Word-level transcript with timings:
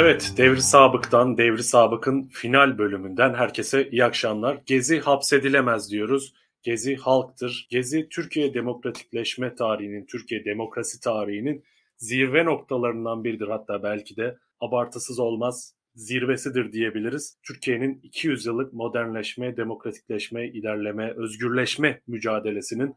Evet, 0.00 0.34
Devri 0.36 0.62
Sabık'tan, 0.62 1.38
Devri 1.38 1.62
Sabık'ın 1.62 2.26
final 2.26 2.78
bölümünden 2.78 3.34
herkese 3.34 3.90
iyi 3.90 4.04
akşamlar. 4.04 4.62
Gezi 4.66 5.00
hapsedilemez 5.00 5.90
diyoruz. 5.90 6.34
Gezi 6.62 6.96
halktır. 6.96 7.66
Gezi 7.70 8.08
Türkiye 8.08 8.54
demokratikleşme 8.54 9.54
tarihinin, 9.54 10.06
Türkiye 10.06 10.44
demokrasi 10.44 11.00
tarihinin 11.00 11.64
zirve 11.96 12.44
noktalarından 12.44 13.24
biridir. 13.24 13.48
Hatta 13.48 13.82
belki 13.82 14.16
de 14.16 14.38
abartısız 14.60 15.18
olmaz 15.18 15.74
zirvesidir 15.94 16.72
diyebiliriz. 16.72 17.38
Türkiye'nin 17.42 18.00
200 18.02 18.46
yıllık 18.46 18.72
modernleşme, 18.72 19.56
demokratikleşme, 19.56 20.48
ilerleme, 20.48 21.12
özgürleşme 21.16 22.00
mücadelesinin 22.06 22.94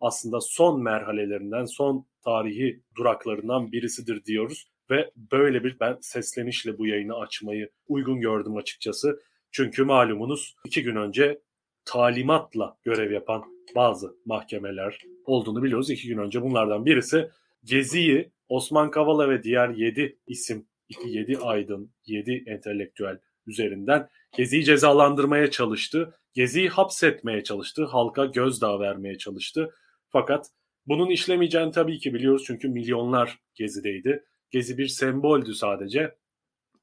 aslında 0.00 0.40
son 0.40 0.82
merhalelerinden, 0.82 1.64
son 1.64 2.06
tarihi 2.24 2.82
duraklarından 2.96 3.72
birisidir 3.72 4.24
diyoruz. 4.24 4.70
Ve 4.90 5.10
böyle 5.32 5.64
bir 5.64 5.80
ben 5.80 5.98
seslenişle 6.00 6.78
bu 6.78 6.86
yayını 6.86 7.16
açmayı 7.16 7.70
uygun 7.88 8.20
gördüm 8.20 8.56
açıkçası. 8.56 9.20
Çünkü 9.50 9.84
malumunuz 9.84 10.54
iki 10.64 10.82
gün 10.82 10.96
önce 10.96 11.40
talimatla 11.84 12.76
görev 12.82 13.12
yapan 13.12 13.44
bazı 13.74 14.16
mahkemeler 14.24 14.98
olduğunu 15.24 15.62
biliyoruz. 15.62 15.90
İki 15.90 16.08
gün 16.08 16.18
önce 16.18 16.42
bunlardan 16.42 16.86
birisi 16.86 17.30
Gezi'yi 17.64 18.30
Osman 18.48 18.90
Kavala 18.90 19.30
ve 19.30 19.42
diğer 19.42 19.68
7 19.68 20.18
isim, 20.26 20.66
7 21.04 21.38
aydın, 21.38 21.92
7 22.06 22.44
entelektüel 22.46 23.18
üzerinden 23.46 24.08
Gezi'yi 24.36 24.64
cezalandırmaya 24.64 25.50
çalıştı. 25.50 26.14
Gezi'yi 26.34 26.68
hapsetmeye 26.68 27.44
çalıştı. 27.44 27.84
Halka 27.84 28.24
gözdağı 28.24 28.80
vermeye 28.80 29.18
çalıştı. 29.18 29.74
Fakat 30.08 30.46
bunun 30.86 31.10
işlemeyeceğini 31.10 31.72
tabii 31.72 31.98
ki 31.98 32.14
biliyoruz 32.14 32.44
çünkü 32.46 32.68
milyonlar 32.68 33.38
Gezi'deydi. 33.54 34.24
Gezi 34.50 34.78
bir 34.78 34.88
semboldü 34.88 35.54
sadece. 35.54 36.16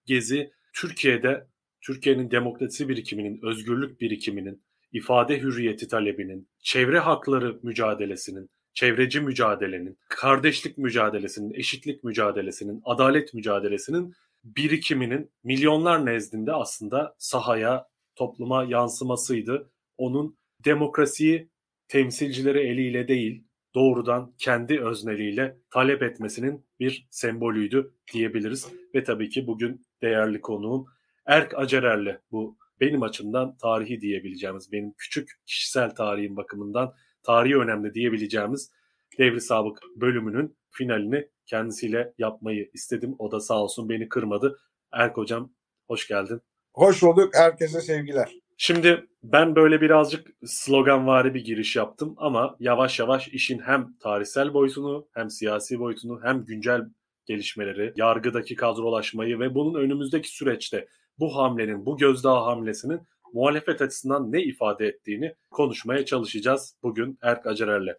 Gezi 0.05 0.51
Türkiye'de 0.73 1.47
Türkiye'nin 1.81 2.31
demokrasi 2.31 2.89
birikiminin, 2.89 3.39
özgürlük 3.43 4.01
birikiminin, 4.01 4.63
ifade 4.91 5.39
hürriyeti 5.39 5.87
talebinin, 5.87 6.49
çevre 6.59 6.99
hakları 6.99 7.59
mücadelesinin, 7.63 8.49
çevreci 8.73 9.21
mücadelenin, 9.21 9.97
kardeşlik 10.09 10.77
mücadelesinin, 10.77 11.53
eşitlik 11.53 12.03
mücadelesinin, 12.03 12.81
adalet 12.85 13.33
mücadelesinin 13.33 14.13
birikiminin 14.43 15.31
milyonlar 15.43 16.05
nezdinde 16.05 16.53
aslında 16.53 17.15
sahaya, 17.17 17.87
topluma 18.15 18.63
yansımasıydı. 18.63 19.71
Onun 19.97 20.37
demokrasiyi 20.65 21.49
temsilcileri 21.87 22.59
eliyle 22.59 23.07
değil, 23.07 23.46
doğrudan 23.75 24.33
kendi 24.37 24.81
özneliğiyle 24.81 25.57
talep 25.69 26.03
etmesinin 26.03 26.65
bir 26.79 27.07
sembolüydü 27.11 27.93
diyebiliriz. 28.13 28.67
Ve 28.95 29.03
tabii 29.03 29.29
ki 29.29 29.47
bugün 29.47 29.81
değerli 30.01 30.41
konuğum 30.41 30.85
Erk 31.25 31.57
Acerer'le 31.57 32.19
bu 32.31 32.57
benim 32.81 33.03
açımdan 33.03 33.57
tarihi 33.57 34.01
diyebileceğimiz, 34.01 34.71
benim 34.71 34.93
küçük 34.97 35.29
kişisel 35.45 35.95
tarihim 35.95 36.35
bakımından 36.35 36.93
tarihi 37.23 37.57
önemli 37.57 37.93
diyebileceğimiz 37.93 38.71
Devri 39.17 39.41
Sabık 39.41 39.79
bölümünün 39.95 40.57
finalini 40.69 41.27
kendisiyle 41.45 42.13
yapmayı 42.17 42.69
istedim. 42.73 43.15
O 43.19 43.31
da 43.31 43.39
sağ 43.39 43.63
olsun 43.63 43.89
beni 43.89 44.09
kırmadı. 44.09 44.59
Erk 44.91 45.17
Hocam 45.17 45.53
hoş 45.87 46.07
geldin. 46.07 46.41
Hoş 46.73 47.03
bulduk. 47.03 47.35
Herkese 47.35 47.81
sevgiler. 47.81 48.46
Şimdi 48.57 49.07
ben 49.23 49.55
böyle 49.55 49.81
birazcık 49.81 50.27
sloganvari 50.45 51.33
bir 51.33 51.43
giriş 51.43 51.75
yaptım 51.75 52.15
ama 52.17 52.55
yavaş 52.59 52.99
yavaş 52.99 53.27
işin 53.27 53.59
hem 53.59 53.97
tarihsel 53.99 54.53
boyutunu 54.53 55.07
hem 55.13 55.29
siyasi 55.29 55.79
boyutunu 55.79 56.19
hem 56.23 56.45
güncel 56.45 56.81
gelişmeleri, 57.25 57.93
yargıdaki 57.95 58.55
kadrolaşmayı 58.55 59.39
ve 59.39 59.55
bunun 59.55 59.79
önümüzdeki 59.79 60.29
süreçte 60.29 60.87
bu 61.19 61.35
hamlenin, 61.35 61.85
bu 61.85 61.97
gözdağı 61.97 62.43
hamlesinin 62.43 63.01
muhalefet 63.33 63.81
açısından 63.81 64.31
ne 64.31 64.43
ifade 64.43 64.87
ettiğini 64.87 65.35
konuşmaya 65.51 66.05
çalışacağız 66.05 66.75
bugün 66.83 67.17
Erk 67.21 67.47
Acerer'le. 67.47 67.97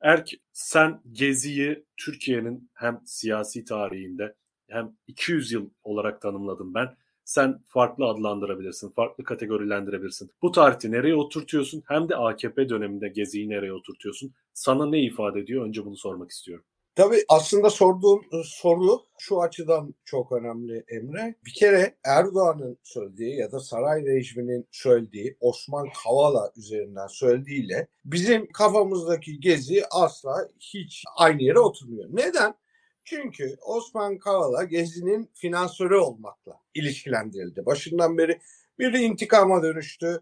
Erk 0.00 0.30
sen 0.52 1.02
Gezi'yi 1.12 1.84
Türkiye'nin 1.96 2.70
hem 2.74 3.00
siyasi 3.04 3.64
tarihinde 3.64 4.34
hem 4.68 4.96
200 5.06 5.52
yıl 5.52 5.70
olarak 5.82 6.20
tanımladım 6.20 6.74
ben 6.74 6.96
sen 7.24 7.60
farklı 7.66 8.04
adlandırabilirsin, 8.04 8.90
farklı 8.90 9.24
kategorilendirebilirsin. 9.24 10.30
Bu 10.42 10.52
tarihte 10.52 10.90
nereye 10.90 11.14
oturtuyorsun 11.14 11.82
hem 11.88 12.08
de 12.08 12.16
AKP 12.16 12.68
döneminde 12.68 13.08
Gezi'yi 13.08 13.48
nereye 13.48 13.72
oturtuyorsun? 13.72 14.32
Sana 14.54 14.86
ne 14.86 15.02
ifade 15.02 15.40
ediyor? 15.40 15.66
Önce 15.66 15.84
bunu 15.84 15.96
sormak 15.96 16.30
istiyorum. 16.30 16.64
Tabii 16.96 17.24
aslında 17.28 17.70
sorduğum 17.70 18.20
e, 18.32 18.36
soru 18.44 19.02
şu 19.18 19.42
açıdan 19.42 19.94
çok 20.04 20.32
önemli 20.32 20.84
Emre. 20.88 21.34
Bir 21.46 21.54
kere 21.54 21.94
Erdoğan'ın 22.04 22.78
söylediği 22.82 23.36
ya 23.36 23.52
da 23.52 23.60
saray 23.60 24.06
rejiminin 24.06 24.66
söylediği 24.72 25.36
Osman 25.40 25.88
Kavala 26.04 26.52
üzerinden 26.56 27.06
söylediğiyle 27.06 27.88
bizim 28.04 28.52
kafamızdaki 28.52 29.40
gezi 29.40 29.82
asla 29.90 30.48
hiç 30.60 31.04
aynı 31.16 31.42
yere 31.42 31.58
oturmuyor. 31.58 32.08
Neden? 32.12 32.54
Çünkü 33.04 33.56
Osman 33.66 34.18
Kavala 34.18 34.64
Gezi'nin 34.64 35.30
finansörü 35.34 35.96
olmakla 35.96 36.60
ilişkilendirildi. 36.74 37.66
Başından 37.66 38.18
beri 38.18 38.40
bir 38.78 38.92
de 38.92 38.98
intikama 38.98 39.62
dönüştü. 39.62 40.20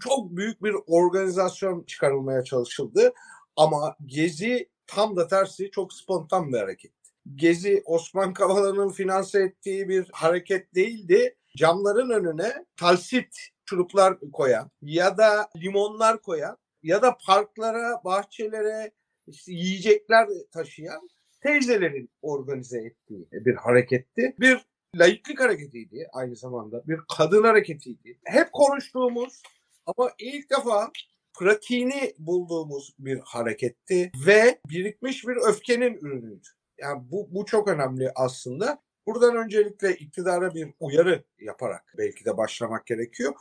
Çok 0.00 0.36
büyük 0.36 0.62
bir 0.62 0.74
organizasyon 0.86 1.84
çıkarılmaya 1.84 2.44
çalışıldı. 2.44 3.12
Ama 3.56 3.96
Gezi 4.06 4.68
tam 4.86 5.16
da 5.16 5.28
tersi 5.28 5.70
çok 5.70 5.92
spontan 5.92 6.52
bir 6.52 6.58
hareket. 6.58 6.92
Gezi 7.34 7.82
Osman 7.84 8.32
Kavala'nın 8.34 8.88
finanse 8.88 9.42
ettiği 9.42 9.88
bir 9.88 10.08
hareket 10.12 10.74
değildi. 10.74 11.36
Camların 11.56 12.10
önüne 12.10 12.64
talsit 12.76 13.36
çuruplar 13.64 14.18
koyan 14.32 14.70
ya 14.82 15.18
da 15.18 15.48
limonlar 15.56 16.22
koyan 16.22 16.58
ya 16.82 17.02
da 17.02 17.16
parklara, 17.26 18.04
bahçelere 18.04 18.92
işte 19.26 19.52
yiyecekler 19.52 20.28
taşıyan 20.52 21.08
teyzelerin 21.42 22.10
organize 22.22 22.78
ettiği 22.78 23.28
bir 23.32 23.54
hareketti. 23.54 24.34
Bir 24.40 24.66
laiklik 24.96 25.40
hareketiydi 25.40 26.08
aynı 26.12 26.36
zamanda. 26.36 26.82
Bir 26.88 27.00
kadın 27.16 27.44
hareketiydi. 27.44 28.18
Hep 28.24 28.52
konuştuğumuz 28.52 29.42
ama 29.86 30.10
ilk 30.18 30.50
defa 30.50 30.90
pratiğini 31.38 32.14
bulduğumuz 32.18 32.94
bir 32.98 33.20
hareketti 33.24 34.12
ve 34.26 34.58
birikmiş 34.70 35.26
bir 35.26 35.36
öfkenin 35.36 35.94
ürünüydü. 35.94 36.48
Yani 36.78 37.02
bu, 37.10 37.28
bu 37.30 37.44
çok 37.44 37.68
önemli 37.68 38.12
aslında. 38.14 38.82
Buradan 39.06 39.36
öncelikle 39.36 39.96
iktidara 39.96 40.54
bir 40.54 40.68
uyarı 40.80 41.24
yaparak 41.40 41.94
belki 41.98 42.24
de 42.24 42.36
başlamak 42.36 42.86
gerekiyor. 42.86 43.34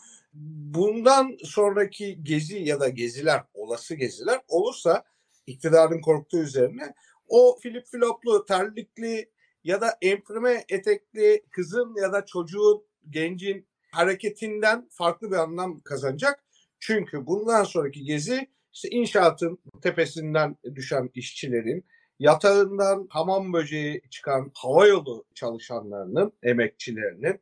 Bundan 0.73 1.37
sonraki 1.43 2.23
gezi 2.23 2.57
ya 2.57 2.79
da 2.79 2.89
geziler, 2.89 3.43
olası 3.53 3.95
geziler 3.95 4.41
olursa 4.47 5.03
iktidarın 5.47 6.01
korktuğu 6.01 6.39
üzerine 6.39 6.93
o 7.31 7.57
Filip 7.61 7.87
Filoplu, 7.87 8.45
terlikli 8.45 9.29
ya 9.63 9.81
da 9.81 9.97
emprime 10.01 10.65
etekli 10.69 11.43
kızın 11.51 11.95
ya 12.01 12.13
da 12.13 12.25
çocuğun, 12.25 12.83
gencin 13.09 13.67
hareketinden 13.91 14.87
farklı 14.91 15.31
bir 15.31 15.35
anlam 15.35 15.79
kazanacak. 15.79 16.43
Çünkü 16.79 17.25
bundan 17.25 17.63
sonraki 17.63 18.03
gezi 18.03 18.47
işte 18.73 18.89
inşaatın 18.89 19.59
tepesinden 19.81 20.57
düşen 20.75 21.09
işçilerin, 21.13 21.85
yatağından 22.19 23.07
hamam 23.09 23.53
böceği 23.53 24.01
çıkan 24.09 24.51
havayolu 24.53 25.25
çalışanlarının, 25.35 26.33
emekçilerinin 26.43 27.39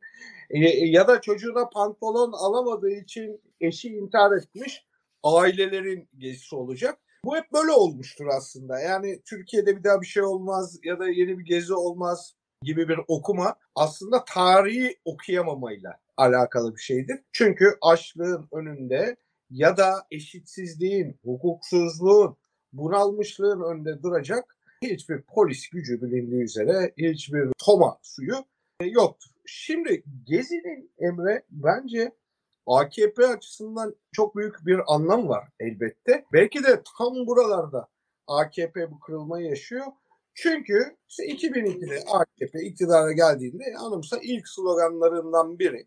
e, 0.50 0.58
ya 0.86 1.08
da 1.08 1.20
çocuğuna 1.20 1.68
pantolon 1.68 2.32
alamadığı 2.32 2.90
için 2.90 3.40
eşi 3.60 3.88
intihar 3.88 4.36
etmiş 4.36 4.86
ailelerin 5.22 6.08
gezisi 6.18 6.56
olacak. 6.56 6.98
Bu 7.24 7.36
hep 7.36 7.52
böyle 7.52 7.72
olmuştur 7.72 8.26
aslında. 8.26 8.80
Yani 8.80 9.22
Türkiye'de 9.24 9.76
bir 9.76 9.84
daha 9.84 10.00
bir 10.00 10.06
şey 10.06 10.22
olmaz 10.22 10.78
ya 10.84 10.98
da 10.98 11.08
yeni 11.08 11.38
bir 11.38 11.44
gezi 11.44 11.74
olmaz 11.74 12.34
gibi 12.62 12.88
bir 12.88 13.00
okuma 13.08 13.56
aslında 13.74 14.24
tarihi 14.24 14.96
okuyamamayla 15.04 16.00
alakalı 16.16 16.76
bir 16.76 16.80
şeydir. 16.80 17.20
Çünkü 17.32 17.64
açlığın 17.82 18.48
önünde 18.52 19.16
ya 19.50 19.76
da 19.76 20.06
eşitsizliğin, 20.10 21.18
hukuksuzluğun, 21.24 22.36
bunalmışlığın 22.72 23.62
önünde 23.62 24.02
duracak 24.02 24.56
hiçbir 24.82 25.22
polis 25.22 25.68
gücü 25.68 26.02
bilindiği 26.02 26.42
üzere 26.42 26.92
hiçbir 26.96 27.48
toma 27.58 27.98
suyu 28.02 28.34
yoktur. 28.84 29.30
Şimdi 29.46 30.02
Gezi'nin 30.24 30.92
Emre 30.98 31.42
bence 31.50 32.12
AKP 32.70 33.26
açısından 33.26 33.94
çok 34.12 34.36
büyük 34.36 34.66
bir 34.66 34.80
anlam 34.86 35.28
var 35.28 35.48
elbette. 35.60 36.24
Belki 36.32 36.64
de 36.64 36.82
tam 36.98 37.26
buralarda 37.26 37.88
AKP 38.26 38.90
bu 38.90 39.00
kırılmayı 39.00 39.46
yaşıyor. 39.46 39.86
Çünkü 40.34 40.96
işte 41.08 41.26
2002'de 41.26 42.04
AKP 42.12 42.62
iktidara 42.62 43.12
geldiğinde 43.12 43.64
anımsa 43.78 44.18
ilk 44.22 44.48
sloganlarından 44.48 45.58
biri 45.58 45.86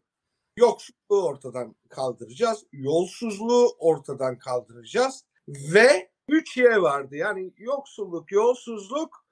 yoksulluğu 0.57 1.25
ortadan 1.25 1.75
kaldıracağız, 1.89 2.65
yolsuzluğu 2.71 3.75
ortadan 3.79 4.39
kaldıracağız 4.39 5.25
ve 5.47 6.09
üç 6.29 6.57
Y 6.57 6.81
vardı. 6.81 7.15
Yani 7.15 7.53
yoksulluk, 7.57 8.31
yolsuzluk 8.31 9.25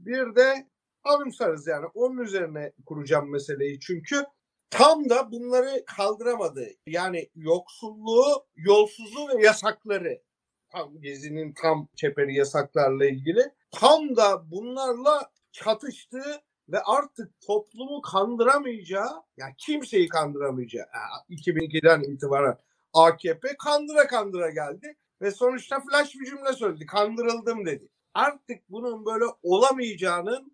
bir 0.00 0.34
de 0.36 0.66
anımsarız 1.04 1.66
yani. 1.66 1.86
Onun 1.94 2.18
üzerine 2.18 2.72
kuracağım 2.86 3.30
meseleyi 3.30 3.80
çünkü 3.80 4.24
tam 4.70 5.08
da 5.08 5.32
bunları 5.32 5.84
kaldıramadı. 5.86 6.68
Yani 6.86 7.30
yoksulluğu, 7.34 8.46
yolsuzluğu 8.56 9.28
ve 9.28 9.44
yasakları 9.44 10.22
tam 10.70 11.00
Gezi'nin 11.00 11.52
tam 11.52 11.88
çeperi 11.96 12.34
yasaklarla 12.34 13.06
ilgili 13.06 13.52
tam 13.70 14.16
da 14.16 14.50
bunlarla 14.50 15.30
çatıştığı 15.52 16.40
ve 16.68 16.82
artık 16.82 17.40
toplumu 17.40 18.00
kandıramayacağı, 18.02 19.22
yani 19.36 19.54
kimseyi 19.58 20.08
kandıramayacağı, 20.08 20.86
yani 20.94 21.40
2002'den 21.40 22.02
itibaren 22.02 22.58
AKP 22.92 23.56
kandıra 23.56 24.06
kandıra 24.06 24.50
geldi 24.50 24.96
ve 25.22 25.30
sonuçta 25.30 25.80
flash 25.80 26.14
bir 26.14 26.26
cümle 26.26 26.52
söyledi. 26.52 26.86
Kandırıldım 26.86 27.66
dedi. 27.66 27.88
Artık 28.14 28.70
bunun 28.70 29.06
böyle 29.06 29.24
olamayacağının 29.42 30.52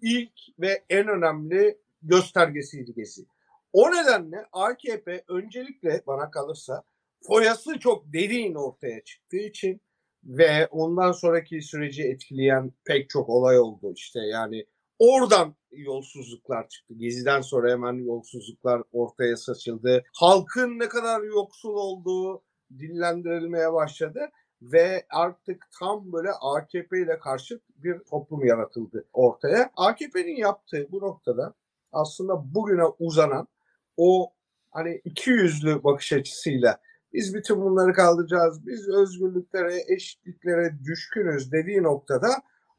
ilk 0.00 0.32
ve 0.58 0.84
en 0.90 1.08
önemli 1.08 1.78
göstergesiydi 2.02 2.94
Gezi. 2.94 3.26
O 3.74 3.90
nedenle 3.90 4.46
AKP 4.52 5.24
öncelikle 5.28 6.02
bana 6.06 6.30
kalırsa 6.30 6.82
foyası 7.22 7.78
çok 7.78 8.12
derin 8.12 8.54
ortaya 8.54 9.04
çıktığı 9.04 9.36
için 9.36 9.80
ve 10.24 10.66
ondan 10.66 11.12
sonraki 11.12 11.62
süreci 11.62 12.02
etkileyen 12.02 12.72
pek 12.84 13.10
çok 13.10 13.28
olay 13.28 13.58
oldu 13.58 13.92
işte 13.94 14.20
yani 14.20 14.66
oradan 14.98 15.54
yolsuzluklar 15.70 16.68
çıktı. 16.68 16.94
Gezi'den 16.96 17.40
sonra 17.40 17.70
hemen 17.70 17.92
yolsuzluklar 17.92 18.82
ortaya 18.92 19.36
saçıldı. 19.36 20.04
Halkın 20.12 20.78
ne 20.78 20.88
kadar 20.88 21.22
yoksul 21.22 21.74
olduğu 21.74 22.42
dillendirilmeye 22.78 23.72
başladı 23.72 24.30
ve 24.62 25.06
artık 25.10 25.66
tam 25.80 26.12
böyle 26.12 26.30
AKP 26.30 27.02
ile 27.02 27.18
karşı 27.18 27.60
bir 27.76 27.98
toplum 27.98 28.44
yaratıldı 28.44 29.04
ortaya. 29.12 29.70
AKP'nin 29.76 30.36
yaptığı 30.36 30.92
bu 30.92 31.00
noktada 31.00 31.54
aslında 31.92 32.54
bugüne 32.54 32.84
uzanan 32.98 33.48
o 33.96 34.32
hani 34.70 35.00
iki 35.04 35.30
yüzlü 35.30 35.84
bakış 35.84 36.12
açısıyla 36.12 36.80
biz 37.12 37.34
bütün 37.34 37.60
bunları 37.60 37.92
kaldıracağız, 37.92 38.66
biz 38.66 38.88
özgürlüklere, 38.88 39.82
eşitliklere 39.88 40.78
düşkünüz 40.84 41.52
dediği 41.52 41.82
noktada 41.82 42.28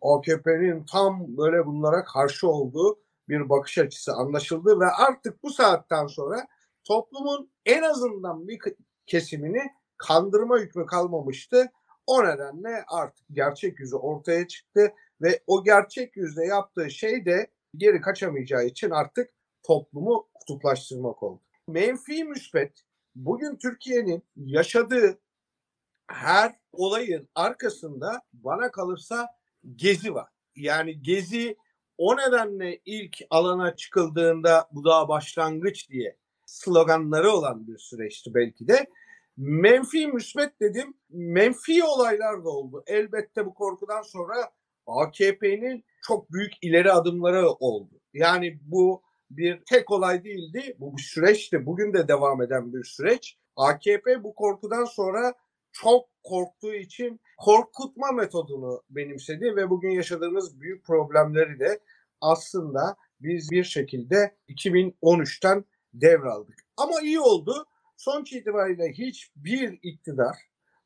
AKP'nin 0.01 0.85
tam 0.91 1.37
böyle 1.37 1.65
bunlara 1.65 2.03
karşı 2.03 2.47
olduğu 2.47 2.99
bir 3.29 3.49
bakış 3.49 3.77
açısı 3.77 4.13
anlaşıldı 4.13 4.79
ve 4.79 4.85
artık 4.85 5.43
bu 5.43 5.49
saatten 5.49 6.07
sonra 6.07 6.47
toplumun 6.83 7.51
en 7.65 7.81
azından 7.81 8.47
bir 8.47 8.59
kesimini 9.05 9.61
kandırma 9.97 10.57
hükmü 10.57 10.85
kalmamıştı. 10.85 11.71
O 12.07 12.23
nedenle 12.23 12.83
artık 12.87 13.25
gerçek 13.31 13.79
yüzü 13.79 13.95
ortaya 13.95 14.47
çıktı 14.47 14.93
ve 15.21 15.43
o 15.47 15.63
gerçek 15.63 16.17
yüzde 16.17 16.45
yaptığı 16.45 16.91
şey 16.91 17.25
de 17.25 17.47
geri 17.77 18.01
kaçamayacağı 18.01 18.65
için 18.65 18.89
artık 18.89 19.29
toplumu 19.67 20.27
kutuplaştırmak 20.33 21.23
oldu. 21.23 21.41
Menfi 21.67 22.23
müspet 22.23 22.83
bugün 23.15 23.55
Türkiye'nin 23.55 24.23
yaşadığı 24.35 25.19
her 26.07 26.55
olayın 26.73 27.29
arkasında 27.35 28.21
bana 28.33 28.71
kalırsa 28.71 29.27
gezi 29.75 30.13
var. 30.13 30.29
Yani 30.55 31.01
gezi 31.01 31.57
o 31.97 32.17
nedenle 32.17 32.79
ilk 32.85 33.17
alana 33.29 33.75
çıkıldığında 33.75 34.67
bu 34.71 34.85
daha 34.85 35.07
başlangıç 35.07 35.89
diye 35.89 36.17
sloganları 36.45 37.31
olan 37.31 37.67
bir 37.67 37.77
süreçti 37.77 38.33
belki 38.33 38.67
de. 38.67 38.87
Menfi 39.37 40.07
müsbet 40.07 40.59
dedim. 40.59 40.93
Menfi 41.09 41.83
olaylar 41.83 42.43
da 42.43 42.49
oldu. 42.49 42.83
Elbette 42.87 43.45
bu 43.45 43.53
korkudan 43.53 44.01
sonra 44.01 44.35
AKP'nin 44.87 45.85
çok 46.01 46.31
büyük 46.31 46.53
ileri 46.61 46.91
adımları 46.91 47.49
oldu. 47.49 48.01
Yani 48.13 48.59
bu 48.61 49.01
bir 49.29 49.63
tek 49.65 49.91
olay 49.91 50.23
değildi. 50.23 50.75
Bu 50.79 50.97
bir 50.97 51.01
süreçti. 51.01 51.65
Bugün 51.65 51.93
de 51.93 52.07
devam 52.07 52.41
eden 52.41 52.73
bir 52.73 52.83
süreç. 52.83 53.37
AKP 53.55 54.23
bu 54.23 54.35
korkudan 54.35 54.85
sonra 54.85 55.33
çok 55.71 56.09
korktuğu 56.23 56.73
için 56.73 57.21
korkutma 57.37 58.11
metodunu 58.11 58.83
benimsedi 58.89 59.55
ve 59.55 59.69
bugün 59.69 59.89
yaşadığımız 59.89 60.61
büyük 60.61 60.85
problemleri 60.85 61.59
de 61.59 61.79
aslında 62.21 62.95
biz 63.21 63.51
bir 63.51 63.63
şekilde 63.63 64.35
2013'ten 64.49 65.65
devraldık. 65.93 66.55
Ama 66.77 67.01
iyi 67.01 67.19
oldu. 67.19 67.65
Sonuç 67.97 68.33
itibariyle 68.33 68.91
hiçbir 68.91 69.79
iktidar 69.83 70.35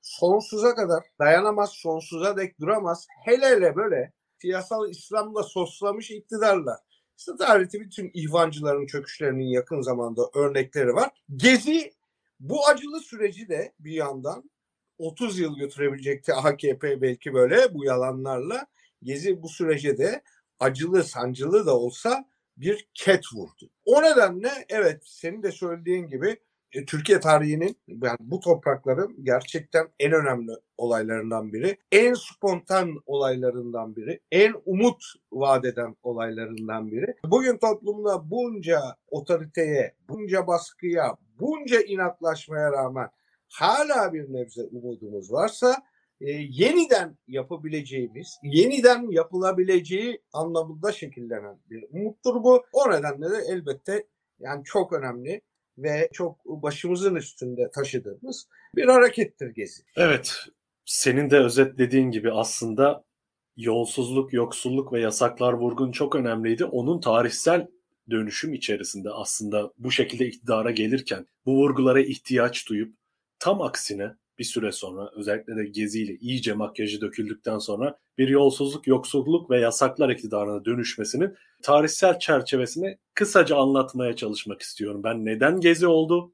sonsuza 0.02 0.76
kadar 0.76 1.04
dayanamaz, 1.20 1.72
sonsuza 1.72 2.38
dek 2.38 2.60
duramaz. 2.60 3.08
Hele 3.26 3.46
hele 3.46 3.76
böyle 3.76 4.14
siyasal 4.42 4.90
İslam'la 4.90 5.44
soslamış 5.44 6.12
iktidarlar. 6.12 6.80
İşte 7.20 7.32
tarihte 7.40 7.80
bütün 7.80 8.12
ihvancıların 8.14 8.86
çöküşlerinin 8.86 9.48
yakın 9.48 9.82
zamanda 9.82 10.22
örnekleri 10.34 10.94
var. 10.94 11.10
Gezi 11.36 11.92
bu 12.40 12.68
acılı 12.68 13.00
süreci 13.00 13.50
de 13.50 13.74
bir 13.80 13.92
yandan 13.92 14.50
30 14.98 15.40
yıl 15.40 15.58
götürebilecekti 15.58 16.34
AKP 16.34 17.02
belki 17.02 17.34
böyle 17.34 17.74
bu 17.74 17.86
yalanlarla. 17.86 18.68
Gezi 19.04 19.42
bu 19.42 19.50
sürece 19.50 19.98
de 19.98 20.24
acılı 20.60 21.04
sancılı 21.04 21.66
da 21.66 21.78
olsa 21.78 22.26
bir 22.58 22.88
ket 22.94 23.24
vurdu. 23.34 23.70
O 23.86 24.04
nedenle 24.04 24.66
evet 24.70 25.02
senin 25.06 25.44
de 25.44 25.52
söylediğin 25.52 26.08
gibi 26.08 26.40
e, 26.74 26.86
Türkiye 26.86 27.20
tarihinin 27.20 27.78
yani 27.88 28.18
bu 28.20 28.40
toprakların 28.40 29.16
gerçekten 29.24 29.88
en 30.00 30.12
önemli 30.12 30.52
olaylarından 30.78 31.54
biri, 31.54 31.78
en 31.92 32.14
spontan 32.14 32.96
olaylarından 33.06 33.96
biri, 33.96 34.20
en 34.32 34.56
umut 34.66 35.04
vadeden 35.32 35.96
olaylarından 36.04 36.92
biri. 36.92 37.16
Bugün 37.26 37.58
toplumda 37.58 38.32
bunca 38.32 38.82
otoriteye, 39.08 39.96
bunca 40.10 40.48
baskıya, 40.48 41.18
bunca 41.40 41.82
inatlaşmaya 41.82 42.72
rağmen 42.72 43.10
hala 43.50 44.14
bir 44.14 44.34
nebze 44.34 44.62
umudumuz 44.64 45.32
varsa 45.32 45.76
e, 46.22 46.32
yeniden 46.32 47.18
yapabileceğimiz, 47.28 48.40
yeniden 48.44 49.12
yapılabileceği 49.12 50.22
anlamında 50.34 50.92
şekillenen 50.92 51.60
bir 51.70 51.86
umuttur 51.92 52.44
bu. 52.44 52.64
O 52.74 52.92
nedenle 52.92 53.30
de 53.30 53.44
elbette 53.50 54.06
yani 54.40 54.64
çok 54.64 54.94
önemli 54.94 55.42
ve 55.84 56.10
çok 56.14 56.46
başımızın 56.46 57.16
üstünde 57.16 57.72
taşıdığımız 57.76 58.48
bir 58.76 58.86
harekettir 58.86 59.50
Gezi. 59.50 59.84
Evet, 59.96 60.36
senin 60.86 61.30
de 61.30 61.38
özetlediğin 61.38 62.12
gibi 62.12 62.32
aslında 62.32 63.04
yolsuzluk, 63.58 64.34
yoksulluk 64.34 64.94
ve 64.94 65.02
yasaklar 65.02 65.54
vurgun 65.54 65.92
çok 65.92 66.16
önemliydi. 66.16 66.66
Onun 66.66 67.02
tarihsel 67.02 67.68
dönüşüm 68.10 68.54
içerisinde 68.54 69.10
aslında 69.10 69.74
bu 69.78 69.92
şekilde 69.92 70.28
iktidara 70.28 70.72
gelirken 70.72 71.26
bu 71.46 71.56
vurgulara 71.56 72.02
ihtiyaç 72.02 72.70
duyup 72.70 72.96
tam 73.40 73.62
aksine 73.62 74.12
bir 74.40 74.44
süre 74.44 74.72
sonra 74.72 75.12
özellikle 75.16 75.56
de 75.56 75.66
geziyle 75.66 76.16
iyice 76.16 76.54
makyajı 76.54 77.02
döküldükten 77.02 77.58
sonra 77.58 78.00
bir 78.18 78.28
yolsuzluk, 78.28 78.88
yoksulluk 78.88 79.50
ve 79.50 79.60
yasaklar 79.60 80.10
iktidarına 80.10 80.66
dönüşmesinin 80.66 81.36
tarihsel 81.64 82.20
çerçevesini 82.20 82.98
kısaca 83.14 83.58
anlatmaya 83.58 84.16
çalışmak 84.16 84.62
istiyorum. 84.62 85.04
Ben 85.04 85.26
neden 85.26 85.60
gezi 85.60 85.88
oldu 85.88 86.34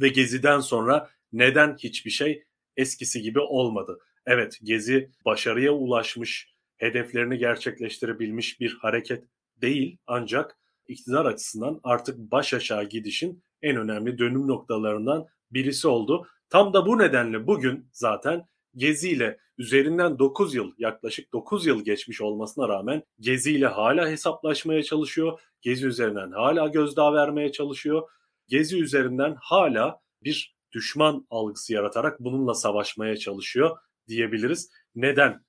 ve 0.00 0.08
geziden 0.08 0.60
sonra 0.60 1.10
neden 1.32 1.76
hiçbir 1.76 2.10
şey 2.10 2.44
eskisi 2.76 3.22
gibi 3.22 3.40
olmadı? 3.40 3.98
Evet 4.26 4.58
gezi 4.62 5.10
başarıya 5.24 5.72
ulaşmış, 5.72 6.54
hedeflerini 6.76 7.38
gerçekleştirebilmiş 7.38 8.60
bir 8.60 8.78
hareket 8.80 9.24
değil 9.56 9.98
ancak 10.06 10.58
iktidar 10.88 11.24
açısından 11.24 11.80
artık 11.82 12.18
baş 12.18 12.54
aşağı 12.54 12.84
gidişin 12.84 13.42
en 13.62 13.76
önemli 13.76 14.18
dönüm 14.18 14.48
noktalarından 14.48 15.26
birisi 15.50 15.88
oldu. 15.88 16.26
Tam 16.50 16.72
da 16.72 16.86
bu 16.86 16.98
nedenle 16.98 17.46
bugün 17.46 17.88
zaten 17.92 18.48
Gezi 18.76 19.10
ile 19.10 19.38
üzerinden 19.58 20.18
9 20.18 20.54
yıl 20.54 20.72
yaklaşık 20.78 21.32
9 21.32 21.66
yıl 21.66 21.84
geçmiş 21.84 22.20
olmasına 22.20 22.68
rağmen 22.68 23.02
Gezi 23.20 23.52
ile 23.52 23.66
hala 23.66 24.08
hesaplaşmaya 24.08 24.82
çalışıyor. 24.82 25.40
Gezi 25.60 25.86
üzerinden 25.86 26.30
hala 26.30 26.68
gözdağı 26.68 27.14
vermeye 27.14 27.52
çalışıyor. 27.52 28.08
Gezi 28.48 28.82
üzerinden 28.82 29.36
hala 29.40 30.00
bir 30.22 30.56
düşman 30.72 31.26
algısı 31.30 31.72
yaratarak 31.72 32.20
bununla 32.20 32.54
savaşmaya 32.54 33.16
çalışıyor 33.16 33.78
diyebiliriz. 34.08 34.70
Neden 34.94 35.44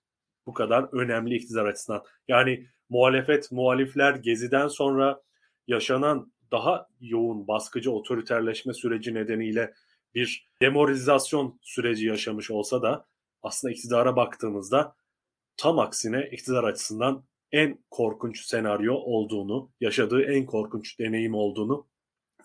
bu 0.46 0.54
kadar 0.54 0.94
önemli 0.94 1.36
iktidar 1.36 1.66
açısından? 1.66 2.04
Yani 2.28 2.68
muhalefet, 2.90 3.52
muhalifler 3.52 4.16
Gezi'den 4.16 4.68
sonra 4.68 5.22
yaşanan 5.68 6.34
daha 6.52 6.88
yoğun 7.00 7.48
baskıcı 7.48 7.92
otoriterleşme 7.92 8.74
süreci 8.74 9.14
nedeniyle 9.14 9.74
bir 10.16 10.50
demoralizasyon 10.62 11.60
süreci 11.62 12.06
yaşamış 12.06 12.52
olsa 12.52 12.82
da 12.82 13.06
aslında 13.44 13.74
iktidara 13.74 14.16
baktığımızda 14.16 14.96
tam 15.58 15.80
aksine 15.80 16.30
iktidar 16.32 16.64
açısından 16.64 17.24
en 17.52 17.80
korkunç 17.90 18.46
senaryo 18.46 18.94
olduğunu, 18.94 19.72
yaşadığı 19.82 20.24
en 20.24 20.46
korkunç 20.46 21.00
deneyim 21.00 21.36
olduğunu 21.36 21.88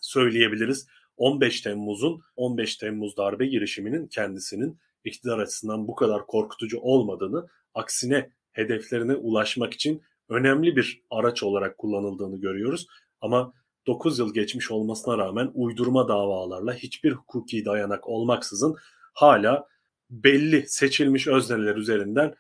söyleyebiliriz. 0.00 0.87
15 1.16 1.61
Temmuz'un 1.61 2.23
15 2.37 2.76
Temmuz 2.76 3.16
darbe 3.16 3.47
girişiminin 3.47 4.06
kendisinin 4.06 4.78
iktidar 5.04 5.38
açısından 5.38 5.88
bu 5.88 5.94
kadar 5.94 6.26
korkutucu 6.26 6.78
olmadığını, 6.78 7.49
aksine 7.75 8.30
hedeflerine 8.52 9.14
ulaşmak 9.14 9.75
için 9.75 10.02
önemli 10.28 10.76
bir 10.76 11.02
araç 11.11 11.42
olarak 11.42 11.78
kullanıldığını 11.78 12.40
görüyoruz. 12.40 12.87
Ama 13.21 13.52
9 13.87 14.19
yıl 14.19 14.35
geçmiş 14.35 14.71
olmasına 14.71 15.19
rağmen 15.19 15.50
uydurma 15.55 16.09
davalarla 16.09 16.75
hiçbir 16.75 17.12
hukuki 17.12 17.64
dayanak 17.64 18.09
olmaksızın 18.09 18.76
hala 19.12 19.69
belli 20.11 20.69
seçilmiş 20.69 21.29
özneler 21.29 21.76
üzerinden 21.76 22.35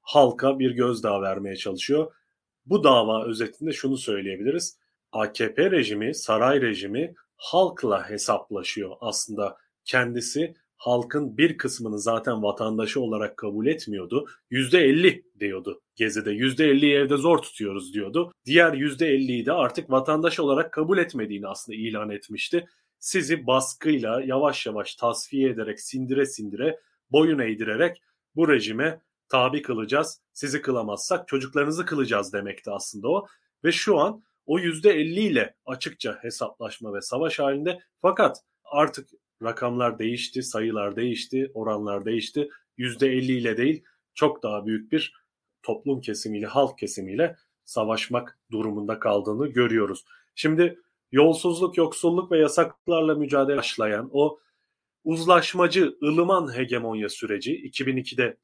halka 0.00 0.58
bir 0.58 0.70
gözdağı 0.70 1.22
vermeye 1.22 1.56
çalışıyor. 1.56 2.12
Bu 2.66 2.84
dava 2.84 3.24
özetinde 3.26 3.72
şunu 3.72 3.96
söyleyebiliriz. 3.96 4.78
AKP 5.12 5.70
rejimi, 5.70 6.14
saray 6.14 6.60
rejimi 6.60 7.14
halkla 7.36 8.10
hesaplaşıyor. 8.10 8.96
Aslında 9.00 9.56
kendisi 9.84 10.54
halkın 10.76 11.38
bir 11.38 11.58
kısmını 11.58 11.98
zaten 11.98 12.42
vatandaşı 12.42 13.00
olarak 13.00 13.36
kabul 13.36 13.66
etmiyordu. 13.66 14.28
%50 14.50 15.22
diyordu 15.40 15.82
Gezi'de. 15.96 16.30
%50'yi 16.30 16.94
evde 16.94 17.16
zor 17.16 17.38
tutuyoruz 17.38 17.94
diyordu. 17.94 18.32
Diğer 18.44 18.72
%50'yi 18.72 19.46
de 19.46 19.52
artık 19.52 19.90
vatandaş 19.90 20.40
olarak 20.40 20.72
kabul 20.72 20.98
etmediğini 20.98 21.48
aslında 21.48 21.78
ilan 21.78 22.10
etmişti. 22.10 22.66
Sizi 22.98 23.46
baskıyla 23.46 24.22
yavaş 24.24 24.66
yavaş 24.66 24.94
tasfiye 24.94 25.50
ederek, 25.50 25.80
sindire 25.80 26.26
sindire, 26.26 26.80
boyun 27.10 27.38
eğdirerek 27.38 28.02
bu 28.36 28.48
rejime 28.48 29.00
tabi 29.28 29.62
kılacağız. 29.62 30.20
Sizi 30.32 30.62
kılamazsak 30.62 31.28
çocuklarınızı 31.28 31.86
kılacağız 31.86 32.32
demekti 32.32 32.70
aslında 32.70 33.08
o. 33.08 33.26
Ve 33.64 33.72
şu 33.72 33.98
an 33.98 34.22
o 34.46 34.58
%50 34.58 35.20
ile 35.20 35.54
açıkça 35.66 36.18
hesaplaşma 36.22 36.94
ve 36.94 37.00
savaş 37.00 37.38
halinde 37.38 37.78
fakat 38.02 38.42
artık 38.64 39.08
rakamlar 39.42 39.98
değişti, 39.98 40.42
sayılar 40.42 40.96
değişti, 40.96 41.50
oranlar 41.54 42.04
değişti. 42.04 42.48
%50 42.78 43.32
ile 43.32 43.56
değil 43.56 43.84
çok 44.14 44.42
daha 44.42 44.66
büyük 44.66 44.92
bir 44.92 45.25
toplum 45.66 46.00
kesimiyle, 46.00 46.46
halk 46.46 46.78
kesimiyle 46.78 47.36
savaşmak 47.64 48.38
durumunda 48.50 48.98
kaldığını 48.98 49.46
görüyoruz. 49.46 50.04
Şimdi 50.34 50.80
yolsuzluk, 51.12 51.76
yoksulluk 51.76 52.32
ve 52.32 52.38
yasaklarla 52.38 53.14
mücadele 53.14 53.56
başlayan 53.56 54.10
o 54.12 54.38
uzlaşmacı, 55.04 55.96
ılıman 56.02 56.56
hegemonya 56.56 57.08
süreci 57.08 57.70
2002'de 57.70 58.36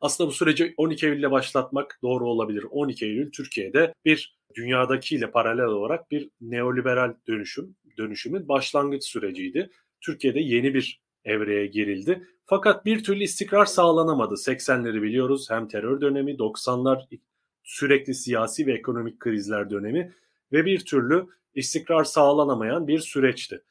aslında 0.00 0.30
bu 0.30 0.34
süreci 0.34 0.74
12 0.76 1.06
Eylül'le 1.06 1.30
başlatmak 1.30 1.98
doğru 2.02 2.28
olabilir. 2.28 2.66
12 2.70 3.06
Eylül 3.06 3.32
Türkiye'de 3.32 3.94
bir 4.04 4.38
dünyadakiyle 4.54 5.30
paralel 5.30 5.64
olarak 5.64 6.10
bir 6.10 6.30
neoliberal 6.40 7.14
dönüşüm, 7.28 7.76
dönüşümün 7.98 8.48
başlangıç 8.48 9.04
süreciydi. 9.04 9.70
Türkiye'de 10.00 10.40
yeni 10.40 10.74
bir 10.74 11.00
evreye 11.24 11.66
girildi. 11.66 12.26
Fakat 12.46 12.84
bir 12.84 13.04
türlü 13.04 13.22
istikrar 13.22 13.64
sağlanamadı. 13.64 14.34
80'leri 14.34 15.02
biliyoruz. 15.02 15.50
Hem 15.50 15.68
terör 15.68 16.00
dönemi, 16.00 16.32
90'lar 16.32 17.18
sürekli 17.62 18.14
siyasi 18.14 18.66
ve 18.66 18.72
ekonomik 18.72 19.20
krizler 19.20 19.70
dönemi 19.70 20.12
ve 20.52 20.64
bir 20.64 20.84
türlü 20.84 21.26
istikrar 21.54 22.04
sağlanamayan 22.04 22.88
bir 22.88 22.98
süreçti. 22.98 23.62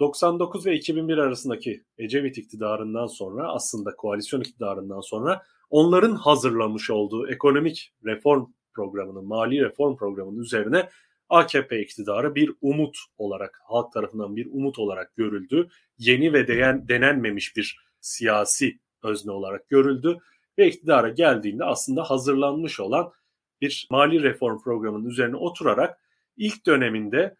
99 0.00 0.66
ve 0.66 0.74
2001 0.74 1.18
arasındaki 1.18 1.84
Ecevit 1.98 2.38
iktidarından 2.38 3.06
sonra 3.06 3.52
aslında 3.52 3.96
koalisyon 3.96 4.40
iktidarından 4.40 5.00
sonra 5.00 5.42
onların 5.70 6.14
hazırlamış 6.14 6.90
olduğu 6.90 7.28
ekonomik 7.28 7.92
reform 8.04 8.46
programının, 8.74 9.24
mali 9.24 9.60
reform 9.60 9.96
programının 9.96 10.42
üzerine 10.42 10.88
AKP 11.32 11.80
iktidarı 11.80 12.34
bir 12.34 12.52
umut 12.60 12.98
olarak, 13.18 13.60
halk 13.64 13.92
tarafından 13.92 14.36
bir 14.36 14.46
umut 14.46 14.78
olarak 14.78 15.16
görüldü. 15.16 15.68
Yeni 15.98 16.32
ve 16.32 16.48
değen, 16.48 16.88
denenmemiş 16.88 17.56
bir 17.56 17.78
siyasi 18.00 18.78
özne 19.02 19.32
olarak 19.32 19.68
görüldü 19.68 20.18
ve 20.58 20.68
iktidara 20.68 21.08
geldiğinde 21.08 21.64
aslında 21.64 22.02
hazırlanmış 22.02 22.80
olan 22.80 23.12
bir 23.60 23.86
mali 23.90 24.22
reform 24.22 24.62
programının 24.62 25.08
üzerine 25.08 25.36
oturarak 25.36 25.98
ilk 26.36 26.66
döneminde 26.66 27.36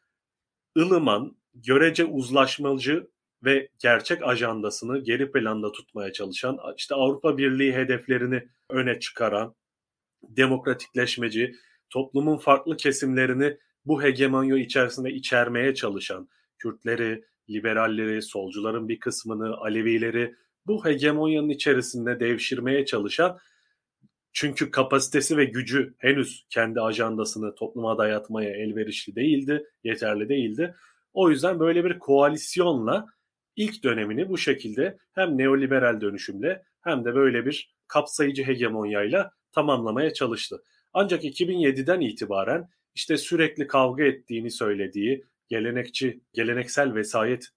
ılıman, 0.79 1.37
görece 1.55 2.05
uzlaşmacı 2.05 3.11
ve 3.45 3.69
gerçek 3.79 4.23
ajandasını 4.23 4.99
geri 4.99 5.33
planda 5.33 5.73
tutmaya 5.73 6.13
çalışan, 6.13 6.59
işte 6.77 6.95
Avrupa 6.95 7.39
Birliği 7.39 7.73
hedeflerini 7.73 8.49
öne 8.71 9.01
çıkaran, 9.01 9.55
demokratikleşmeci, 10.23 11.55
toplumun 11.91 12.39
farklı 12.39 12.77
kesimlerini 12.77 13.59
bu 13.85 14.03
hegemonya 14.03 14.57
içerisinde 14.57 15.11
içermeye 15.11 15.75
çalışan 15.75 16.29
Kürtleri, 16.59 17.25
liberalleri, 17.51 18.23
solcuların 18.23 18.89
bir 18.89 19.01
kısmını, 19.01 19.57
Alevileri 19.57 20.35
bu 20.67 20.85
hegemonyanın 20.85 21.49
içerisinde 21.49 22.21
devşirmeye 22.21 22.85
çalışan 22.85 23.39
çünkü 24.33 24.71
kapasitesi 24.71 25.37
ve 25.37 25.45
gücü 25.45 25.95
henüz 25.99 26.47
kendi 26.51 26.81
ajandasını 26.81 27.55
topluma 27.55 27.99
dayatmaya 27.99 28.51
elverişli 28.51 29.17
değildi, 29.17 29.65
yeterli 29.85 30.29
değildi. 30.29 30.75
O 31.13 31.31
yüzden 31.31 31.61
böyle 31.61 31.85
bir 31.85 31.99
koalisyonla 31.99 33.07
ilk 33.57 33.85
dönemini 33.85 34.29
bu 34.29 34.39
şekilde 34.39 34.99
hem 35.13 35.39
neoliberal 35.39 36.01
dönüşümle 36.01 36.63
hem 36.81 37.05
de 37.05 37.15
böyle 37.15 37.47
bir 37.47 37.75
kapsayıcı 37.89 38.47
hegemonyayla 38.47 39.31
tamamlamaya 39.53 40.13
çalıştı. 40.13 40.63
Ancak 40.93 41.25
2007'den 41.25 42.01
itibaren 42.01 42.69
işte 42.95 43.17
sürekli 43.17 43.67
kavga 43.67 44.05
ettiğini 44.05 44.51
söylediği 44.51 45.25
gelenekçi, 45.49 46.21
geleneksel 46.33 46.95
vesayet 46.95 47.49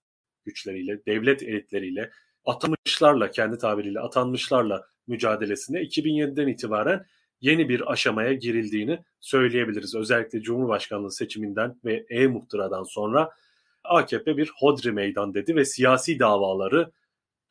güçleriyle, 0.46 1.06
devlet 1.06 1.44
elitleriyle, 1.44 2.12
atanmışlarla, 2.46 3.32
kendi 3.32 3.58
tabiriyle 3.58 4.00
atanmışlarla 4.00 4.88
mücadelesinde 5.08 5.84
2007'den 5.84 6.48
itibaren 6.48 7.06
yeni 7.42 7.70
bir 7.70 7.92
aşamaya 7.92 8.34
girildiğini 8.34 9.00
söyleyebiliriz. 9.20 9.96
Özellikle 9.96 10.42
Cumhurbaşkanlığı 10.42 11.12
seçiminden 11.12 11.80
ve 11.86 12.06
E-Muhtıra'dan 12.10 12.84
sonra 12.84 13.32
AKP 13.84 14.38
bir 14.38 14.52
hodri 14.56 14.92
meydan 14.92 15.34
dedi 15.34 15.56
ve 15.56 15.66
siyasi 15.66 16.20
davaları 16.20 16.92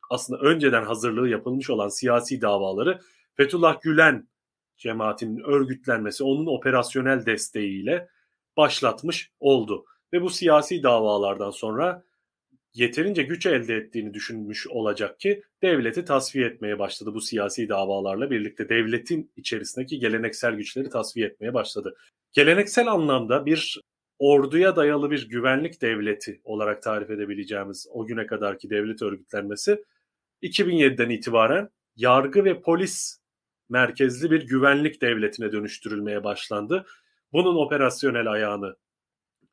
aslında 0.09 0.39
önceden 0.39 0.83
hazırlığı 0.83 1.29
yapılmış 1.29 1.69
olan 1.69 1.89
siyasi 1.89 2.41
davaları 2.41 2.99
Fethullah 3.33 3.81
Gülen 3.81 4.27
cemaatinin 4.77 5.39
örgütlenmesi 5.39 6.23
onun 6.23 6.45
operasyonel 6.45 7.25
desteğiyle 7.25 8.07
başlatmış 8.57 9.31
oldu. 9.39 9.85
Ve 10.13 10.21
bu 10.21 10.29
siyasi 10.29 10.83
davalardan 10.83 11.51
sonra 11.51 12.03
yeterince 12.73 13.23
güç 13.23 13.45
elde 13.45 13.75
ettiğini 13.75 14.13
düşünmüş 14.13 14.67
olacak 14.67 15.19
ki 15.19 15.43
devleti 15.61 16.05
tasfiye 16.05 16.47
etmeye 16.47 16.79
başladı 16.79 17.13
bu 17.13 17.21
siyasi 17.21 17.69
davalarla 17.69 18.31
birlikte 18.31 18.69
devletin 18.69 19.31
içerisindeki 19.35 19.99
geleneksel 19.99 20.55
güçleri 20.55 20.89
tasfiye 20.89 21.27
etmeye 21.27 21.53
başladı. 21.53 21.95
Geleneksel 22.33 22.87
anlamda 22.87 23.45
bir 23.45 23.81
orduya 24.19 24.75
dayalı 24.75 25.11
bir 25.11 25.29
güvenlik 25.29 25.81
devleti 25.81 26.41
olarak 26.43 26.83
tarif 26.83 27.09
edebileceğimiz 27.09 27.87
o 27.91 28.05
güne 28.05 28.27
kadarki 28.27 28.69
devlet 28.69 29.01
örgütlenmesi 29.01 29.83
2007'den 30.43 31.09
itibaren 31.09 31.69
yargı 31.95 32.45
ve 32.45 32.61
polis 32.61 33.19
merkezli 33.69 34.31
bir 34.31 34.47
güvenlik 34.47 35.01
devletine 35.01 35.51
dönüştürülmeye 35.51 36.23
başlandı. 36.23 36.85
Bunun 37.33 37.55
operasyonel 37.55 38.31
ayağını 38.31 38.75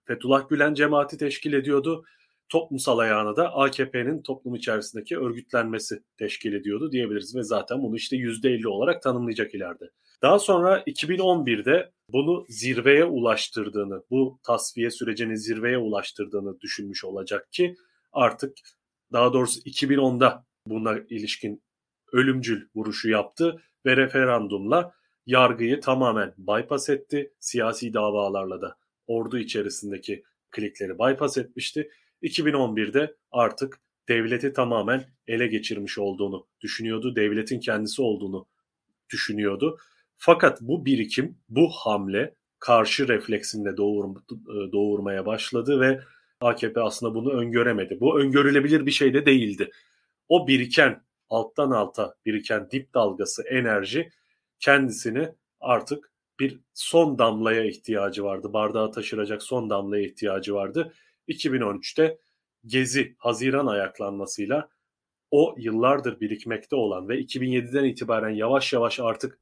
Fethullah 0.04 0.48
Gülen 0.48 0.74
cemaati 0.74 1.18
teşkil 1.18 1.52
ediyordu. 1.52 2.04
Toplumsal 2.48 2.98
ayağını 2.98 3.36
da 3.36 3.54
AKP'nin 3.54 4.22
toplum 4.22 4.54
içerisindeki 4.54 5.18
örgütlenmesi 5.18 6.02
teşkil 6.18 6.52
ediyordu 6.52 6.92
diyebiliriz 6.92 7.36
ve 7.36 7.42
zaten 7.42 7.82
bunu 7.82 7.96
işte 7.96 8.16
%50 8.16 8.68
olarak 8.68 9.02
tanımlayacak 9.02 9.54
ileride. 9.54 9.90
Daha 10.22 10.38
sonra 10.38 10.80
2011'de 10.80 11.92
bunu 12.08 12.44
zirveye 12.48 13.04
ulaştırdığını, 13.04 14.02
bu 14.10 14.40
tasfiye 14.46 14.90
sürecini 14.90 15.38
zirveye 15.38 15.78
ulaştırdığını 15.78 16.60
düşünmüş 16.60 17.04
olacak 17.04 17.52
ki 17.52 17.74
artık 18.12 18.56
daha 19.12 19.32
doğrusu 19.32 19.60
2010'da 19.60 20.46
buna 20.66 20.98
ilişkin 20.98 21.62
ölümcül 22.12 22.68
vuruşu 22.74 23.10
yaptı 23.10 23.62
ve 23.86 23.96
referandumla 23.96 24.94
yargıyı 25.26 25.80
tamamen 25.80 26.34
bypass 26.38 26.88
etti. 26.88 27.32
Siyasi 27.40 27.94
davalarla 27.94 28.60
da 28.60 28.76
ordu 29.06 29.38
içerisindeki 29.38 30.22
klikleri 30.50 30.98
bypass 30.98 31.38
etmişti. 31.38 31.90
2011'de 32.22 33.16
artık 33.30 33.80
devleti 34.08 34.52
tamamen 34.52 35.04
ele 35.26 35.46
geçirmiş 35.46 35.98
olduğunu 35.98 36.46
düşünüyordu. 36.60 37.16
Devletin 37.16 37.60
kendisi 37.60 38.02
olduğunu 38.02 38.46
düşünüyordu. 39.10 39.78
Fakat 40.16 40.60
bu 40.60 40.86
birikim, 40.86 41.38
bu 41.48 41.70
hamle 41.70 42.34
karşı 42.58 43.08
refleksinde 43.08 43.76
doğur, 43.76 44.14
doğurmaya 44.72 45.26
başladı 45.26 45.80
ve 45.80 46.00
AKP 46.40 46.80
aslında 46.80 47.14
bunu 47.14 47.32
öngöremedi. 47.32 48.00
Bu 48.00 48.20
öngörülebilir 48.20 48.86
bir 48.86 48.90
şey 48.90 49.14
de 49.14 49.26
değildi. 49.26 49.70
O 50.28 50.48
biriken 50.48 51.02
alttan 51.32 51.70
alta 51.70 52.14
biriken 52.26 52.70
dip 52.70 52.94
dalgası 52.94 53.42
enerji 53.42 54.10
kendisini 54.60 55.28
artık 55.60 56.12
bir 56.40 56.60
son 56.74 57.18
damlaya 57.18 57.64
ihtiyacı 57.64 58.24
vardı. 58.24 58.52
Bardağı 58.52 58.92
taşıracak 58.92 59.42
son 59.42 59.70
damlaya 59.70 60.04
ihtiyacı 60.04 60.54
vardı. 60.54 60.92
2013'te 61.28 62.18
Gezi 62.66 63.14
Haziran 63.18 63.66
ayaklanmasıyla 63.66 64.68
o 65.30 65.54
yıllardır 65.58 66.20
birikmekte 66.20 66.76
olan 66.76 67.08
ve 67.08 67.20
2007'den 67.20 67.84
itibaren 67.84 68.30
yavaş 68.30 68.72
yavaş 68.72 69.00
artık 69.00 69.38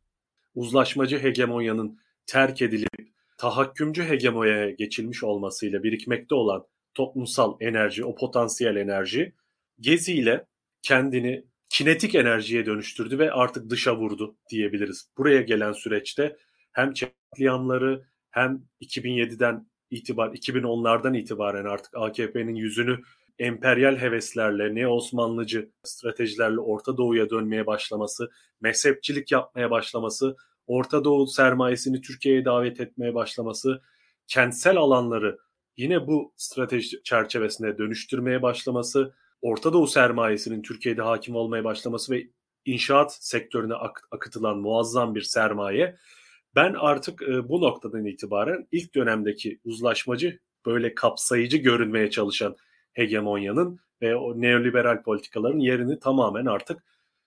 uzlaşmacı 0.54 1.18
hegemonyanın 1.18 2.00
terk 2.26 2.62
edilip 2.62 2.90
tahakkümcü 3.37 4.04
hegemonyaya 4.04 4.70
geçilmiş 4.70 5.25
olmasıyla 5.25 5.82
birikmekte 5.82 6.35
olan 6.35 6.66
toplumsal 6.94 7.56
enerji, 7.61 8.04
o 8.04 8.14
potansiyel 8.14 8.76
enerji 8.76 9.32
Gezi 9.80 10.14
ile 10.14 10.47
kendini 10.82 11.50
kinetik 11.70 12.14
enerjiye 12.14 12.66
dönüştürdü 12.66 13.18
ve 13.18 13.32
artık 13.32 13.70
dışa 13.70 13.96
vurdu 13.96 14.36
diyebiliriz. 14.50 15.08
Buraya 15.18 15.40
gelen 15.40 15.72
süreçte 15.72 16.36
hem 16.72 16.92
katliamları 16.94 18.04
hem 18.30 18.62
2007'den 18.80 19.66
itibar 19.90 20.28
2010'lardan 20.28 21.18
itibaren 21.18 21.64
artık 21.64 21.96
AKP'nin 21.96 22.54
yüzünü 22.54 23.00
emperyal 23.38 23.96
heveslerle, 23.96 24.74
ne 24.74 24.88
Osmanlıcı 24.88 25.70
stratejilerle 25.82 26.60
Orta 26.60 26.96
Doğu'ya 26.96 27.30
dönmeye 27.30 27.66
başlaması, 27.66 28.30
mezhepçilik 28.60 29.32
yapmaya 29.32 29.70
başlaması, 29.70 30.36
Orta 30.66 31.04
Doğu 31.04 31.26
sermayesini 31.26 32.00
Türkiye'ye 32.00 32.44
davet 32.44 32.80
etmeye 32.80 33.14
başlaması, 33.14 33.82
kentsel 34.26 34.76
alanları 34.76 35.38
yine 35.76 36.06
bu 36.06 36.32
strateji 36.36 37.02
çerçevesinde 37.02 37.78
dönüştürmeye 37.78 38.42
başlaması, 38.42 39.14
Orta 39.42 39.73
Doğu 39.73 39.87
sermayesinin 39.87 40.62
Türkiye'de 40.62 41.02
hakim 41.02 41.37
olmaya 41.37 41.64
başlaması 41.64 42.12
ve 42.12 42.26
inşaat 42.64 43.14
sektörüne 43.25 43.75
ak- 43.75 44.09
akıtılan 44.11 44.59
muazzam 44.59 45.14
bir 45.14 45.23
sermaye. 45.23 45.97
Ben 46.54 46.75
artık 46.75 47.23
e, 47.23 47.49
bu 47.49 47.61
noktadan 47.61 48.04
itibaren 48.04 48.68
ilk 48.73 48.94
dönemdeki 48.94 49.61
uzlaşmacı 49.64 50.38
böyle 50.66 50.94
kapsayıcı 50.94 51.56
görünmeye 51.56 52.11
çalışan 52.11 52.56
hegemonyanın 52.92 53.80
ve 54.02 54.16
o 54.16 54.40
neoliberal 54.40 55.02
politikaların 55.02 55.59
yerini 55.59 55.99
tamamen 55.99 56.47
artık 56.47 56.85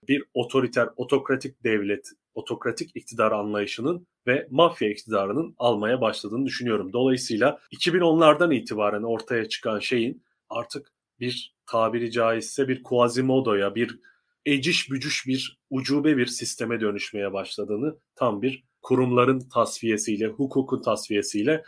bir 0.08 0.24
otoriter, 0.34 0.88
otokratik 0.96 1.64
devlet, 1.64 2.08
otokratik 2.34 2.96
iktidar 2.96 3.32
anlayışının 3.32 4.06
ve 4.26 4.46
mafya 4.50 4.90
iktidarının 4.90 5.54
almaya 5.58 6.00
başladığını 6.00 6.46
düşünüyorum. 6.46 6.92
Dolayısıyla 6.92 7.58
2010'lardan 7.72 8.54
itibaren 8.54 9.02
ortaya 9.02 9.48
çıkan 9.48 9.78
şeyin 9.78 10.22
artık 10.48 10.93
bir 11.20 11.54
tabiri 11.66 12.10
caizse 12.10 12.68
bir 12.68 12.82
Quasimodo'ya, 12.82 13.74
bir 13.74 14.00
eciş 14.46 14.90
bücüş 14.90 15.26
bir 15.26 15.60
ucube 15.70 16.16
bir 16.16 16.26
sisteme 16.26 16.80
dönüşmeye 16.80 17.32
başladığını 17.32 17.98
tam 18.14 18.42
bir 18.42 18.64
kurumların 18.82 19.48
tasfiyesiyle, 19.48 20.26
hukukun 20.26 20.82
tasfiyesiyle 20.82 21.64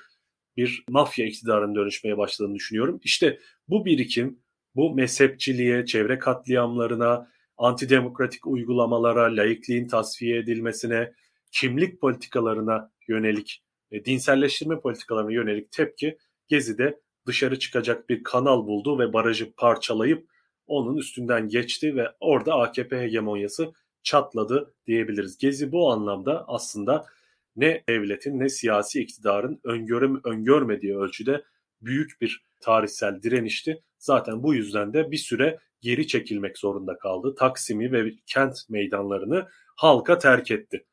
bir 0.57 0.85
mafya 0.88 1.26
iktidarının 1.26 1.75
dönüşmeye 1.75 2.19
başladığını 2.19 2.55
düşünüyorum. 2.55 3.00
İşte 3.05 3.38
bu 3.69 3.85
birikim, 3.85 4.41
bu 4.75 4.95
mezhepçiliğe, 4.95 5.87
çevre 5.87 6.19
katliamlarına, 6.19 7.31
antidemokratik 7.57 8.47
uygulamalara, 8.47 9.37
laikliğin 9.37 9.88
tasfiye 9.88 10.38
edilmesine, 10.38 11.12
kimlik 11.53 12.00
politikalarına 12.00 12.91
yönelik, 13.09 13.65
dinselleştirme 14.05 14.81
politikalarına 14.81 15.33
yönelik 15.33 15.73
tepki 15.73 16.19
Gezi'de 16.49 17.00
dışarı 17.26 17.59
çıkacak 17.59 18.09
bir 18.09 18.23
kanal 18.23 18.66
buldu 18.66 18.99
ve 18.99 19.12
barajı 19.12 19.52
parçalayıp 19.52 20.28
onun 20.66 20.97
üstünden 20.97 21.49
geçti 21.49 21.97
ve 21.97 22.09
orada 22.21 22.54
AKP 22.54 23.00
hegemonyası 23.00 23.73
çatladı 24.02 24.75
diyebiliriz. 24.87 25.38
Gezi 25.38 25.73
bu 25.73 25.92
anlamda 25.92 26.45
aslında 26.49 27.06
ne 27.56 27.85
devletin 27.88 28.40
ne 28.40 28.49
siyasi 28.49 29.00
iktidarın 29.00 29.61
öngörüm, 29.64 30.21
öngörmediği 30.25 30.97
ölçüde 30.97 31.45
büyük 31.83 32.21
bir 32.21 32.47
tarihsel 32.61 33.23
direnişti. 33.23 33.83
Zaten 33.99 34.42
bu 34.42 34.54
yüzden 34.54 34.92
de 34.92 35.11
bir 35.11 35.16
süre 35.16 35.59
geri 35.80 36.06
çekilmek 36.06 36.59
zorunda 36.59 36.99
kaldı. 36.99 37.35
Taksim'i 37.35 37.92
ve 37.92 38.12
kent 38.26 38.56
meydanlarını 38.68 39.49
halka 39.76 40.18
terk 40.18 40.50
etti. 40.50 40.85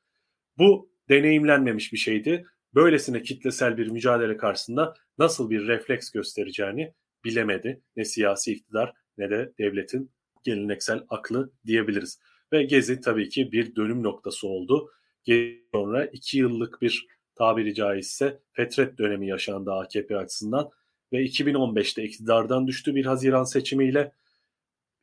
Bu 0.57 0.89
deneyimlenmemiş 1.09 1.93
bir 1.93 1.97
şeydi. 1.97 2.45
Böylesine 2.75 3.21
kitlesel 3.21 3.77
bir 3.77 3.87
mücadele 3.87 4.37
karşısında 4.37 4.93
nasıl 5.17 5.49
bir 5.49 5.67
refleks 5.67 6.11
göstereceğini 6.11 6.93
bilemedi. 7.23 7.81
Ne 7.95 8.05
siyasi 8.05 8.53
iktidar 8.53 8.93
ne 9.17 9.29
de 9.29 9.53
devletin 9.59 10.11
geleneksel 10.43 11.03
aklı 11.09 11.51
diyebiliriz. 11.65 12.19
Ve 12.53 12.63
Gezi 12.63 13.01
tabii 13.01 13.29
ki 13.29 13.51
bir 13.51 13.75
dönüm 13.75 14.03
noktası 14.03 14.47
oldu. 14.47 14.91
Gezi 15.23 15.63
sonra 15.73 16.05
iki 16.05 16.37
yıllık 16.37 16.81
bir 16.81 17.07
tabiri 17.35 17.73
caizse 17.73 18.39
fetret 18.51 18.97
dönemi 18.97 19.27
yaşandı 19.27 19.71
AKP 19.73 20.17
açısından 20.17 20.69
ve 21.13 21.25
2015'te 21.25 22.03
iktidardan 22.03 22.67
düştü 22.67 22.95
bir 22.95 23.05
Haziran 23.05 23.43
seçimiyle 23.43 24.11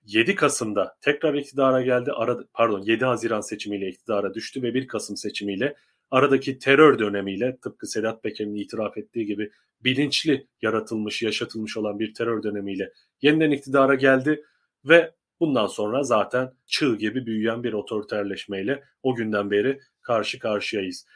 7 0.07 0.35
Kasım'da 0.35 0.97
tekrar 1.01 1.35
iktidara 1.35 1.83
geldi. 1.83 2.13
Ara, 2.13 2.39
pardon 2.53 2.83
7 2.83 3.05
Haziran 3.05 3.41
seçimiyle 3.41 3.89
iktidara 3.89 4.35
düştü 4.35 4.63
ve 4.63 4.75
1 4.75 4.89
Kasım 4.89 5.17
seçimiyle 5.17 5.75
aradaki 6.11 6.59
terör 6.59 6.99
dönemiyle 6.99 7.59
tıpkı 7.63 7.87
Sedat 7.87 8.23
Peker'in 8.23 8.55
itiraf 8.55 8.99
ettiği 8.99 9.27
gibi 9.27 9.51
bilinçli 9.81 10.47
yaratılmış, 10.63 11.23
yaşatılmış 11.23 11.77
olan 11.77 11.99
bir 11.99 12.15
terör 12.15 12.43
dönemiyle 12.43 12.93
yeniden 13.23 13.51
iktidara 13.51 13.95
geldi 13.95 14.45
ve 14.85 15.15
bundan 15.41 15.67
sonra 15.67 16.03
zaten 16.03 16.53
çığ 16.67 16.97
gibi 16.97 17.27
büyüyen 17.27 17.63
bir 17.63 17.73
otoriterleşmeyle 17.73 18.83
o 19.03 19.15
günden 19.15 19.51
beri 19.51 19.81
karşı 20.03 20.39
karşıyayız. 20.39 21.07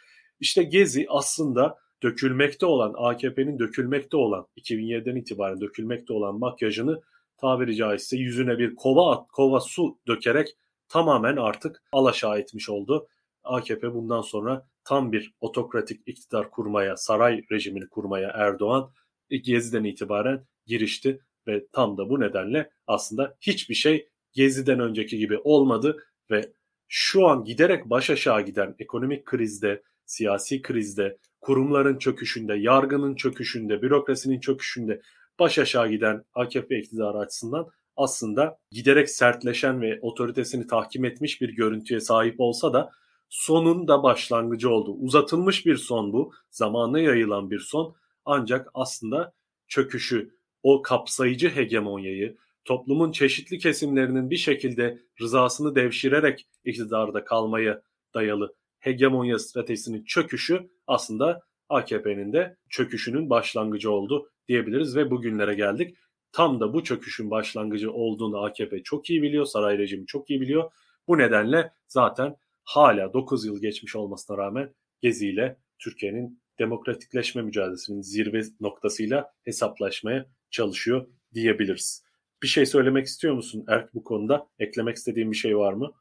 İşte 0.40 0.62
Gezi 0.62 1.06
aslında 1.08 1.78
dökülmekte 2.02 2.66
olan 2.66 2.94
AKP'nin 2.96 3.58
dökülmekte 3.58 4.16
olan 4.16 4.46
2007'den 4.56 5.16
itibaren 5.16 5.60
dökülmekte 5.60 6.12
olan 6.12 6.38
makyajını 6.38 7.00
tabiri 7.36 7.76
caizse 7.76 8.16
yüzüne 8.16 8.58
bir 8.58 8.74
kova 8.74 9.26
kova 9.26 9.60
su 9.60 9.98
dökerek 10.06 10.56
tamamen 10.88 11.36
artık 11.36 11.82
alaşağı 11.92 12.38
etmiş 12.38 12.68
oldu. 12.68 13.08
AKP 13.44 13.94
bundan 13.94 14.20
sonra 14.20 14.66
tam 14.84 15.12
bir 15.12 15.34
otokratik 15.40 16.00
iktidar 16.06 16.50
kurmaya, 16.50 16.96
saray 16.96 17.42
rejimini 17.52 17.88
kurmaya 17.88 18.30
Erdoğan 18.34 18.92
Gezi'den 19.30 19.84
itibaren 19.84 20.46
girişti 20.66 21.20
ve 21.46 21.66
tam 21.72 21.98
da 21.98 22.08
bu 22.08 22.20
nedenle 22.20 22.70
aslında 22.86 23.36
hiçbir 23.40 23.74
şey 23.74 24.08
Gezi'den 24.32 24.80
önceki 24.80 25.18
gibi 25.18 25.38
olmadı 25.38 25.96
ve 26.30 26.52
şu 26.88 27.26
an 27.26 27.44
giderek 27.44 27.90
baş 27.90 28.10
aşağı 28.10 28.42
giden 28.42 28.74
ekonomik 28.78 29.26
krizde, 29.26 29.82
siyasi 30.06 30.62
krizde, 30.62 31.18
kurumların 31.40 31.98
çöküşünde, 31.98 32.54
yargının 32.54 33.14
çöküşünde, 33.14 33.82
bürokrasinin 33.82 34.40
çöküşünde 34.40 35.00
baş 35.38 35.58
aşağı 35.58 35.88
giden 35.88 36.24
AKP 36.34 36.78
iktidarı 36.78 37.18
açısından 37.18 37.66
aslında 37.96 38.58
giderek 38.70 39.10
sertleşen 39.10 39.80
ve 39.80 39.98
otoritesini 40.02 40.66
tahkim 40.66 41.04
etmiş 41.04 41.40
bir 41.40 41.48
görüntüye 41.56 42.00
sahip 42.00 42.34
olsa 42.38 42.72
da 42.72 42.90
sonun 43.34 43.88
da 43.88 44.02
başlangıcı 44.02 44.70
oldu. 44.70 44.92
Uzatılmış 44.92 45.66
bir 45.66 45.76
son 45.76 46.12
bu. 46.12 46.32
Zamana 46.50 47.00
yayılan 47.00 47.50
bir 47.50 47.60
son. 47.60 47.96
Ancak 48.24 48.70
aslında 48.74 49.34
çöküşü, 49.68 50.36
o 50.62 50.82
kapsayıcı 50.82 51.48
hegemonyayı, 51.48 52.36
toplumun 52.64 53.12
çeşitli 53.12 53.58
kesimlerinin 53.58 54.30
bir 54.30 54.36
şekilde 54.36 54.98
rızasını 55.20 55.74
devşirerek 55.74 56.46
iktidarda 56.64 57.24
kalmaya 57.24 57.82
dayalı 58.14 58.54
hegemonya 58.78 59.38
stratejisinin 59.38 60.04
çöküşü 60.04 60.70
aslında 60.86 61.42
AKP'nin 61.68 62.32
de 62.32 62.56
çöküşünün 62.68 63.30
başlangıcı 63.30 63.90
oldu 63.90 64.30
diyebiliriz 64.48 64.96
ve 64.96 65.10
bugünlere 65.10 65.54
geldik. 65.54 65.96
Tam 66.32 66.60
da 66.60 66.72
bu 66.72 66.84
çöküşün 66.84 67.30
başlangıcı 67.30 67.92
olduğunu 67.92 68.44
AKP 68.44 68.82
çok 68.82 69.10
iyi 69.10 69.22
biliyor, 69.22 69.44
saray 69.44 69.78
rejimi 69.78 70.06
çok 70.06 70.30
iyi 70.30 70.40
biliyor. 70.40 70.70
Bu 71.08 71.18
nedenle 71.18 71.72
zaten 71.88 72.36
hala 72.64 73.12
9 73.12 73.44
yıl 73.44 73.60
geçmiş 73.60 73.96
olmasına 73.96 74.38
rağmen 74.38 74.74
Gezi 75.00 75.28
ile 75.28 75.56
Türkiye'nin 75.78 76.42
demokratikleşme 76.58 77.42
mücadelesinin 77.42 78.00
zirve 78.00 78.40
noktasıyla 78.60 79.32
hesaplaşmaya 79.44 80.26
çalışıyor 80.50 81.06
diyebiliriz. 81.34 82.04
Bir 82.42 82.48
şey 82.48 82.66
söylemek 82.66 83.06
istiyor 83.06 83.34
musun 83.34 83.64
Erk 83.68 83.94
bu 83.94 84.04
konuda? 84.04 84.48
Eklemek 84.58 84.96
istediğin 84.96 85.30
bir 85.30 85.36
şey 85.36 85.56
var 85.56 85.72
mı? 85.72 85.92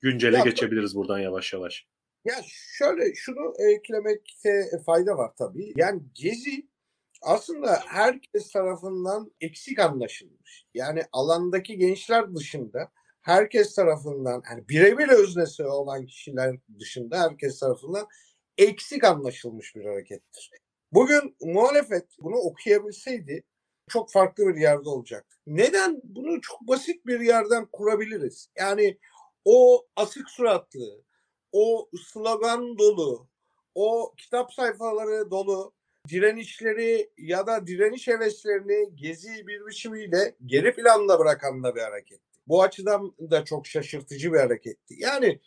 Güncele 0.00 0.36
ya, 0.36 0.44
geçebiliriz 0.44 0.96
buradan 0.96 1.18
yavaş 1.18 1.52
yavaş. 1.52 1.86
Ya 2.24 2.34
şöyle 2.48 3.14
şunu 3.14 3.54
eklemekte 3.58 4.64
fayda 4.86 5.16
var 5.16 5.30
tabii. 5.38 5.72
Yani 5.76 6.02
Gezi 6.14 6.68
aslında 7.22 7.80
herkes 7.86 8.52
tarafından 8.52 9.30
eksik 9.40 9.78
anlaşılmış. 9.78 10.66
Yani 10.74 11.02
alandaki 11.12 11.78
gençler 11.78 12.34
dışında 12.34 12.92
herkes 13.26 13.74
tarafından 13.74 14.42
yani 14.50 14.68
birebir 14.68 15.08
öznesi 15.08 15.64
olan 15.64 16.06
kişiler 16.06 16.56
dışında 16.80 17.20
herkes 17.20 17.60
tarafından 17.60 18.06
eksik 18.58 19.04
anlaşılmış 19.04 19.76
bir 19.76 19.84
harekettir. 19.84 20.50
Bugün 20.92 21.36
muhalefet 21.40 22.06
bunu 22.20 22.36
okuyabilseydi 22.36 23.44
çok 23.88 24.12
farklı 24.12 24.46
bir 24.46 24.60
yerde 24.60 24.88
olacak. 24.88 25.26
Neden? 25.46 26.00
Bunu 26.04 26.40
çok 26.40 26.60
basit 26.60 27.06
bir 27.06 27.20
yerden 27.20 27.66
kurabiliriz. 27.72 28.48
Yani 28.58 28.98
o 29.44 29.86
asık 29.96 30.30
suratlı, 30.30 31.04
o 31.52 31.88
slogan 32.12 32.78
dolu, 32.78 33.28
o 33.74 34.14
kitap 34.16 34.52
sayfaları 34.52 35.30
dolu 35.30 35.72
direnişleri 36.08 37.10
ya 37.18 37.46
da 37.46 37.66
direniş 37.66 38.08
heveslerini 38.08 38.96
gezi 38.96 39.46
bir 39.46 39.66
biçimiyle 39.66 40.36
geri 40.46 40.74
planda 40.74 41.18
bırakan 41.18 41.64
da 41.64 41.74
bir 41.74 41.80
hareket. 41.80 42.20
Bu 42.48 42.62
açıdan 42.62 43.14
da 43.30 43.44
çok 43.44 43.66
şaşırtıcı 43.66 44.32
bir 44.32 44.38
hareketti. 44.38 44.94
Yani 44.98 45.40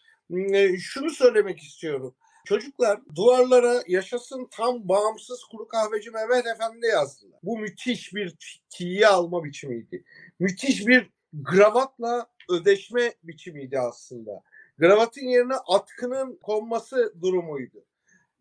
şunu 0.80 1.10
söylemek 1.10 1.60
istiyorum. 1.60 2.16
Çocuklar 2.46 3.00
duvarlara 3.16 3.84
yaşasın 3.88 4.48
tam 4.52 4.90
bağımsız 4.90 5.44
kuru 5.44 5.68
kahveci 5.68 6.12
Mehmet 6.12 6.48
Efendi 6.48 6.88
yazdılar. 6.88 7.40
Bu 7.44 7.58
müthiş 7.58 8.14
bir 8.14 8.36
tiye 8.70 9.08
alma 9.08 9.44
biçimiydi. 9.44 10.04
Müthiş 10.40 10.88
bir 10.88 11.10
gravatla 11.34 12.28
ödeşme 12.50 13.14
biçimiydi 13.24 13.80
aslında. 13.80 14.32
Gravatın 14.78 15.26
yerine 15.26 15.56
atkının 15.68 16.40
konması 16.44 17.14
durumuydu. 17.22 17.86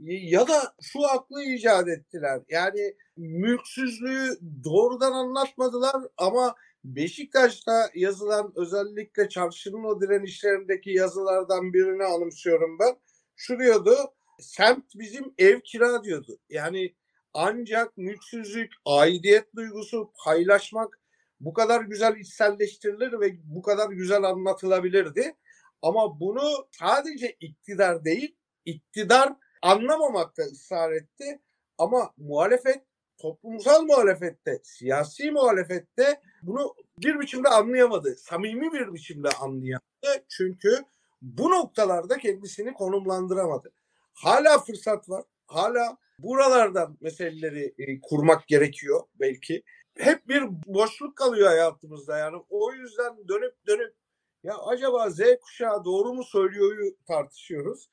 Ya 0.00 0.48
da 0.48 0.74
şu 0.82 1.06
aklı 1.06 1.42
icat 1.42 1.88
ettiler. 1.88 2.40
Yani 2.48 2.94
mülksüzlüğü 3.16 4.38
doğrudan 4.64 5.12
anlatmadılar 5.12 5.96
ama 6.16 6.54
Beşiktaş'ta 6.84 7.90
yazılan 7.94 8.52
özellikle 8.56 9.28
çarşının 9.28 9.84
o 9.84 10.00
direnişlerindeki 10.00 10.90
yazılardan 10.90 11.72
birini 11.72 12.04
anımsıyorum 12.04 12.78
ben. 12.78 12.96
Şu 13.36 13.58
diyordu, 13.58 13.96
semt 14.40 14.84
bizim 14.94 15.34
ev 15.38 15.60
kira 15.60 16.04
diyordu. 16.04 16.38
Yani 16.48 16.94
ancak 17.34 17.96
mülksüzlük, 17.96 18.72
aidiyet 18.84 19.54
duygusu, 19.56 20.12
paylaşmak 20.24 21.00
bu 21.40 21.52
kadar 21.52 21.80
güzel 21.80 22.16
içselleştirilir 22.16 23.20
ve 23.20 23.36
bu 23.44 23.62
kadar 23.62 23.90
güzel 23.90 24.22
anlatılabilirdi. 24.22 25.36
Ama 25.82 26.20
bunu 26.20 26.68
sadece 26.70 27.36
iktidar 27.40 28.04
değil, 28.04 28.36
iktidar 28.64 29.32
anlamamakta 29.62 30.42
ısrar 30.42 30.92
etti. 30.92 31.40
Ama 31.78 32.14
muhalefet, 32.16 32.82
toplumsal 33.18 33.82
muhalefette, 33.82 34.60
siyasi 34.62 35.30
muhalefette 35.30 36.20
bunu 36.42 36.74
bir 36.98 37.20
biçimde 37.20 37.48
anlayamadı. 37.48 38.16
Samimi 38.16 38.72
bir 38.72 38.92
biçimde 38.94 39.28
anlayamadı. 39.28 40.24
Çünkü 40.28 40.84
bu 41.22 41.50
noktalarda 41.50 42.18
kendisini 42.18 42.72
konumlandıramadı. 42.72 43.72
Hala 44.14 44.58
fırsat 44.58 45.08
var. 45.08 45.24
Hala 45.46 45.96
buralardan 46.18 46.96
meseleleri 47.00 47.74
e, 47.78 48.00
kurmak 48.00 48.48
gerekiyor 48.48 49.02
belki. 49.20 49.62
Hep 49.98 50.28
bir 50.28 50.42
boşluk 50.66 51.16
kalıyor 51.16 51.48
hayatımızda 51.48 52.18
yani. 52.18 52.36
O 52.50 52.72
yüzden 52.72 53.28
dönüp 53.28 53.54
dönüp 53.66 53.94
ya 54.42 54.58
acaba 54.58 55.10
Z 55.10 55.20
kuşağı 55.42 55.84
doğru 55.84 56.14
mu 56.14 56.24
söylüyor 56.24 56.92
tartışıyoruz. 57.06 57.90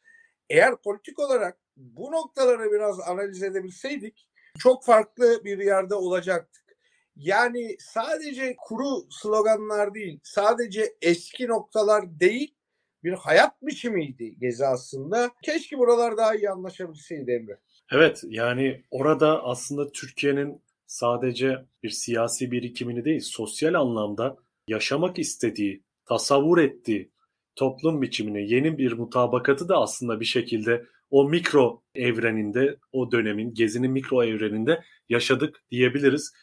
Eğer 0.50 0.76
politik 0.76 1.20
olarak 1.20 1.58
bu 1.78 2.12
noktaları 2.12 2.72
biraz 2.72 3.00
analiz 3.00 3.44
edebilseydik 3.44 4.30
çok 4.60 4.86
farklı 4.86 5.44
bir 5.44 5.58
yerde 5.58 5.96
olacaktık. 5.96 6.65
Yani 7.16 7.76
sadece 7.80 8.56
kuru 8.58 9.08
sloganlar 9.10 9.94
değil, 9.94 10.20
sadece 10.24 10.96
eski 11.02 11.48
noktalar 11.48 12.20
değil, 12.20 12.56
bir 13.04 13.14
hayat 13.14 13.62
biçimiydi 13.62 14.40
Gezi 14.40 14.66
aslında. 14.66 15.32
Keşke 15.44 15.78
buralar 15.78 16.18
daha 16.18 16.36
iyi 16.36 16.50
anlaşabilseydi 16.50 17.32
Emre. 17.32 17.60
Evet 17.92 18.24
yani 18.28 18.84
orada 18.92 19.44
aslında 19.44 19.92
Türkiye'nin 19.92 20.62
sadece 20.88 21.66
bir 21.84 21.90
siyasi 21.90 22.52
birikimini 22.52 23.06
değil 23.06 23.22
sosyal 23.22 23.74
anlamda 23.74 24.38
yaşamak 24.68 25.20
istediği, 25.20 25.84
tasavvur 26.06 26.58
ettiği 26.58 27.12
toplum 27.56 28.02
biçimine 28.02 28.42
yeni 28.42 28.78
bir 28.78 28.94
mutabakatı 28.94 29.70
da 29.70 29.78
aslında 29.78 30.20
bir 30.20 30.26
şekilde 30.26 30.86
o 31.10 31.30
mikro 31.30 31.82
evreninde, 31.96 32.78
o 32.92 33.12
dönemin 33.12 33.54
gezinin 33.54 33.92
mikro 33.92 34.24
evreninde 34.24 34.84
yaşadık 35.10 35.64
diyebiliriz. 35.72 36.34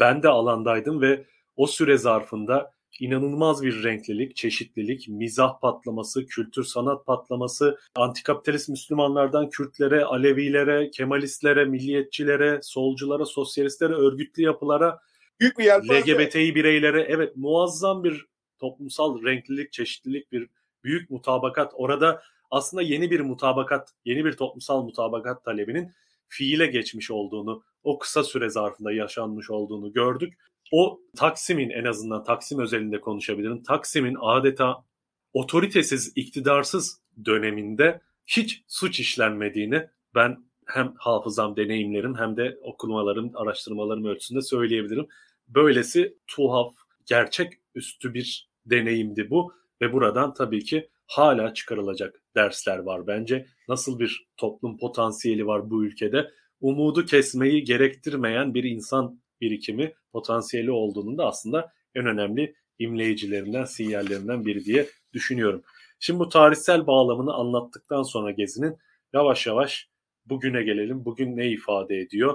Ben 0.00 0.22
de 0.22 0.28
alandaydım 0.28 1.00
ve 1.00 1.24
o 1.56 1.66
süre 1.66 1.98
zarfında 1.98 2.72
inanılmaz 3.00 3.62
bir 3.62 3.84
renklilik, 3.84 4.36
çeşitlilik, 4.36 5.08
mizah 5.08 5.60
patlaması, 5.60 6.26
kültür 6.26 6.64
sanat 6.64 7.06
patlaması, 7.06 7.78
antikapitalist 7.94 8.68
Müslümanlardan 8.68 9.50
Kürtlere, 9.50 10.04
Alevilere, 10.04 10.90
Kemalistlere, 10.90 11.64
milliyetçilere, 11.64 12.60
solculara, 12.62 13.24
sosyalistlere, 13.24 13.92
örgütlü 13.92 14.42
yapılara, 14.42 15.00
Büyük 15.40 15.58
bir 15.58 15.66
LGBTİ 15.66 16.54
bireylere 16.54 17.02
evet 17.02 17.36
muazzam 17.36 18.04
bir 18.04 18.26
toplumsal 18.58 19.22
renklilik, 19.22 19.72
çeşitlilik, 19.72 20.32
bir 20.32 20.48
büyük 20.84 21.10
mutabakat. 21.10 21.72
Orada 21.74 22.22
aslında 22.50 22.82
yeni 22.82 23.10
bir 23.10 23.20
mutabakat, 23.20 23.94
yeni 24.04 24.24
bir 24.24 24.32
toplumsal 24.32 24.82
mutabakat 24.82 25.44
talebinin 25.44 25.92
fiile 26.28 26.66
geçmiş 26.66 27.10
olduğunu, 27.10 27.62
o 27.82 27.98
kısa 27.98 28.24
süre 28.24 28.50
zarfında 28.50 28.92
yaşanmış 28.92 29.50
olduğunu 29.50 29.92
gördük 29.92 30.34
o 30.72 31.00
Taksim'in 31.16 31.70
en 31.70 31.84
azından 31.84 32.24
Taksim 32.24 32.58
özelinde 32.58 33.00
konuşabilirim. 33.00 33.62
Taksim'in 33.62 34.16
adeta 34.20 34.84
otoritesiz, 35.32 36.12
iktidarsız 36.16 37.00
döneminde 37.24 38.00
hiç 38.26 38.62
suç 38.66 39.00
işlenmediğini 39.00 39.86
ben 40.14 40.38
hem 40.66 40.94
hafızam, 40.98 41.56
deneyimlerim 41.56 42.14
hem 42.14 42.36
de 42.36 42.58
okumalarım, 42.62 43.30
araştırmalarım 43.34 44.04
ölçüsünde 44.04 44.42
söyleyebilirim. 44.42 45.06
Böylesi 45.48 46.18
tuhaf, 46.26 46.74
gerçek 47.06 47.52
üstü 47.74 48.14
bir 48.14 48.48
deneyimdi 48.66 49.30
bu 49.30 49.52
ve 49.80 49.92
buradan 49.92 50.34
tabii 50.34 50.64
ki 50.64 50.88
hala 51.06 51.54
çıkarılacak 51.54 52.22
dersler 52.34 52.78
var 52.78 53.06
bence. 53.06 53.46
Nasıl 53.68 53.98
bir 53.98 54.28
toplum 54.36 54.78
potansiyeli 54.78 55.46
var 55.46 55.70
bu 55.70 55.84
ülkede? 55.84 56.30
Umudu 56.60 57.06
kesmeyi 57.06 57.64
gerektirmeyen 57.64 58.54
bir 58.54 58.64
insan 58.64 59.20
birikimi 59.40 59.94
potansiyeli 60.12 60.70
olduğunun 60.70 61.18
da 61.18 61.26
aslında 61.26 61.72
en 61.94 62.06
önemli 62.06 62.54
imleyicilerinden, 62.78 63.64
sinyallerinden 63.64 64.46
biri 64.46 64.64
diye 64.64 64.86
düşünüyorum. 65.12 65.62
Şimdi 65.98 66.18
bu 66.18 66.28
tarihsel 66.28 66.86
bağlamını 66.86 67.34
anlattıktan 67.34 68.02
sonra 68.02 68.30
Gezi'nin 68.30 68.76
yavaş 69.12 69.46
yavaş 69.46 69.88
bugüne 70.26 70.62
gelelim. 70.62 71.04
Bugün 71.04 71.36
ne 71.36 71.48
ifade 71.50 71.98
ediyor? 71.98 72.34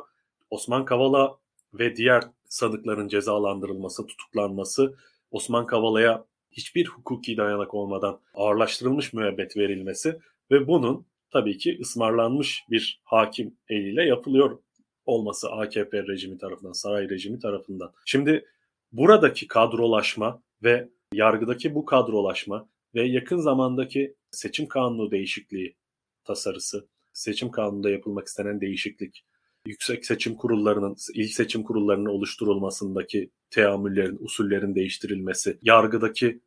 Osman 0.49 0.85
Kavala 0.85 1.37
ve 1.73 1.95
diğer 1.95 2.23
sanıkların 2.45 3.07
cezalandırılması, 3.07 4.07
tutuklanması, 4.07 4.95
Osman 5.31 5.65
Kavala'ya 5.65 6.25
hiçbir 6.51 6.85
hukuki 6.85 7.37
dayanak 7.37 7.73
olmadan 7.73 8.19
ağırlaştırılmış 8.33 9.13
müebbet 9.13 9.57
verilmesi 9.57 10.19
ve 10.51 10.67
bunun 10.67 11.05
tabii 11.33 11.57
ki 11.57 11.77
ısmarlanmış 11.81 12.63
bir 12.69 13.01
hakim 13.03 13.57
eliyle 13.69 14.03
yapılıyor 14.03 14.59
olması 15.05 15.51
AKP 15.51 16.03
rejimi 16.07 16.37
tarafından, 16.37 16.71
saray 16.71 17.09
rejimi 17.09 17.39
tarafından. 17.39 17.93
Şimdi 18.05 18.45
buradaki 18.91 19.47
kadrolaşma 19.47 20.43
ve 20.63 20.89
yargıdaki 21.13 21.75
bu 21.75 21.85
kadrolaşma 21.85 22.69
ve 22.95 23.03
yakın 23.07 23.37
zamandaki 23.37 24.15
seçim 24.31 24.67
kanunu 24.67 25.11
değişikliği 25.11 25.75
tasarısı, 26.23 26.87
seçim 27.13 27.51
kanununda 27.51 27.89
yapılmak 27.89 28.27
istenen 28.27 28.61
değişiklik, 28.61 29.25
yüksek 29.65 30.05
seçim 30.05 30.35
kurullarının, 30.35 30.95
il 31.13 31.27
seçim 31.27 31.63
kurullarının 31.63 32.09
oluşturulmasındaki 32.09 33.31
teamüllerin, 33.49 34.17
usullerin 34.19 34.75
değiştirilmesi, 34.75 35.57
yargıdaki 35.61 36.41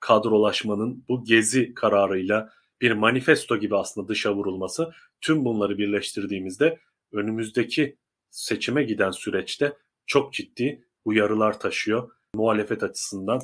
kadrolaşmanın 0.00 1.04
bu 1.08 1.24
gezi 1.24 1.74
kararıyla 1.74 2.50
bir 2.80 2.92
manifesto 2.92 3.56
gibi 3.56 3.76
aslında 3.76 4.08
dışa 4.08 4.34
vurulması 4.34 4.92
tüm 5.20 5.44
bunları 5.44 5.78
birleştirdiğimizde 5.78 6.78
önümüzdeki 7.12 7.96
seçime 8.30 8.82
giden 8.82 9.10
süreçte 9.10 9.72
çok 10.06 10.32
ciddi 10.32 10.84
uyarılar 11.04 11.60
taşıyor. 11.60 12.10
Muhalefet 12.34 12.82
açısından 12.82 13.40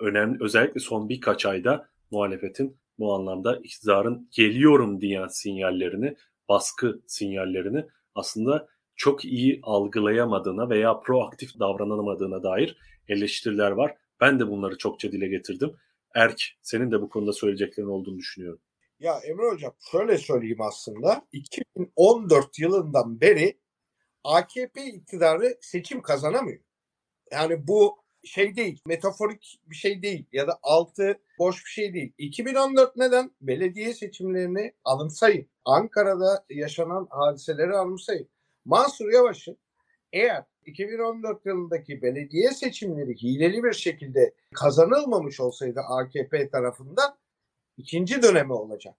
önemli 0.00 0.38
özellikle 0.40 0.80
son 0.80 1.08
birkaç 1.08 1.46
ayda 1.46 1.88
muhalefetin 2.10 2.76
bu 2.98 3.14
anlamda 3.14 3.56
iktidarın 3.56 4.28
geliyorum 4.32 5.00
diyen 5.00 5.28
sinyallerini, 5.28 6.16
baskı 6.48 7.00
sinyallerini 7.06 7.86
aslında 8.14 8.68
çok 8.96 9.24
iyi 9.24 9.60
algılayamadığına 9.62 10.70
veya 10.70 11.00
proaktif 11.00 11.58
davranamadığına 11.58 12.42
dair 12.42 12.76
eleştiriler 13.08 13.70
var. 13.70 13.94
Ben 14.20 14.40
de 14.40 14.48
bunları 14.48 14.78
çokça 14.78 15.12
dile 15.12 15.28
getirdim. 15.28 15.72
Erk, 16.14 16.42
senin 16.62 16.90
de 16.90 17.02
bu 17.02 17.08
konuda 17.08 17.32
söyleyeceklerin 17.32 17.88
olduğunu 17.88 18.18
düşünüyorum. 18.18 18.60
Ya 19.00 19.20
Emre 19.24 19.46
Hocam 19.46 19.74
şöyle 19.90 20.18
söyleyeyim 20.18 20.60
aslında. 20.60 21.26
2014 21.32 22.58
yılından 22.58 23.20
beri 23.20 23.58
AKP 24.24 24.84
iktidarı 24.84 25.58
seçim 25.60 26.02
kazanamıyor. 26.02 26.60
Yani 27.32 27.68
bu 27.68 27.96
şey 28.24 28.56
değil, 28.56 28.80
metaforik 28.86 29.60
bir 29.66 29.76
şey 29.76 30.02
değil 30.02 30.26
ya 30.32 30.46
da 30.46 30.58
altı 30.62 31.20
boş 31.38 31.64
bir 31.64 31.70
şey 31.70 31.94
değil. 31.94 32.12
2014 32.18 32.96
neden? 32.96 33.30
Belediye 33.40 33.94
seçimlerini 33.94 34.72
anımsayın. 34.84 35.46
Ankara'da 35.64 36.44
yaşanan 36.50 37.06
hadiseleri 37.10 37.76
anımsayın. 37.76 38.28
Mansur 38.64 39.12
Yavaş'ın 39.12 39.58
eğer 40.12 40.44
2014 40.66 41.46
yılındaki 41.46 42.02
belediye 42.02 42.50
seçimleri 42.50 43.14
hileli 43.14 43.64
bir 43.64 43.72
şekilde 43.72 44.34
kazanılmamış 44.54 45.40
olsaydı 45.40 45.80
AKP 45.80 46.48
tarafından 46.50 47.16
ikinci 47.76 48.22
dönemi 48.22 48.52
olacak. 48.52 48.94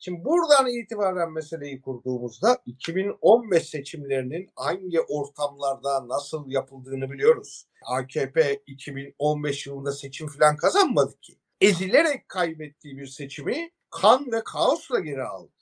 Şimdi 0.00 0.24
buradan 0.24 0.66
itibaren 0.66 1.32
meseleyi 1.32 1.80
kurduğumuzda 1.80 2.58
2015 2.66 3.68
seçimlerinin 3.68 4.50
hangi 4.56 5.00
ortamlarda 5.00 6.08
nasıl 6.08 6.50
yapıldığını 6.50 7.10
biliyoruz. 7.10 7.66
AKP 7.84 8.62
2015 8.66 9.66
yılında 9.66 9.92
seçim 9.92 10.28
falan 10.28 10.56
kazanmadı 10.56 11.20
ki. 11.20 11.34
Ezilerek 11.60 12.28
kaybettiği 12.28 12.98
bir 12.98 13.06
seçimi 13.06 13.70
kan 13.90 14.32
ve 14.32 14.44
kaosla 14.44 14.98
geri 14.98 15.22
aldı. 15.22 15.52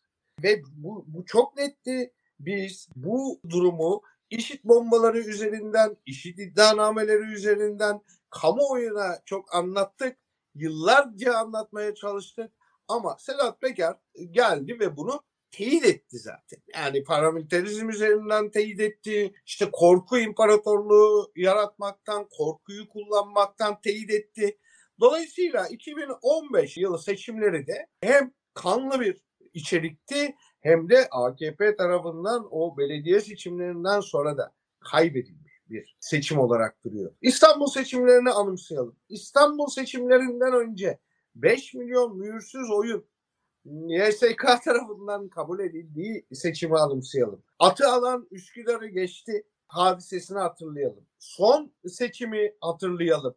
Ve 0.42 0.62
bu, 0.76 1.04
bu 1.09 1.24
çok 1.24 1.56
netti. 1.56 2.12
Biz 2.40 2.88
bu 2.96 3.40
durumu 3.48 4.02
işit 4.30 4.64
bombaları 4.64 5.18
üzerinden, 5.18 5.96
işit 6.06 6.38
iddianameleri 6.38 7.22
üzerinden 7.22 8.00
kamuoyuna 8.30 9.18
çok 9.24 9.54
anlattık. 9.54 10.16
Yıllarca 10.57 11.35
anlatmaya 11.35 11.95
çalıştık. 11.95 12.53
Ama 12.88 13.16
Sedat 13.19 13.61
Peker 13.61 13.95
geldi 14.31 14.81
ve 14.81 14.97
bunu 14.97 15.23
teyit 15.51 15.85
etti 15.85 16.19
zaten. 16.19 16.59
Yani 16.75 17.05
paramilitarizm 17.05 17.88
üzerinden 17.88 18.51
teyit 18.51 18.81
etti. 18.81 19.35
İşte 19.47 19.69
korku 19.73 20.19
imparatorluğu 20.19 21.33
yaratmaktan, 21.37 22.29
korkuyu 22.31 22.88
kullanmaktan 22.88 23.81
teyit 23.81 24.11
etti. 24.11 24.59
Dolayısıyla 25.01 25.69
2015 25.69 26.77
yılı 26.77 26.99
seçimleri 26.99 27.66
de 27.66 27.87
hem 28.01 28.33
kanlı 28.55 29.01
bir 29.01 29.23
içerikti 29.55 30.35
hem 30.61 30.88
de 30.88 31.09
AKP 31.11 31.77
tarafından 31.77 32.49
o 32.51 32.77
belediye 32.79 33.21
seçimlerinden 33.21 34.01
sonra 34.01 34.37
da 34.37 34.55
kaybedilmiş 34.81 35.45
bir 35.70 35.96
seçim 36.00 36.38
olarak 36.38 36.85
duruyor. 36.85 37.12
İstanbul 37.22 37.66
seçimlerini 37.66 38.31
anımsayalım. 38.31 38.96
İstanbul 39.09 39.66
seçimlerinden 39.66 40.52
önce 40.52 40.98
5 41.35 41.74
milyon 41.74 42.18
mühürsüz 42.18 42.70
oyun 42.70 43.07
YSK 43.88 44.64
tarafından 44.64 45.29
kabul 45.29 45.61
edildiği 45.61 46.26
seçimi 46.33 46.79
anımsayalım. 46.79 47.42
Atı 47.59 47.88
alan 47.88 48.29
Üsküdar'ı 48.31 48.87
geçti 48.87 49.46
hadisesini 49.66 50.38
hatırlayalım. 50.38 51.05
Son 51.18 51.72
seçimi 51.88 52.52
hatırlayalım. 52.61 53.35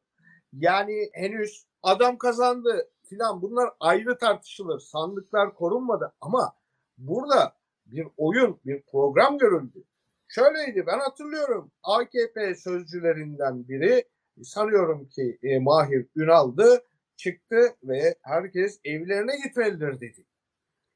Yani 0.54 1.10
henüz 1.14 1.66
adam 1.84 2.18
kazandı 2.18 2.90
filan 3.04 3.42
bunlar 3.42 3.70
ayrı 3.80 4.18
tartışılır. 4.18 4.80
Sandıklar 4.80 5.56
korunmadı 5.56 6.14
ama 6.22 6.54
burada 6.98 7.56
bir 7.86 8.08
oyun, 8.18 8.60
bir 8.66 8.82
program 8.82 9.38
görüldü. 9.38 9.84
Şöyleydi 10.30 10.86
ben 10.88 11.00
hatırlıyorum 11.00 11.72
AKP 11.84 12.56
sözcülerinden 12.56 13.68
biri 13.68 14.04
sanıyorum 14.44 15.10
ki 15.10 15.40
e, 15.44 15.60
Mahir 15.60 16.06
Ünal'dı 16.16 16.84
çıktı 17.16 17.76
ve 17.84 18.16
herkes 18.22 18.80
evlerine 18.84 19.38
gitmelidir 19.44 20.02
dedi. 20.02 20.26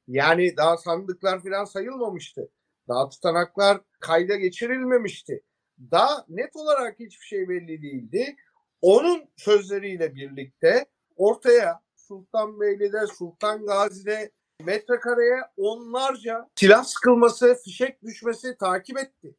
Yani 0.07 0.57
daha 0.57 0.77
sandıklar 0.77 1.43
falan 1.43 1.65
sayılmamıştı. 1.65 2.49
Daha 2.87 3.09
tutanaklar 3.09 3.81
kayda 3.99 4.35
geçirilmemişti. 4.35 5.43
Daha 5.91 6.25
net 6.29 6.55
olarak 6.55 6.99
hiçbir 6.99 7.25
şey 7.25 7.49
belli 7.49 7.81
değildi. 7.81 8.35
Onun 8.81 9.29
sözleriyle 9.37 10.15
birlikte 10.15 10.85
ortaya 11.15 11.79
Sultanbeyli'de, 11.95 13.07
Sultan 13.07 13.65
Gazi'de 13.65 14.31
metrekareye 14.59 15.39
onlarca 15.57 16.49
silah 16.55 16.83
sıkılması, 16.83 17.55
fişek 17.63 18.03
düşmesi 18.03 18.57
takip 18.57 18.97
etti. 18.97 19.35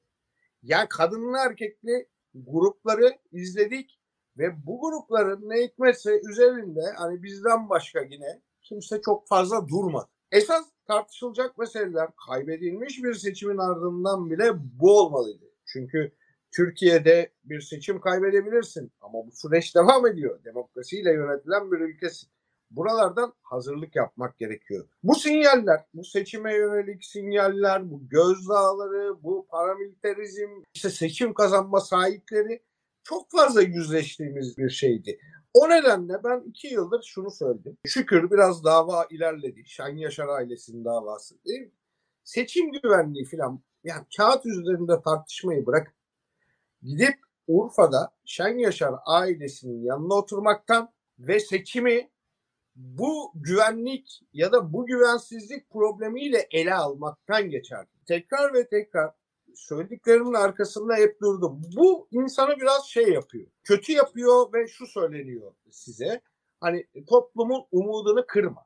Yani 0.63 0.89
kadınlı 0.89 1.39
erkekli 1.39 2.09
grupları 2.35 3.19
izledik 3.33 4.01
ve 4.39 4.67
bu 4.67 4.81
grupların 4.81 5.49
ne 5.49 5.63
hikmetse 5.65 6.21
üzerinde 6.31 6.81
hani 6.97 7.23
bizden 7.23 7.69
başka 7.69 8.01
yine 8.01 8.43
kimse 8.63 9.01
çok 9.01 9.29
fazla 9.29 9.69
durmadı. 9.69 10.09
Esas 10.33 10.65
tartışılacak 10.87 11.59
meseleler 11.59 12.09
kaybedilmiş 12.27 13.03
bir 13.03 13.15
seçimin 13.15 13.59
ardından 13.59 14.31
bile 14.31 14.51
bu 14.55 14.99
olmalıydı. 14.99 15.45
Çünkü 15.67 16.13
Türkiye'de 16.57 17.33
bir 17.45 17.61
seçim 17.61 18.01
kaybedebilirsin 18.01 18.93
ama 19.01 19.27
bu 19.27 19.31
süreç 19.33 19.75
devam 19.77 20.07
ediyor. 20.07 20.45
Demokrasiyle 20.45 21.13
yönetilen 21.13 21.73
bir 21.73 21.81
ülkesin. 21.81 22.29
Buralardan 22.77 23.33
hazırlık 23.43 23.97
yapmak 23.97 24.39
gerekiyor. 24.39 24.89
Bu 25.03 25.15
sinyaller, 25.15 25.85
bu 25.95 26.05
seçime 26.05 26.55
yönelik 26.55 27.05
sinyaller, 27.05 27.91
bu 27.91 28.09
gözdağları, 28.09 29.23
bu 29.23 29.47
paramilitarizm, 29.51 30.51
işte 30.75 30.91
seçim 30.91 31.35
kazanma 31.35 31.81
sahipleri 31.81 32.63
çok 33.03 33.31
fazla 33.31 33.63
yüzleştiğimiz 33.63 34.59
bir 34.59 34.71
şeydi. 34.71 35.19
O 35.55 35.69
nedenle 35.69 36.25
ben 36.25 36.43
iki 36.47 36.69
yıldır 36.69 37.03
şunu 37.03 37.31
söyledim. 37.31 37.77
Şükür 37.87 38.31
biraz 38.31 38.65
dava 38.65 39.07
ilerledi. 39.11 39.63
Şen 39.67 39.97
Yaşar 39.97 40.29
ailesinin 40.29 40.85
davası 40.85 41.45
değil 41.45 41.61
mi? 41.61 41.73
Seçim 42.25 42.73
güvenliği 42.73 43.25
falan 43.25 43.61
yani 43.85 44.05
kağıt 44.17 44.47
üzerinde 44.47 45.03
tartışmayı 45.05 45.67
bırak. 45.67 45.95
Gidip 46.83 47.15
Urfa'da 47.47 48.15
Şen 48.25 48.59
Yaşar 48.59 48.95
ailesinin 49.07 49.83
yanına 49.83 50.15
oturmaktan 50.15 50.93
ve 51.19 51.41
seçimi 51.41 52.11
bu 52.77 53.33
güvenlik 53.35 54.21
ya 54.33 54.53
da 54.53 54.73
bu 54.73 54.87
güvensizlik 54.87 55.71
problemiyle 55.71 56.49
ele 56.51 56.75
almaktan 56.75 57.51
geçer. 57.51 57.87
Tekrar 58.07 58.55
ve 58.55 58.69
tekrar 58.69 59.11
söylediklerimin 59.55 60.35
arkasında 60.35 60.97
hep 60.97 61.21
durdum. 61.21 61.63
Bu 61.77 62.09
insanı 62.11 62.57
biraz 62.57 62.87
şey 62.87 63.09
yapıyor. 63.09 63.47
Kötü 63.65 63.93
yapıyor 63.93 64.53
ve 64.53 64.69
şu 64.69 64.87
söyleniyor 64.87 65.53
size. 65.71 66.21
Hani 66.61 66.87
toplumun 67.07 67.65
umudunu 67.73 68.25
kırma. 68.27 68.65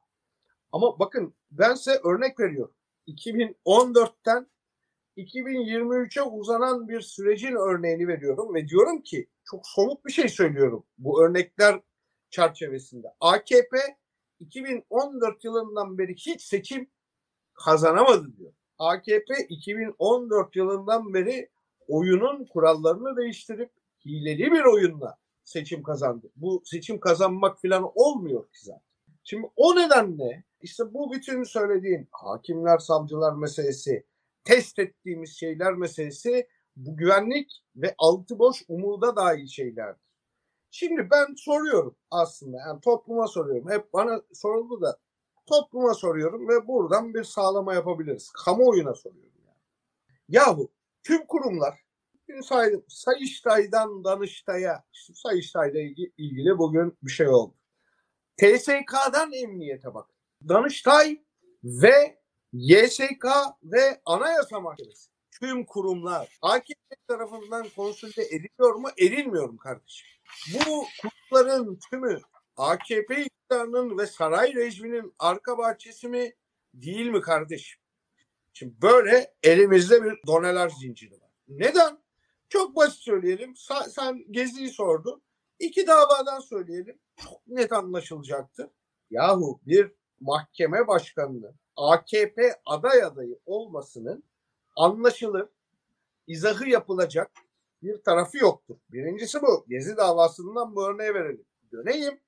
Ama 0.72 0.98
bakın 0.98 1.34
ben 1.50 1.74
size 1.74 2.00
örnek 2.04 2.40
veriyorum. 2.40 2.74
2014'ten 3.08 4.46
2023'e 5.16 6.22
uzanan 6.22 6.88
bir 6.88 7.00
sürecin 7.00 7.56
örneğini 7.56 8.08
veriyorum 8.08 8.54
ve 8.54 8.68
diyorum 8.68 9.02
ki 9.02 9.28
çok 9.44 9.66
somut 9.66 10.04
bir 10.06 10.12
şey 10.12 10.28
söylüyorum 10.28 10.84
bu 10.98 11.24
örnekler 11.24 11.80
çerçevesinde. 12.30 13.14
AKP 13.20 13.78
2014 14.40 15.44
yılından 15.44 15.98
beri 15.98 16.14
hiç 16.14 16.42
seçim 16.42 16.90
kazanamadı 17.54 18.36
diyor. 18.36 18.52
AKP 18.78 19.34
2014 19.48 20.56
yılından 20.56 21.14
beri 21.14 21.48
oyunun 21.88 22.44
kurallarını 22.44 23.16
değiştirip 23.16 23.70
hileli 24.04 24.52
bir 24.52 24.64
oyunla 24.64 25.18
seçim 25.44 25.82
kazandı. 25.82 26.30
Bu 26.36 26.62
seçim 26.64 27.00
kazanmak 27.00 27.62
falan 27.62 27.90
olmuyor 27.94 28.42
ki 28.42 28.64
zaten. 28.64 28.82
Şimdi 29.24 29.50
o 29.56 29.76
nedenle 29.76 30.44
işte 30.60 30.94
bu 30.94 31.12
bütün 31.12 31.42
söylediğim 31.42 32.08
hakimler, 32.10 32.78
savcılar 32.78 33.32
meselesi, 33.32 34.06
test 34.44 34.78
ettiğimiz 34.78 35.36
şeyler 35.36 35.72
meselesi 35.72 36.48
bu 36.76 36.96
güvenlik 36.96 37.62
ve 37.76 37.94
altı 37.98 38.38
boş 38.38 38.64
umuda 38.68 39.16
dair 39.16 39.46
şeylerdir. 39.46 40.07
Şimdi 40.70 41.08
ben 41.10 41.34
soruyorum 41.36 41.96
aslında 42.10 42.56
yani 42.56 42.80
topluma 42.80 43.28
soruyorum. 43.28 43.70
Hep 43.70 43.92
bana 43.92 44.22
soruldu 44.32 44.80
da 44.80 44.98
topluma 45.46 45.94
soruyorum 45.94 46.48
ve 46.48 46.68
buradan 46.68 47.14
bir 47.14 47.24
sağlama 47.24 47.74
yapabiliriz. 47.74 48.30
Kamuoyuna 48.44 48.94
soruyorum 48.94 49.32
yani. 49.46 49.58
Yahu 50.28 50.72
tüm 51.02 51.26
kurumlar 51.26 51.74
saydım 52.42 52.84
Sayıştay'dan 52.88 54.04
Danıştay'a 54.04 54.84
işte 54.92 55.14
Sayıştay'la 55.14 55.80
ilgili 56.18 56.58
bugün 56.58 56.98
bir 57.02 57.10
şey 57.10 57.28
oldu. 57.28 57.54
TSK'dan 58.36 59.32
emniyete 59.32 59.94
bakın. 59.94 60.14
Danıştay 60.48 61.22
ve 61.64 62.18
YSK 62.52 63.26
ve 63.64 64.00
Anayasa 64.04 64.60
Mahkemesi 64.60 65.10
tüm 65.40 65.64
kurumlar 65.64 66.38
AKP 66.42 66.96
tarafından 67.08 67.66
konsolide 67.76 68.22
ediliyor 68.22 68.74
mu? 68.74 68.88
Edilmiyor 68.96 69.58
kardeşim? 69.58 70.06
Bu 70.54 70.84
kurumların 71.02 71.78
tümü 71.90 72.20
AKP 72.56 73.24
iktidarının 73.24 73.98
ve 73.98 74.06
saray 74.06 74.54
rejiminin 74.54 75.14
arka 75.18 75.58
bahçesi 75.58 76.08
mi 76.08 76.34
değil 76.74 77.06
mi 77.06 77.20
kardeşim? 77.20 77.80
Şimdi 78.52 78.82
böyle 78.82 79.34
elimizde 79.42 80.04
bir 80.04 80.18
doneler 80.26 80.68
zinciri 80.68 81.12
var. 81.12 81.30
Neden? 81.48 81.98
Çok 82.48 82.76
basit 82.76 83.00
söyleyelim. 83.00 83.54
Sen 83.88 84.24
Gezi'yi 84.30 84.70
sordun. 84.70 85.22
İki 85.58 85.86
davadan 85.86 86.40
söyleyelim. 86.40 86.98
Çok 87.16 87.46
net 87.46 87.72
anlaşılacaktır. 87.72 88.66
Yahu 89.10 89.60
bir 89.66 89.92
mahkeme 90.20 90.86
başkanının 90.86 91.54
AKP 91.76 92.60
aday 92.66 93.02
adayı 93.02 93.38
olmasının 93.46 94.24
anlaşılır, 94.78 95.48
izahı 96.26 96.68
yapılacak 96.68 97.30
bir 97.82 98.02
tarafı 98.02 98.38
yoktur. 98.38 98.76
Birincisi 98.92 99.42
bu. 99.42 99.64
Gezi 99.68 99.96
davasından 99.96 100.76
bu 100.76 100.88
örneği 100.88 101.14
verelim. 101.14 101.44
Döneyim. 101.72 102.20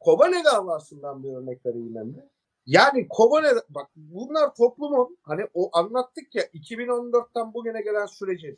Kobane 0.00 0.44
davasından 0.44 1.22
bir 1.22 1.28
örnek 1.28 1.66
vereyim 1.66 1.96
Emre. 1.98 2.28
Yani 2.66 3.08
Kobane 3.08 3.48
bak 3.68 3.90
bunlar 3.96 4.54
toplumun 4.54 5.18
hani 5.22 5.42
o 5.54 5.70
anlattık 5.72 6.34
ya 6.34 6.42
2014'ten 6.42 7.54
bugüne 7.54 7.82
gelen 7.82 8.06
süreci. 8.06 8.56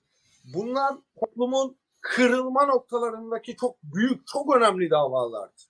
Bunlar 0.54 0.94
toplumun 1.20 1.76
kırılma 2.00 2.66
noktalarındaki 2.66 3.56
çok 3.56 3.82
büyük, 3.82 4.26
çok 4.26 4.56
önemli 4.56 4.90
davalardı. 4.90 5.62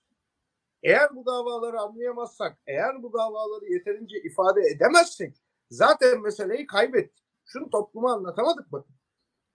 Eğer 0.83 1.17
bu 1.17 1.27
davaları 1.27 1.81
anlayamazsak, 1.81 2.59
eğer 2.67 3.03
bu 3.03 3.13
davaları 3.13 3.73
yeterince 3.73 4.19
ifade 4.23 4.61
edemezsek 4.61 5.37
zaten 5.71 6.21
meseleyi 6.21 6.67
kaybettik. 6.67 7.30
Şunu 7.53 7.71
topluma 7.71 8.13
anlatamadık 8.13 8.73
bakın. 8.73 8.97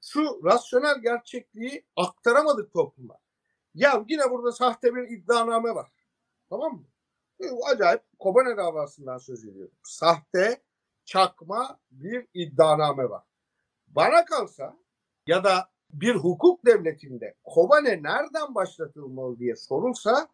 Şu 0.01 0.41
rasyonel 0.43 1.01
gerçekliği 1.01 1.85
aktaramadık 1.95 2.73
topluma. 2.73 3.17
Ya 3.73 4.05
yine 4.09 4.31
burada 4.31 4.51
sahte 4.51 4.95
bir 4.95 5.09
iddianame 5.09 5.75
var. 5.75 5.91
Tamam 6.49 6.73
mı? 6.73 6.85
Acayip 7.65 8.03
Kobane 8.19 8.57
davasından 8.57 9.17
söz 9.17 9.45
ediyorum. 9.45 9.75
Sahte 9.83 10.63
çakma 11.05 11.79
bir 11.91 12.27
iddianame 12.33 13.09
var. 13.09 13.23
Bana 13.87 14.25
kalsa 14.25 14.77
ya 15.27 15.43
da 15.43 15.69
bir 15.89 16.15
hukuk 16.15 16.65
devletinde 16.65 17.35
Kobane 17.43 18.03
nereden 18.03 18.55
başlatılmalı 18.55 19.39
diye 19.39 19.55
sorulsa 19.55 20.27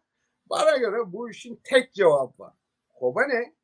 bana 0.46 0.76
göre 0.76 1.12
bu 1.12 1.30
işin 1.30 1.60
tek 1.64 1.92
cevabı 1.92 2.32
var. 2.38 2.54
Kobane 2.94 3.54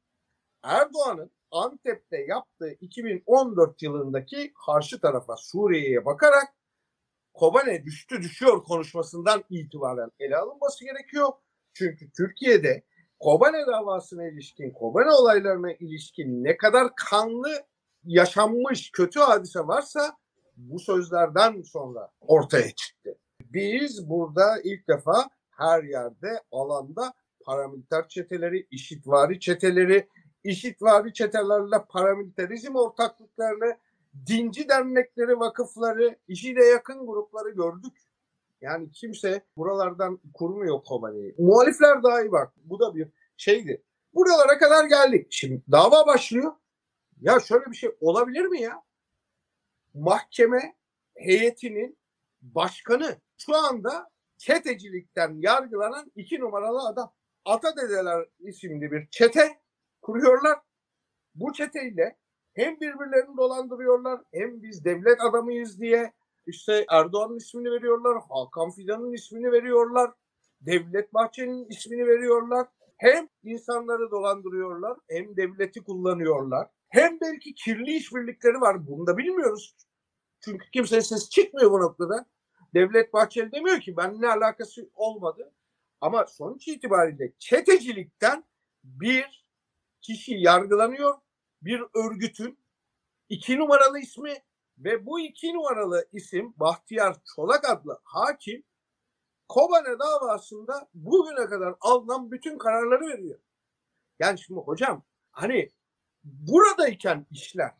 Erdoğan'ın 0.62 1.30
Antep'te 1.50 2.16
yaptığı 2.28 2.70
2014 2.80 3.82
yılındaki 3.82 4.52
karşı 4.66 5.00
tarafa 5.00 5.36
Suriye'ye 5.36 6.04
bakarak 6.04 6.48
Kobane 7.34 7.84
düştü 7.84 8.22
düşüyor 8.22 8.64
konuşmasından 8.64 9.44
itibaren 9.50 10.10
ele 10.20 10.36
alınması 10.36 10.84
gerekiyor. 10.84 11.28
Çünkü 11.74 12.10
Türkiye'de 12.16 12.82
Kobane 13.18 13.66
davasına 13.66 14.28
ilişkin, 14.28 14.70
Kobane 14.70 15.10
olaylarına 15.10 15.72
ilişkin 15.72 16.44
ne 16.44 16.56
kadar 16.56 16.88
kanlı 17.10 17.50
yaşanmış 18.04 18.90
kötü 18.90 19.20
hadise 19.20 19.60
varsa 19.60 20.16
bu 20.56 20.78
sözlerden 20.78 21.62
sonra 21.62 22.10
ortaya 22.20 22.70
çıktı. 22.70 23.18
Biz 23.40 24.08
burada 24.08 24.60
ilk 24.64 24.88
defa 24.88 25.28
her 25.50 25.82
yerde 25.82 26.42
alanda 26.52 27.12
paramiliter 27.44 28.08
çeteleri, 28.08 28.66
işitvari 28.70 29.40
çeteleri, 29.40 30.08
işitvari 30.44 31.12
çetelerle 31.12 31.84
paramiliterizm 31.88 32.74
ortaklıklarını, 32.74 33.78
dinci 34.26 34.68
dernekleri, 34.68 35.38
vakıfları, 35.38 36.16
işiyle 36.28 36.64
yakın 36.64 37.06
grupları 37.06 37.50
gördük. 37.50 37.92
Yani 38.60 38.90
kimse 38.90 39.42
buralardan 39.56 40.20
kurmuyor 40.34 40.84
Kobane'yi. 40.84 41.34
Muhalifler 41.38 42.02
dahi 42.02 42.32
bak 42.32 42.52
bu 42.64 42.80
da 42.80 42.94
bir 42.94 43.08
şeydi. 43.36 43.82
Buralara 44.14 44.58
kadar 44.58 44.84
geldik. 44.84 45.26
Şimdi 45.30 45.62
dava 45.70 46.06
başlıyor. 46.06 46.52
Ya 47.20 47.40
şöyle 47.40 47.66
bir 47.66 47.76
şey 47.76 47.90
olabilir 48.00 48.44
mi 48.44 48.60
ya? 48.60 48.82
Mahkeme 49.94 50.76
heyetinin 51.14 51.98
başkanı 52.42 53.16
şu 53.38 53.56
anda 53.56 54.10
çetecilikten 54.38 55.34
yargılanan 55.38 56.12
iki 56.16 56.40
numaralı 56.40 56.88
adam. 56.88 57.12
Ata 57.44 57.76
dedeler 57.76 58.26
isimli 58.40 58.92
bir 58.92 59.08
çete 59.10 59.58
kuruyorlar. 60.02 60.58
Bu 61.34 61.52
çeteyle 61.52 62.16
hem 62.54 62.80
birbirlerini 62.80 63.36
dolandırıyorlar 63.36 64.20
hem 64.32 64.62
biz 64.62 64.84
devlet 64.84 65.20
adamıyız 65.20 65.80
diye 65.80 66.12
işte 66.46 66.86
Erdoğan'ın 66.90 67.36
ismini 67.36 67.70
veriyorlar, 67.70 68.22
Hakan 68.28 68.70
Fidan'ın 68.70 69.12
ismini 69.12 69.52
veriyorlar, 69.52 70.10
Devlet 70.60 71.14
Bahçeli'nin 71.14 71.68
ismini 71.68 72.06
veriyorlar. 72.06 72.66
Hem 72.96 73.28
insanları 73.44 74.10
dolandırıyorlar 74.10 74.98
hem 75.08 75.36
devleti 75.36 75.84
kullanıyorlar. 75.84 76.68
Hem 76.88 77.20
belki 77.20 77.54
kirli 77.54 77.96
işbirlikleri 77.96 78.60
var. 78.60 78.86
Bunu 78.86 79.06
da 79.06 79.18
bilmiyoruz. 79.18 79.76
Çünkü 80.40 80.70
kimse 80.70 81.00
ses 81.00 81.30
çıkmıyor 81.30 81.70
bu 81.70 81.80
noktada. 81.80 82.26
Devlet 82.74 83.12
Bahçeli 83.12 83.52
demiyor 83.52 83.80
ki 83.80 83.96
ben 83.96 84.20
ne 84.20 84.28
alakası 84.28 84.90
olmadı. 84.94 85.52
Ama 86.00 86.26
sonuç 86.26 86.68
itibariyle 86.68 87.32
çetecilikten 87.38 88.44
bir 88.84 89.37
kişi 90.08 90.34
yargılanıyor. 90.34 91.14
Bir 91.62 91.82
örgütün 91.94 92.58
iki 93.28 93.58
numaralı 93.58 93.98
ismi 93.98 94.34
ve 94.78 95.06
bu 95.06 95.20
iki 95.20 95.54
numaralı 95.54 96.08
isim 96.12 96.54
Bahtiyar 96.56 97.16
Çolak 97.34 97.70
adlı 97.70 98.00
hakim 98.04 98.62
Kobane 99.48 99.98
davasında 99.98 100.88
bugüne 100.94 101.46
kadar 101.46 101.74
alınan 101.80 102.30
bütün 102.30 102.58
kararları 102.58 103.06
veriyor. 103.06 103.38
Yani 104.18 104.38
şimdi 104.38 104.60
hocam 104.60 105.02
hani 105.30 105.70
buradayken 106.24 107.26
işler 107.30 107.70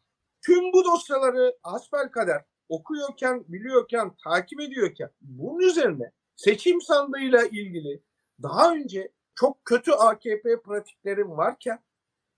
tüm 0.43 0.73
bu 0.73 0.85
dosyaları 0.85 1.59
asbel 1.63 2.11
kader 2.11 2.45
okuyorken, 2.69 3.45
biliyorken, 3.49 4.17
takip 4.25 4.61
ediyorken 4.61 5.11
bunun 5.21 5.59
üzerine 5.59 6.13
seçim 6.37 6.81
sandığıyla 6.81 7.43
ilgili 7.45 8.03
daha 8.43 8.75
önce 8.75 9.13
çok 9.35 9.65
kötü 9.65 9.93
AKP 9.93 10.63
pratiklerim 10.63 11.31
varken 11.31 11.79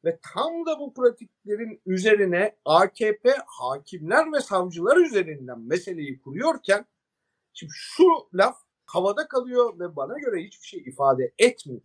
ve 0.05 0.19
tam 0.35 0.67
da 0.67 0.79
bu 0.79 0.95
pratiklerin 0.95 1.83
üzerine 1.87 2.57
AKP 2.65 3.35
hakimler 3.47 4.33
ve 4.33 4.41
savcılar 4.41 4.97
üzerinden 4.97 5.61
meseleyi 5.61 6.21
kuruyorken 6.21 6.87
şimdi 7.53 7.73
şu 7.75 8.05
laf 8.35 8.57
havada 8.87 9.29
kalıyor 9.29 9.79
ve 9.79 9.97
bana 9.97 10.19
göre 10.19 10.43
hiçbir 10.43 10.67
şey 10.67 10.81
ifade 10.81 11.33
etmiyor. 11.39 11.83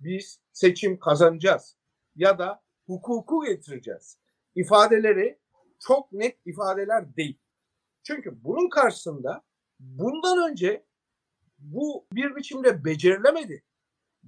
Biz 0.00 0.40
seçim 0.52 0.98
kazanacağız 0.98 1.76
ya 2.16 2.38
da 2.38 2.62
hukuku 2.86 3.44
getireceğiz. 3.44 4.18
İfadeleri 4.54 5.38
çok 5.78 6.12
net 6.12 6.38
ifadeler 6.46 7.16
değil. 7.16 7.38
Çünkü 8.02 8.44
bunun 8.44 8.68
karşısında 8.68 9.44
bundan 9.80 10.50
önce 10.50 10.84
bu 11.58 12.06
bir 12.12 12.36
biçimde 12.36 12.84
becerilemedi. 12.84 13.62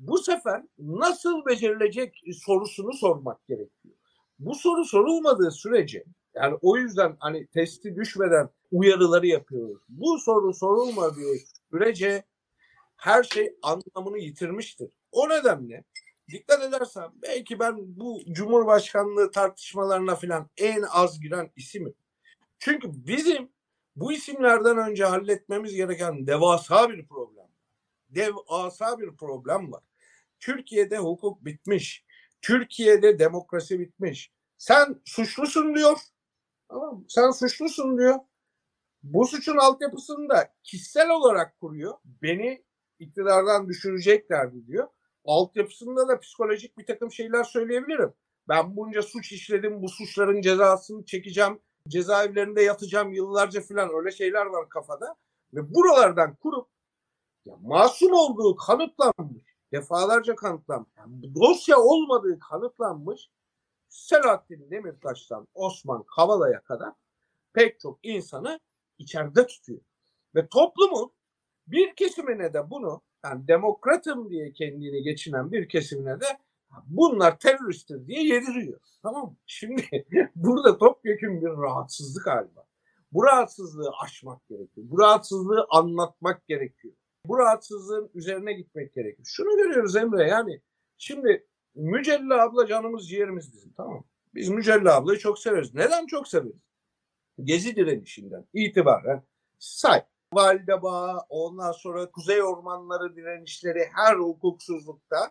Bu 0.01 0.19
sefer 0.19 0.63
nasıl 0.79 1.47
becerilecek 1.47 2.23
sorusunu 2.33 2.93
sormak 2.93 3.47
gerekiyor. 3.47 3.95
Bu 4.39 4.55
soru 4.55 4.85
sorulmadığı 4.85 5.51
sürece 5.51 6.05
yani 6.35 6.59
o 6.63 6.77
yüzden 6.77 7.17
hani 7.19 7.47
testi 7.47 7.97
düşmeden 7.97 8.51
uyarıları 8.73 9.27
yapıyoruz. 9.27 9.83
Bu 9.89 10.19
soru 10.19 10.55
sorulmadığı 10.55 11.35
sürece 11.71 12.25
her 12.97 13.23
şey 13.23 13.55
anlamını 13.63 14.19
yitirmiştir. 14.19 14.93
O 15.13 15.29
nedenle 15.29 15.85
dikkat 16.29 16.63
edersen 16.63 17.11
belki 17.23 17.59
ben 17.59 17.77
bu 17.79 18.21
Cumhurbaşkanlığı 18.33 19.31
tartışmalarına 19.31 20.15
falan 20.15 20.49
en 20.57 20.83
az 20.83 21.21
giren 21.21 21.51
isimim. 21.57 21.95
Çünkü 22.59 22.89
bizim 23.07 23.49
bu 23.97 24.13
isimlerden 24.13 24.79
önce 24.79 25.05
halletmemiz 25.05 25.75
gereken 25.75 26.27
devasa 26.27 26.91
bir 26.91 27.07
problem. 27.07 27.47
Devasa 28.11 28.99
bir 28.99 29.17
problem 29.17 29.73
var. 29.73 29.83
Türkiye'de 30.41 30.99
hukuk 30.99 31.45
bitmiş. 31.45 32.05
Türkiye'de 32.43 33.19
demokrasi 33.19 33.81
bitmiş. 33.81 34.33
Sen 34.59 35.01
suçlusun 35.05 35.75
diyor. 35.75 35.99
Tamam 36.69 37.05
Sen 37.09 37.31
suçlusun 37.31 37.99
diyor. 37.99 38.19
Bu 39.03 39.27
suçun 39.27 39.57
altyapısını 39.57 40.29
da 40.29 40.53
kişisel 40.65 41.11
olarak 41.11 41.61
kuruyor. 41.61 41.95
Beni 42.05 42.65
iktidardan 42.99 43.69
düşüreceklerdi 43.69 44.67
diyor. 44.67 44.89
Altyapısında 45.25 46.09
da 46.09 46.21
psikolojik 46.21 46.79
bir 46.79 46.87
takım 46.87 47.13
şeyler 47.13 47.45
söyleyebilirim. 47.45 48.13
Ben 48.49 48.77
bunca 48.77 49.03
suç 49.03 49.33
işledim, 49.33 49.83
bu 49.83 49.89
suçların 49.89 50.41
cezasını 50.41 51.05
çekeceğim, 51.05 51.59
cezaevlerinde 51.89 52.63
yatacağım 52.63 53.13
yıllarca 53.13 53.61
falan 53.61 53.91
öyle 53.95 54.11
şeyler 54.11 54.47
var 54.47 54.69
kafada. 54.69 55.17
Ve 55.55 55.75
buralardan 55.75 56.35
kurup 56.35 56.69
ya 57.47 57.57
masum 57.63 58.13
olduğu 58.13 58.57
kanıtlanmış, 58.57 59.50
defalarca 59.73 60.35
kanıtlanmış, 60.35 60.91
yani 60.97 61.35
dosya 61.35 61.79
olmadığı 61.79 62.39
kanıtlanmış 62.39 63.31
Selahattin 63.89 64.71
Demirtaş'tan 64.71 65.49
Osman 65.55 66.03
Kavala'ya 66.17 66.61
kadar 66.61 66.93
pek 67.53 67.81
çok 67.81 67.99
insanı 68.03 68.61
içeride 68.99 69.47
tutuyor. 69.47 69.81
Ve 70.35 70.49
toplumun 70.49 71.13
bir 71.67 71.97
kesimine 71.97 72.55
de 72.55 72.71
bunu 72.71 73.03
yani 73.25 73.49
demokratım 73.49 74.31
diye 74.31 74.53
kendini 74.53 75.03
geçinen 75.03 75.53
bir 75.53 75.69
kesimine 75.69 76.21
de 76.21 76.39
bunlar 76.87 77.39
teröristtir 77.39 78.07
diye 78.07 78.23
yediriyor. 78.23 78.81
Tamam 79.03 79.27
mı? 79.27 79.37
Şimdi 79.47 80.07
burada 80.35 80.79
topyekun 80.79 81.43
bir 81.43 81.49
rahatsızlık 81.49 82.27
hali 82.27 82.57
var. 82.57 82.67
Bu 83.13 83.25
rahatsızlığı 83.25 83.91
aşmak 84.03 84.49
gerekiyor. 84.49 84.87
Bu 84.91 84.99
rahatsızlığı 84.99 85.67
anlatmak 85.71 86.47
gerekiyor. 86.47 86.95
Bu 87.27 87.39
rahatsızlığın 87.39 88.11
üzerine 88.15 88.53
gitmek 88.53 88.95
gerekiyor. 88.95 89.27
Şunu 89.27 89.57
görüyoruz 89.57 89.97
Emre 89.97 90.29
yani 90.29 90.61
şimdi 90.99 91.47
Mücella 91.75 92.43
abla 92.43 92.67
canımız 92.67 93.09
ciğerimiz 93.09 93.53
bizim 93.53 93.73
tamam 93.73 94.05
Biz 94.35 94.49
Mücella 94.49 94.97
ablayı 94.97 95.19
çok 95.19 95.39
severiz. 95.39 95.75
Neden 95.75 96.07
çok 96.07 96.29
severiz? 96.29 96.63
Gezi 97.43 97.77
direnişinden 97.77 98.47
itibaren 98.53 99.23
say. 99.59 100.03
Valide 100.33 100.83
Bağı, 100.83 101.19
ondan 101.29 101.73
sonra 101.73 102.11
Kuzey 102.11 102.43
Ormanları 102.43 103.17
direnişleri 103.17 103.89
her 103.95 104.17
hukuksuzlukta 104.17 105.31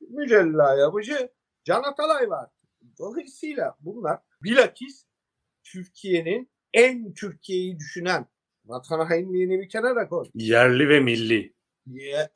Mücella 0.00 0.74
Yapıcı, 0.74 1.32
Can 1.64 1.82
Atalay 1.82 2.30
var. 2.30 2.50
Dolayısıyla 2.98 3.76
bunlar 3.80 4.18
bilakis 4.42 5.06
Türkiye'nin 5.64 6.50
en 6.72 7.14
Türkiye'yi 7.14 7.78
düşünen 7.78 8.26
vatan 8.64 9.06
hainliğini 9.06 9.60
bir 9.60 9.68
kenara 9.68 10.08
koy. 10.08 10.26
Yerli 10.34 10.88
ve 10.88 11.00
milli. 11.00 11.54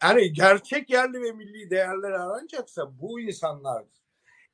Yani 0.03 0.33
gerçek 0.33 0.91
yerli 0.91 1.23
ve 1.23 1.33
milli 1.33 1.71
değerler 1.71 2.11
aranacaksa 2.11 2.99
bu 3.01 3.21
insanlardır. 3.21 4.03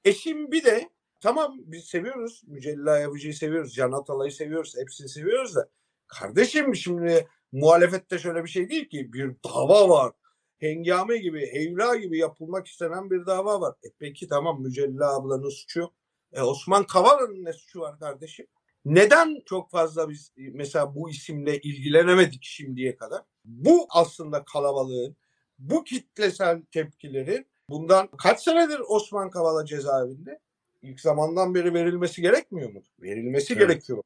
E 0.05 0.12
şimdi 0.12 0.53
bir 0.53 0.64
de 0.64 0.91
tamam 1.20 1.55
biz 1.59 1.85
seviyoruz. 1.85 2.43
Mücella 2.47 2.99
Yapıcı'yı 2.99 3.35
seviyoruz. 3.35 3.75
Can 3.75 3.93
Atalay'ı 3.93 4.33
seviyoruz. 4.33 4.77
Hepsini 4.77 5.09
seviyoruz 5.09 5.57
da 5.57 5.68
kardeşim 6.07 6.77
şimdi 6.77 7.29
muhalefette 7.53 8.18
şöyle 8.18 8.45
bir 8.45 8.49
şey 8.49 8.68
değil 8.68 8.89
ki 8.89 9.12
bir 9.12 9.35
dava 9.45 9.89
var. 9.89 10.12
Hengame 10.59 11.18
gibi, 11.18 11.47
heyla 11.53 11.97
gibi 11.97 12.18
yapılmak 12.18 12.66
istenen 12.66 13.11
bir 13.11 13.27
dava 13.27 13.61
var. 13.61 13.75
E 13.85 13.89
peki 13.99 14.29
tamam 14.29 14.62
Mücella 14.62 15.16
ablanın 15.16 15.49
suçu 15.49 15.81
yok. 15.81 15.95
E, 16.33 16.43
Osman 16.43 16.85
Kavala'nın 16.85 17.45
ne 17.45 17.53
suçu 17.53 17.81
var 17.81 17.99
kardeşim? 17.99 18.47
Neden 18.85 19.43
çok 19.47 19.70
fazla 19.70 20.09
biz 20.09 20.33
mesela 20.37 20.95
bu 20.95 21.11
isimle 21.11 21.59
ilgilenemedik 21.59 22.45
şimdiye 22.45 22.97
kadar? 22.97 23.22
Bu 23.45 23.87
aslında 23.91 24.45
kalabalığın, 24.45 25.16
bu 25.59 25.85
kitlesel 25.85 26.62
tepkilerin 26.62 27.47
bundan 27.68 28.07
kaç 28.07 28.43
senedir 28.43 28.80
Osman 28.89 29.30
Kavala 29.30 29.66
cezaevinde? 29.66 30.41
İlk 30.83 31.01
zamandan 31.01 31.55
beri 31.55 31.74
verilmesi 31.74 32.22
gerekmiyor 32.22 32.72
mu? 32.72 32.83
Verilmesi 33.01 33.53
evet. 33.53 33.68
gerekiyor. 33.68 34.03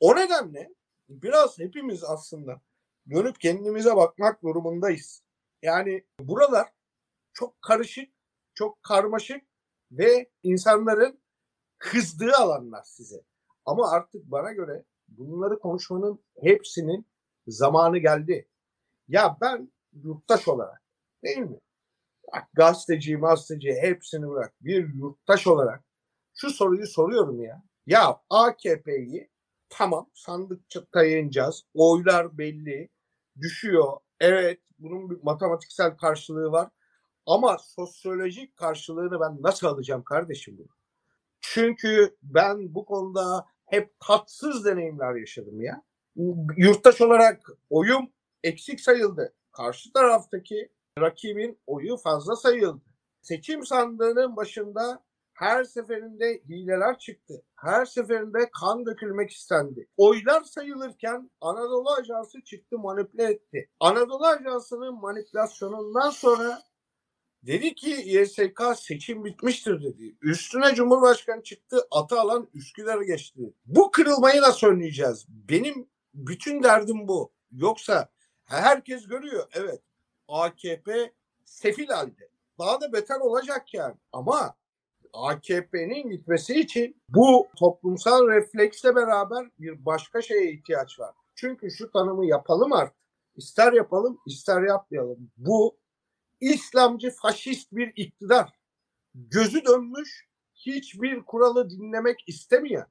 O 0.00 0.16
nedenle 0.16 0.70
biraz 1.08 1.58
hepimiz 1.58 2.04
aslında 2.04 2.60
dönüp 3.10 3.40
kendimize 3.40 3.96
bakmak 3.96 4.42
durumundayız. 4.42 5.22
Yani 5.62 6.04
buralar 6.20 6.68
çok 7.32 7.62
karışık, 7.62 8.10
çok 8.54 8.82
karmaşık 8.82 9.44
ve 9.92 10.30
insanların 10.42 11.20
kızdığı 11.78 12.32
alanlar 12.32 12.82
size. 12.82 13.22
Ama 13.64 13.90
artık 13.90 14.24
bana 14.30 14.52
göre 14.52 14.84
bunları 15.08 15.58
konuşmanın 15.58 16.24
hepsinin 16.40 17.06
zamanı 17.46 17.98
geldi. 17.98 18.48
Ya 19.08 19.36
ben 19.40 19.72
yurttaş 19.92 20.48
olarak 20.48 20.82
değil 21.24 21.38
mi? 21.38 21.60
Bak, 22.32 22.48
gazeteci, 22.54 23.16
gazeteci 23.16 23.74
hepsini 23.80 24.30
bırak. 24.30 24.54
Bir 24.60 24.94
yurttaş 24.94 25.46
olarak 25.46 25.84
şu 26.34 26.50
soruyu 26.50 26.86
soruyorum 26.86 27.42
ya. 27.42 27.62
Ya 27.86 28.20
AKP'yi 28.30 29.30
tamam 29.68 30.10
sandıkça 30.14 30.84
tayınacağız. 30.84 31.62
Oylar 31.74 32.38
belli. 32.38 32.88
Düşüyor. 33.40 33.92
Evet 34.20 34.60
bunun 34.78 35.10
bir 35.10 35.22
matematiksel 35.22 35.96
karşılığı 35.96 36.52
var. 36.52 36.70
Ama 37.26 37.58
sosyolojik 37.58 38.56
karşılığını 38.56 39.20
ben 39.20 39.42
nasıl 39.42 39.66
alacağım 39.66 40.02
kardeşim 40.02 40.58
bunu? 40.58 40.68
Çünkü 41.40 42.16
ben 42.22 42.74
bu 42.74 42.84
konuda 42.84 43.46
hep 43.66 44.00
tatsız 44.00 44.64
deneyimler 44.64 45.14
yaşadım 45.14 45.60
ya. 45.60 45.82
Yurttaş 46.56 47.00
olarak 47.00 47.50
oyum 47.70 48.08
eksik 48.42 48.80
sayıldı. 48.80 49.34
Karşı 49.52 49.92
taraftaki 49.92 50.68
rakibin 51.00 51.58
oyu 51.66 51.96
fazla 51.96 52.36
sayıldı. 52.36 52.82
Seçim 53.22 53.66
sandığının 53.66 54.36
başında 54.36 55.02
her 55.34 55.64
seferinde 55.64 56.42
hileler 56.48 56.98
çıktı. 56.98 57.42
Her 57.56 57.84
seferinde 57.84 58.50
kan 58.60 58.86
dökülmek 58.86 59.30
istendi. 59.30 59.86
Oylar 59.96 60.44
sayılırken 60.44 61.30
Anadolu 61.40 61.90
Ajansı 61.90 62.40
çıktı 62.44 62.78
manipüle 62.78 63.24
etti. 63.24 63.70
Anadolu 63.80 64.26
Ajansı'nın 64.26 65.00
manipülasyonundan 65.00 66.10
sonra 66.10 66.62
Dedi 67.46 67.74
ki 67.74 67.90
YSK 68.04 68.62
seçim 68.76 69.24
bitmiştir 69.24 69.82
dedi. 69.82 70.16
Üstüne 70.22 70.74
Cumhurbaşkanı 70.74 71.42
çıktı 71.42 71.86
atı 71.90 72.20
alan 72.20 72.48
Üsküdar'a 72.54 73.04
geçti. 73.04 73.54
Bu 73.66 73.90
kırılmayı 73.90 74.40
nasıl 74.40 74.66
önleyeceğiz? 74.66 75.26
Benim 75.28 75.88
bütün 76.14 76.62
derdim 76.62 77.08
bu. 77.08 77.32
Yoksa 77.52 78.08
herkes 78.44 79.06
görüyor 79.06 79.48
evet 79.52 79.80
AKP 80.28 81.12
sefil 81.44 81.88
halde. 81.88 82.28
Daha 82.58 82.80
da 82.80 82.92
beter 82.92 83.20
olacak 83.20 83.74
yani. 83.74 83.94
Ama 84.12 84.54
AKP'nin 85.12 86.10
gitmesi 86.10 86.60
için 86.60 87.02
bu 87.08 87.48
toplumsal 87.56 88.28
refleksle 88.28 88.96
beraber 88.96 89.46
bir 89.58 89.86
başka 89.86 90.22
şeye 90.22 90.52
ihtiyaç 90.52 91.00
var. 91.00 91.14
Çünkü 91.34 91.70
şu 91.70 91.90
tanımı 91.90 92.26
yapalım 92.26 92.72
artık. 92.72 93.04
İster 93.36 93.72
yapalım 93.72 94.18
ister 94.26 94.62
yapmayalım. 94.62 95.30
Bu 95.36 95.76
İslamcı 96.44 97.10
faşist 97.10 97.72
bir 97.72 97.92
iktidar. 97.96 98.52
Gözü 99.14 99.64
dönmüş, 99.64 100.28
hiçbir 100.54 101.22
kuralı 101.22 101.70
dinlemek 101.70 102.24
istemeyen, 102.26 102.86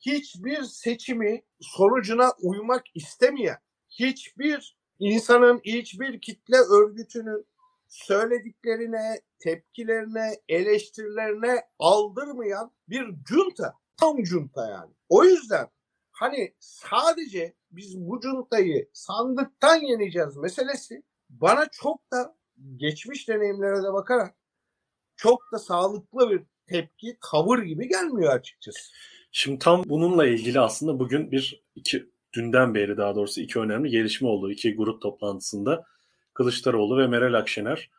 hiçbir 0.00 0.62
seçimi 0.62 1.42
sonucuna 1.60 2.32
uymak 2.42 2.84
istemeyen, 2.94 3.58
hiçbir 3.88 4.78
insanın, 4.98 5.60
hiçbir 5.64 6.20
kitle 6.20 6.56
örgütünün 6.56 7.46
söylediklerine, 7.88 9.20
tepkilerine, 9.38 10.40
eleştirilerine 10.48 11.62
aldırmayan 11.78 12.72
bir 12.88 13.14
junta. 13.28 13.74
Tam 13.96 14.26
junta 14.26 14.70
yani. 14.70 14.92
O 15.08 15.24
yüzden 15.24 15.68
hani 16.12 16.54
sadece 16.58 17.54
biz 17.70 18.00
bu 18.00 18.20
cuntayı 18.20 18.90
sandıktan 18.92 19.76
yeneceğiz 19.76 20.36
meselesi 20.36 21.02
bana 21.30 21.66
çok 21.72 22.12
da 22.12 22.39
geçmiş 22.76 23.28
deneyimlere 23.28 23.82
de 23.82 23.92
bakarak 23.92 24.34
çok 25.16 25.52
da 25.52 25.58
sağlıklı 25.58 26.30
bir 26.30 26.42
tepki, 26.66 27.18
tavır 27.30 27.58
gibi 27.58 27.88
gelmiyor 27.88 28.32
açıkçası. 28.32 28.78
Şimdi 29.32 29.58
tam 29.58 29.84
bununla 29.86 30.26
ilgili 30.26 30.60
aslında 30.60 30.98
bugün 30.98 31.30
bir 31.30 31.64
iki 31.74 32.10
dünden 32.32 32.74
beri 32.74 32.96
daha 32.96 33.14
doğrusu 33.14 33.40
iki 33.40 33.58
önemli 33.58 33.90
gelişme 33.90 34.28
oldu. 34.28 34.50
iki 34.50 34.74
grup 34.76 35.02
toplantısında 35.02 35.84
Kılıçdaroğlu 36.34 36.98
ve 36.98 37.06
Meral 37.06 37.34
Akşener. 37.34 37.90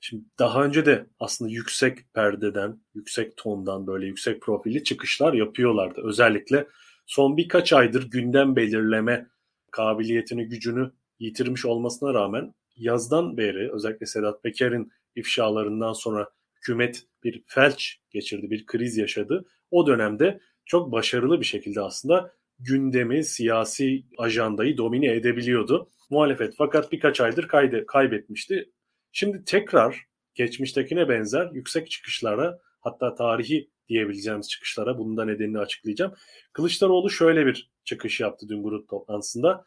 Şimdi 0.00 0.24
daha 0.38 0.64
önce 0.64 0.86
de 0.86 1.06
aslında 1.20 1.50
yüksek 1.50 2.14
perdeden, 2.14 2.80
yüksek 2.94 3.36
tondan 3.36 3.86
böyle 3.86 4.06
yüksek 4.06 4.42
profilli 4.42 4.84
çıkışlar 4.84 5.32
yapıyorlardı. 5.32 6.00
Özellikle 6.04 6.66
son 7.06 7.36
birkaç 7.36 7.72
aydır 7.72 8.10
gündem 8.10 8.56
belirleme 8.56 9.26
kabiliyetini, 9.70 10.48
gücünü 10.48 10.92
yitirmiş 11.18 11.66
olmasına 11.66 12.14
rağmen 12.14 12.54
yazdan 12.80 13.36
beri 13.36 13.72
özellikle 13.72 14.06
Sedat 14.06 14.42
Peker'in 14.42 14.92
ifşalarından 15.16 15.92
sonra 15.92 16.28
hükümet 16.56 17.02
bir 17.24 17.42
felç 17.46 18.00
geçirdi, 18.10 18.50
bir 18.50 18.66
kriz 18.66 18.96
yaşadı. 18.96 19.44
O 19.70 19.86
dönemde 19.86 20.40
çok 20.66 20.92
başarılı 20.92 21.40
bir 21.40 21.46
şekilde 21.46 21.80
aslında 21.80 22.32
gündemi, 22.58 23.24
siyasi 23.24 24.04
ajandayı 24.18 24.76
domine 24.76 25.12
edebiliyordu. 25.12 25.90
Muhalefet 26.10 26.54
fakat 26.56 26.92
birkaç 26.92 27.20
aydır 27.20 27.48
kayde, 27.48 27.86
kaybetmişti. 27.86 28.70
Şimdi 29.12 29.44
tekrar 29.44 30.06
geçmiştekine 30.34 31.08
benzer 31.08 31.50
yüksek 31.52 31.90
çıkışlara 31.90 32.58
hatta 32.80 33.14
tarihi 33.14 33.70
diyebileceğimiz 33.88 34.48
çıkışlara 34.48 34.98
bunun 34.98 35.16
da 35.16 35.24
nedenini 35.24 35.58
açıklayacağım. 35.58 36.14
Kılıçdaroğlu 36.52 37.10
şöyle 37.10 37.46
bir 37.46 37.70
çıkış 37.84 38.20
yaptı 38.20 38.48
dün 38.48 38.62
grup 38.62 38.88
toplantısında. 38.88 39.64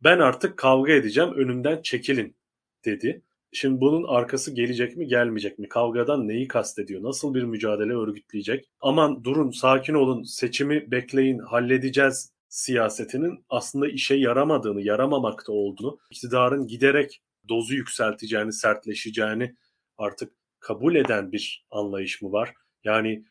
Ben 0.00 0.18
artık 0.18 0.56
kavga 0.56 0.92
edeceğim 0.92 1.32
önümden 1.34 1.82
çekilin 1.82 2.36
dedi. 2.86 3.22
Şimdi 3.52 3.80
bunun 3.80 4.04
arkası 4.04 4.54
gelecek 4.54 4.96
mi 4.96 5.06
gelmeyecek 5.06 5.58
mi? 5.58 5.68
Kavgadan 5.68 6.28
neyi 6.28 6.48
kastediyor? 6.48 7.02
Nasıl 7.02 7.34
bir 7.34 7.42
mücadele 7.42 7.92
örgütleyecek? 7.92 8.68
Aman 8.80 9.24
durun 9.24 9.50
sakin 9.50 9.94
olun 9.94 10.22
seçimi 10.22 10.90
bekleyin 10.90 11.38
halledeceğiz 11.38 12.32
siyasetinin 12.48 13.44
aslında 13.48 13.88
işe 13.88 14.14
yaramadığını, 14.14 14.82
yaramamakta 14.82 15.52
olduğunu, 15.52 15.98
iktidarın 16.10 16.66
giderek 16.66 17.22
dozu 17.48 17.74
yükselteceğini, 17.74 18.52
sertleşeceğini 18.52 19.56
artık 19.98 20.32
kabul 20.60 20.94
eden 20.94 21.32
bir 21.32 21.66
anlayış 21.70 22.22
mı 22.22 22.32
var? 22.32 22.54
Yani 22.84 23.24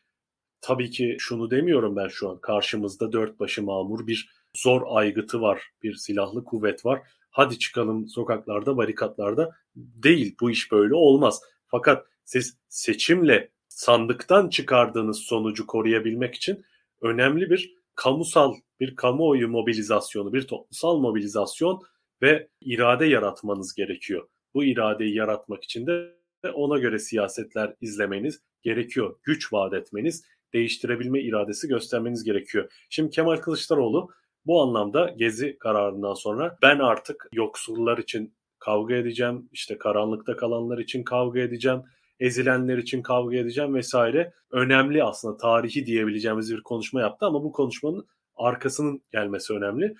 tabii 0.60 0.90
ki 0.90 1.16
şunu 1.18 1.50
demiyorum 1.50 1.96
ben 1.96 2.08
şu 2.08 2.30
an. 2.30 2.38
Karşımızda 2.40 3.12
dört 3.12 3.40
başı 3.40 3.62
mamur 3.62 4.06
bir 4.06 4.30
zor 4.56 4.82
aygıtı 4.86 5.40
var, 5.40 5.62
bir 5.82 5.94
silahlı 5.94 6.44
kuvvet 6.44 6.84
var 6.84 7.02
hadi 7.36 7.58
çıkalım 7.58 8.08
sokaklarda, 8.08 8.76
barikatlarda 8.76 9.56
değil. 9.74 10.36
Bu 10.40 10.50
iş 10.50 10.72
böyle 10.72 10.94
olmaz. 10.94 11.40
Fakat 11.66 12.06
siz 12.24 12.58
seçimle 12.68 13.50
sandıktan 13.68 14.48
çıkardığınız 14.48 15.18
sonucu 15.18 15.66
koruyabilmek 15.66 16.34
için 16.34 16.64
önemli 17.00 17.50
bir 17.50 17.74
kamusal, 17.94 18.54
bir 18.80 18.96
kamuoyu 18.96 19.48
mobilizasyonu, 19.48 20.32
bir 20.32 20.46
toplumsal 20.46 20.98
mobilizasyon 20.98 21.82
ve 22.22 22.48
irade 22.60 23.06
yaratmanız 23.06 23.74
gerekiyor. 23.74 24.28
Bu 24.54 24.64
iradeyi 24.64 25.14
yaratmak 25.14 25.64
için 25.64 25.86
de 25.86 26.12
ona 26.54 26.78
göre 26.78 26.98
siyasetler 26.98 27.74
izlemeniz 27.80 28.40
gerekiyor. 28.62 29.16
Güç 29.22 29.52
vaat 29.52 29.74
etmeniz, 29.74 30.24
değiştirebilme 30.52 31.20
iradesi 31.20 31.68
göstermeniz 31.68 32.24
gerekiyor. 32.24 32.72
Şimdi 32.90 33.10
Kemal 33.10 33.36
Kılıçdaroğlu 33.36 34.10
bu 34.46 34.62
anlamda 34.62 35.14
Gezi 35.16 35.58
kararından 35.58 36.14
sonra 36.14 36.58
ben 36.62 36.78
artık 36.78 37.28
yoksullar 37.32 37.98
için 37.98 38.34
kavga 38.58 38.94
edeceğim, 38.94 39.48
işte 39.52 39.78
karanlıkta 39.78 40.36
kalanlar 40.36 40.78
için 40.78 41.04
kavga 41.04 41.40
edeceğim, 41.40 41.82
ezilenler 42.20 42.78
için 42.78 43.02
kavga 43.02 43.36
edeceğim 43.36 43.74
vesaire. 43.74 44.32
Önemli 44.50 45.04
aslında 45.04 45.36
tarihi 45.36 45.86
diyebileceğimiz 45.86 46.52
bir 46.52 46.62
konuşma 46.62 47.00
yaptı 47.00 47.26
ama 47.26 47.44
bu 47.44 47.52
konuşmanın 47.52 48.06
arkasının 48.36 49.02
gelmesi 49.12 49.52
önemli. 49.52 49.94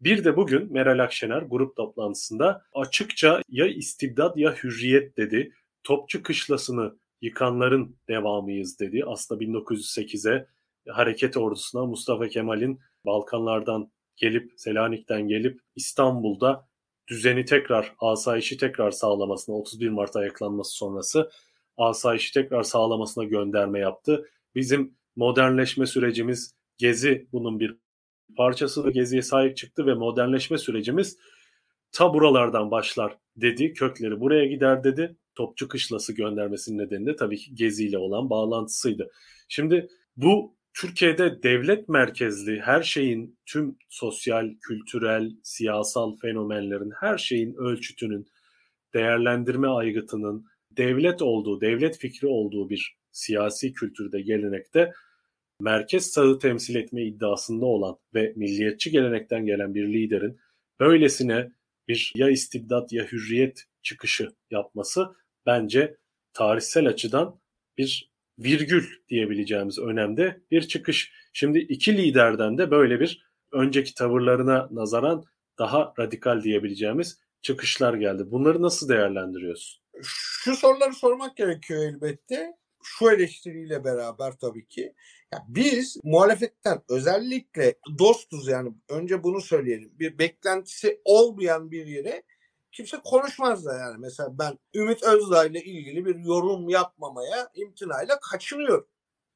Bir 0.00 0.24
de 0.24 0.36
bugün 0.36 0.72
Meral 0.72 0.98
Akşener 0.98 1.42
grup 1.42 1.76
toplantısında 1.76 2.62
açıkça 2.74 3.42
ya 3.48 3.66
istibdat 3.66 4.36
ya 4.36 4.54
hürriyet 4.54 5.16
dedi. 5.16 5.52
Topçu 5.84 6.22
kışlasını 6.22 6.96
yıkanların 7.20 7.96
devamıyız 8.08 8.80
dedi. 8.80 9.02
Aslında 9.06 9.44
1908'e 9.44 10.46
hareket 10.88 11.36
ordusuna 11.36 11.86
Mustafa 11.86 12.28
Kemal'in 12.28 12.80
Balkanlardan 13.06 13.90
gelip 14.16 14.52
Selanik'ten 14.56 15.28
gelip 15.28 15.60
İstanbul'da 15.76 16.68
düzeni 17.08 17.44
tekrar, 17.44 17.94
asayişi 17.98 18.56
tekrar 18.56 18.90
sağlamasına 18.90 19.56
31 19.56 19.88
Mart 19.88 20.16
ayaklanması 20.16 20.76
sonrası 20.76 21.30
asayişi 21.76 22.34
tekrar 22.34 22.62
sağlamasına 22.62 23.24
gönderme 23.24 23.78
yaptı. 23.78 24.30
Bizim 24.54 24.94
modernleşme 25.16 25.86
sürecimiz 25.86 26.56
Gezi 26.78 27.28
bunun 27.32 27.60
bir 27.60 27.76
parçası 28.36 28.84
da 28.84 28.90
Gezi'ye 28.90 29.22
sahip 29.22 29.56
çıktı 29.56 29.86
ve 29.86 29.94
modernleşme 29.94 30.58
sürecimiz 30.58 31.18
ta 31.92 32.14
buralardan 32.14 32.70
başlar 32.70 33.18
dedi. 33.36 33.72
Kökleri 33.72 34.20
buraya 34.20 34.46
gider 34.46 34.84
dedi. 34.84 35.16
Topçu 35.34 35.68
Kışlası 35.68 36.12
göndermesinin 36.12 36.78
nedeni 36.78 37.06
de 37.06 37.16
tabii 37.16 37.36
ki 37.36 37.54
Gezi 37.54 37.86
ile 37.86 37.98
olan 37.98 38.30
bağlantısıydı. 38.30 39.10
Şimdi 39.48 39.88
bu 40.16 40.55
Türkiye'de 40.76 41.42
devlet 41.42 41.88
merkezli 41.88 42.60
her 42.60 42.82
şeyin 42.82 43.38
tüm 43.46 43.76
sosyal, 43.88 44.50
kültürel, 44.60 45.32
siyasal 45.42 46.16
fenomenlerin 46.16 46.92
her 47.00 47.18
şeyin 47.18 47.54
ölçütünün, 47.54 48.26
değerlendirme 48.94 49.68
aygıtının 49.68 50.46
devlet 50.70 51.22
olduğu, 51.22 51.60
devlet 51.60 51.98
fikri 51.98 52.26
olduğu 52.26 52.70
bir 52.70 52.96
siyasi 53.12 53.72
kültürde, 53.72 54.20
gelenekte 54.20 54.92
merkez 55.60 56.06
sağı 56.06 56.38
temsil 56.38 56.74
etme 56.74 57.04
iddiasında 57.06 57.66
olan 57.66 57.98
ve 58.14 58.32
milliyetçi 58.36 58.90
gelenekten 58.90 59.46
gelen 59.46 59.74
bir 59.74 59.92
liderin 59.92 60.38
böylesine 60.80 61.52
bir 61.88 62.12
ya 62.16 62.30
istibdat 62.30 62.92
ya 62.92 63.04
hürriyet 63.04 63.64
çıkışı 63.82 64.28
yapması 64.50 65.06
bence 65.46 65.96
tarihsel 66.32 66.88
açıdan 66.88 67.40
bir 67.78 68.15
virgül 68.38 68.84
diyebileceğimiz 69.08 69.78
önemde 69.78 70.40
bir 70.50 70.62
çıkış. 70.68 71.12
Şimdi 71.32 71.58
iki 71.58 71.96
liderden 71.96 72.58
de 72.58 72.70
böyle 72.70 73.00
bir 73.00 73.26
önceki 73.52 73.94
tavırlarına 73.94 74.68
nazaran 74.70 75.24
daha 75.58 75.94
radikal 75.98 76.42
diyebileceğimiz 76.42 77.20
çıkışlar 77.42 77.94
geldi. 77.94 78.30
Bunları 78.30 78.62
nasıl 78.62 78.88
değerlendiriyorsun? 78.88 79.82
Şu 80.02 80.56
soruları 80.56 80.92
sormak 80.92 81.36
gerekiyor 81.36 81.82
elbette. 81.82 82.56
Şu 82.82 83.10
eleştiriyle 83.10 83.84
beraber 83.84 84.32
tabii 84.40 84.66
ki. 84.66 84.94
Ya 85.32 85.38
biz 85.48 85.96
muhalefetten 86.04 86.82
özellikle 86.90 87.74
dostuz 87.98 88.48
yani 88.48 88.72
önce 88.88 89.22
bunu 89.22 89.40
söyleyelim. 89.40 89.92
Bir 89.98 90.18
beklentisi 90.18 91.00
olmayan 91.04 91.70
bir 91.70 91.86
yere 91.86 92.22
kimse 92.76 92.96
konuşmaz 93.04 93.64
da 93.64 93.78
yani. 93.78 93.96
Mesela 93.98 94.38
ben 94.38 94.58
Ümit 94.74 95.02
Özdağ 95.02 95.46
ile 95.46 95.64
ilgili 95.64 96.06
bir 96.06 96.16
yorum 96.16 96.68
yapmamaya 96.68 97.50
imtinayla 97.54 98.20
kaçınıyorum. 98.20 98.86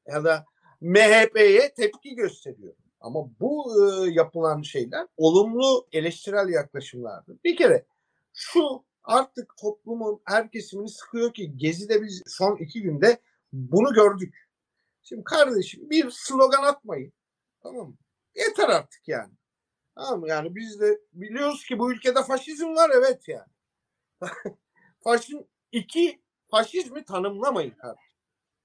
Ya 0.07 0.23
da 0.23 0.45
MHP'ye 0.81 1.73
tepki 1.73 2.15
gösteriyor. 2.15 2.73
Ama 2.99 3.39
bu 3.39 3.73
e, 3.75 4.09
yapılan 4.11 4.61
şeyler 4.61 5.07
olumlu 5.17 5.87
eleştirel 5.91 6.49
yaklaşımlardır. 6.49 7.37
Bir 7.43 7.55
kere 7.57 7.85
şu 8.33 8.83
artık 9.03 9.57
toplumun 9.57 10.21
her 10.25 10.51
kesimini 10.51 10.89
sıkıyor 10.89 11.33
ki 11.33 11.57
Gezi'de 11.57 12.01
biz 12.01 12.23
son 12.27 12.57
iki 12.57 12.81
günde 12.81 13.21
bunu 13.53 13.93
gördük. 13.93 14.49
Şimdi 15.03 15.23
kardeşim 15.23 15.89
bir 15.89 16.11
slogan 16.11 16.63
atmayın. 16.63 17.13
Tamam 17.63 17.87
mı? 17.87 17.95
Yeter 18.35 18.69
artık 18.69 19.07
yani. 19.07 19.33
Tamam 19.95 20.25
Yani 20.25 20.55
biz 20.55 20.81
de 20.81 21.01
biliyoruz 21.13 21.65
ki 21.65 21.79
bu 21.79 21.91
ülkede 21.91 22.23
faşizm 22.23 22.75
var 22.75 22.91
evet 22.95 23.27
yani. 23.27 23.51
Faşizm 25.03 25.39
iki 25.71 26.21
faşizmi 26.51 27.05
tanımlamayın 27.05 27.71
kardeşim. 27.71 28.17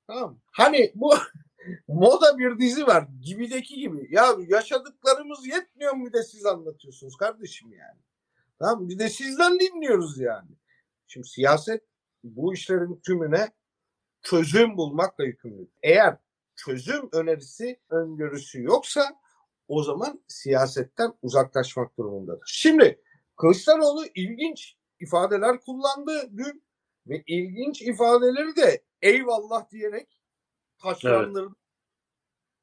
Tamam 0.07 0.39
Hani 0.53 0.93
bu 0.95 1.15
moda 1.89 2.39
bir 2.39 2.59
dizi 2.59 2.87
var 2.87 3.09
gibideki 3.21 3.77
gibi. 3.77 4.09
Ya 4.11 4.27
yaşadıklarımız 4.49 5.47
yetmiyor 5.47 5.93
mu 5.93 6.07
bir 6.07 6.13
de 6.13 6.23
siz 6.23 6.47
anlatıyorsunuz 6.47 7.17
kardeşim 7.17 7.73
yani. 7.73 8.01
Tamam 8.59 8.89
bir 8.89 8.99
de 8.99 9.09
sizden 9.09 9.61
dinliyoruz 9.61 10.19
yani. 10.19 10.51
Şimdi 11.07 11.29
siyaset 11.29 11.85
bu 12.25 12.55
işlerin 12.55 13.01
tümüne 13.07 13.51
çözüm 14.23 14.77
bulmakla 14.77 15.25
yükümlü. 15.25 15.69
Eğer 15.83 16.17
çözüm 16.57 17.09
önerisi, 17.13 17.81
öngörüsü 17.91 18.63
yoksa 18.63 19.21
o 19.69 19.83
zaman 19.83 20.25
siyasetten 20.29 21.13
uzaklaşmak 21.23 21.99
durumundadır. 21.99 22.45
Şimdi 22.47 23.03
Kılıçdaroğlu 23.37 24.07
ilginç 24.15 24.77
ifadeler 25.01 25.61
kullandı 25.61 26.31
dün 26.37 26.67
ve 27.07 27.23
ilginç 27.27 27.83
ifadeleri 27.83 28.57
de 28.57 28.85
eyvallah 29.03 29.71
diyerek 29.71 30.21
taşlandırdı. 30.79 31.47
Evet. 31.47 31.57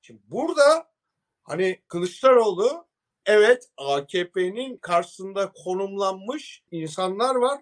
Şimdi 0.01 0.21
burada 0.25 0.91
hani 1.43 1.83
Kılıçdaroğlu 1.87 2.87
evet 3.25 3.69
AKP'nin 3.77 4.77
karşısında 4.77 5.51
konumlanmış 5.63 6.63
insanlar 6.71 7.35
var 7.35 7.61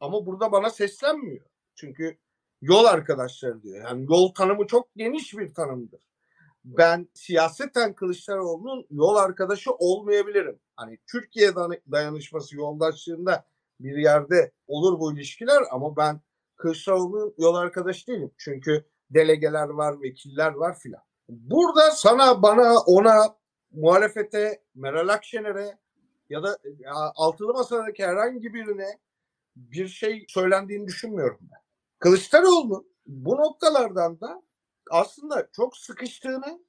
ama 0.00 0.26
burada 0.26 0.52
bana 0.52 0.70
seslenmiyor. 0.70 1.46
Çünkü 1.74 2.18
yol 2.60 2.84
arkadaşları 2.84 3.62
diyor. 3.62 3.84
Yani 3.84 4.06
yol 4.10 4.34
tanımı 4.34 4.66
çok 4.66 4.94
geniş 4.96 5.36
bir 5.36 5.54
tanımdır. 5.54 6.00
Ben 6.64 7.08
siyaseten 7.14 7.94
Kılıçdaroğlu'nun 7.94 8.86
yol 8.90 9.16
arkadaşı 9.16 9.72
olmayabilirim. 9.72 10.60
Hani 10.76 10.98
Türkiye 11.06 11.54
dayanışması 11.92 12.56
yoldaşlığında 12.56 13.44
bir 13.80 13.96
yerde 13.96 14.52
olur 14.66 15.00
bu 15.00 15.12
ilişkiler 15.12 15.62
ama 15.70 15.96
ben 15.96 16.20
Kılıçdaroğlu'nun 16.56 17.34
yol 17.38 17.54
arkadaşı 17.54 18.06
değilim. 18.06 18.30
Çünkü 18.38 18.84
delegeler 19.10 19.68
var, 19.68 20.02
vekiller 20.02 20.52
var 20.52 20.78
filan. 20.78 21.02
Burada 21.28 21.90
sana, 21.90 22.42
bana, 22.42 22.78
ona, 22.86 23.36
muhalefete, 23.70 24.62
Meral 24.74 25.08
Akşener'e 25.08 25.78
ya 26.30 26.42
da 26.42 26.58
ya, 26.78 26.92
altılı 26.94 27.52
masadaki 27.52 28.06
herhangi 28.06 28.54
birine 28.54 28.98
bir 29.56 29.88
şey 29.88 30.24
söylendiğini 30.28 30.86
düşünmüyorum 30.86 31.38
ben. 31.40 31.58
Kılıçdaroğlu 31.98 32.86
bu 33.06 33.36
noktalardan 33.36 34.20
da 34.20 34.42
aslında 34.90 35.48
çok 35.52 35.76
sıkıştığını 35.76 36.64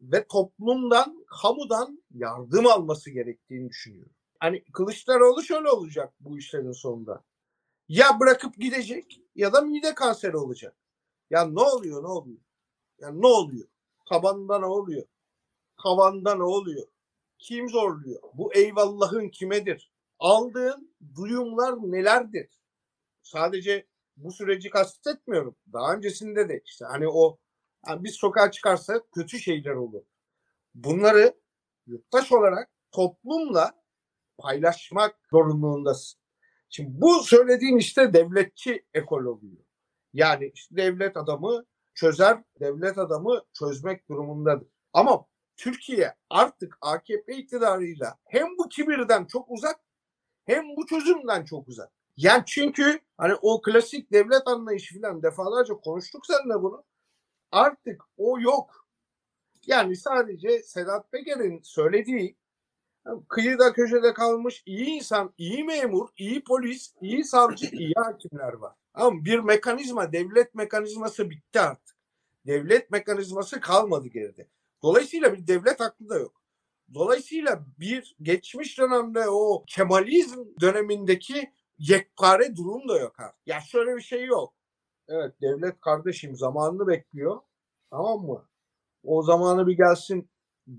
ve 0.00 0.26
toplumdan, 0.26 1.24
kamudan 1.42 2.02
yardım 2.10 2.66
alması 2.66 3.10
gerektiğini 3.10 3.68
düşünüyorum. 3.68 4.12
Hani 4.40 4.64
Kılıçdaroğlu 4.64 5.42
şöyle 5.42 5.68
olacak 5.68 6.14
bu 6.20 6.38
işlerin 6.38 6.72
sonunda. 6.72 7.24
Ya 7.88 8.20
bırakıp 8.20 8.56
gidecek 8.56 9.20
ya 9.34 9.52
da 9.52 9.60
mide 9.60 9.94
kanseri 9.94 10.36
olacak. 10.36 10.76
Ya 11.30 11.44
ne 11.44 11.60
oluyor 11.60 12.02
ne 12.02 12.06
oluyor? 12.06 12.40
Ya 12.98 13.10
ne 13.10 13.26
oluyor? 13.26 13.68
Tabanda 14.08 14.58
ne 14.58 14.66
oluyor? 14.66 15.06
Tavanda 15.82 16.34
ne 16.34 16.42
oluyor? 16.42 16.86
Kim 17.38 17.68
zorluyor? 17.68 18.22
Bu 18.34 18.54
eyvallahın 18.54 19.28
kimedir? 19.28 19.92
Aldığın 20.18 20.94
duyumlar 21.14 21.74
nelerdir? 21.74 22.48
Sadece 23.22 23.86
bu 24.16 24.32
süreci 24.32 24.70
kastetmiyorum. 24.70 25.56
Daha 25.72 25.94
öncesinde 25.94 26.48
de 26.48 26.62
işte 26.64 26.84
hani 26.84 27.08
o 27.08 27.38
yani 27.88 28.04
biz 28.04 28.14
sokağa 28.14 28.50
çıkarsak 28.50 29.12
kötü 29.12 29.38
şeyler 29.38 29.74
olur. 29.74 30.02
Bunları 30.74 31.34
yurttaş 31.86 32.32
olarak 32.32 32.70
toplumla 32.92 33.72
paylaşmak 34.38 35.18
zorunluluğundasın. 35.30 36.20
Şimdi 36.68 36.90
bu 36.92 37.20
söylediğin 37.22 37.76
işte 37.76 38.12
devletçi 38.12 38.84
ekol 38.94 39.24
oluyor. 39.24 39.64
Yani 40.12 40.50
işte 40.54 40.76
devlet 40.76 41.16
adamı 41.16 41.64
çözer, 41.94 42.42
devlet 42.60 42.98
adamı 42.98 43.42
çözmek 43.52 44.08
durumundadır. 44.08 44.68
Ama 44.92 45.26
Türkiye 45.56 46.14
artık 46.30 46.78
AKP 46.80 47.36
iktidarıyla 47.36 48.18
hem 48.24 48.58
bu 48.58 48.68
kibirden 48.68 49.24
çok 49.24 49.50
uzak 49.50 49.80
hem 50.44 50.64
bu 50.76 50.86
çözümden 50.86 51.44
çok 51.44 51.68
uzak. 51.68 51.92
Yani 52.16 52.42
çünkü 52.46 53.00
hani 53.16 53.34
o 53.42 53.62
klasik 53.62 54.12
devlet 54.12 54.42
anlayışı 54.46 55.00
falan 55.00 55.22
defalarca 55.22 55.74
konuştuk 55.74 56.26
seninle 56.26 56.62
bunu. 56.62 56.84
Artık 57.52 58.02
o 58.16 58.40
yok. 58.40 58.86
Yani 59.66 59.96
sadece 59.96 60.62
Sedat 60.62 61.12
Peker'in 61.12 61.60
söylediği 61.62 62.36
kıyıda 63.28 63.72
köşede 63.72 64.14
kalmış 64.14 64.62
iyi 64.66 64.86
insan, 64.86 65.34
iyi 65.38 65.64
memur, 65.64 66.08
iyi 66.16 66.44
polis, 66.44 66.94
iyi 67.00 67.24
savcı, 67.24 67.66
iyi 67.66 67.94
hakimler 67.96 68.52
var. 68.52 68.72
Ama 68.94 69.24
bir 69.24 69.38
mekanizma, 69.38 70.12
devlet 70.12 70.54
mekanizması 70.54 71.30
bitti 71.30 71.60
artık. 71.60 71.96
Devlet 72.46 72.90
mekanizması 72.90 73.60
kalmadı 73.60 74.08
geride. 74.08 74.48
Dolayısıyla 74.82 75.32
bir 75.32 75.46
devlet 75.46 75.80
aklı 75.80 76.08
da 76.08 76.18
yok. 76.18 76.42
Dolayısıyla 76.94 77.64
bir 77.78 78.16
geçmiş 78.22 78.78
dönemde 78.78 79.28
o 79.28 79.64
Kemalizm 79.66 80.44
dönemindeki 80.60 81.52
yekpare 81.78 82.56
durum 82.56 82.88
da 82.88 82.98
yok 82.98 83.20
artık. 83.20 83.46
Ya 83.46 83.60
şöyle 83.60 83.96
bir 83.96 84.02
şey 84.02 84.24
yok. 84.24 84.54
Evet 85.08 85.40
devlet 85.40 85.80
kardeşim 85.80 86.36
zamanını 86.36 86.86
bekliyor. 86.86 87.40
Tamam 87.90 88.20
mı? 88.20 88.48
O 89.04 89.22
zamanı 89.22 89.66
bir 89.66 89.76
gelsin 89.76 90.30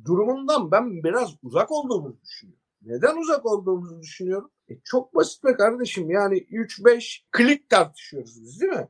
durumundan 0.05 0.71
ben 0.71 1.03
biraz 1.03 1.35
uzak 1.43 1.71
olduğumuzu 1.71 2.21
düşünüyorum. 2.21 2.63
Neden 2.81 3.17
uzak 3.17 3.45
olduğumuzu 3.45 4.01
düşünüyorum? 4.01 4.51
E 4.69 4.73
çok 4.83 5.15
basit 5.15 5.43
be 5.43 5.53
kardeşim. 5.53 6.11
Yani 6.11 6.37
3-5 6.37 7.23
klik 7.31 7.69
tartışıyoruz 7.69 8.41
biz 8.41 8.61
değil 8.61 8.73
mi? 8.73 8.87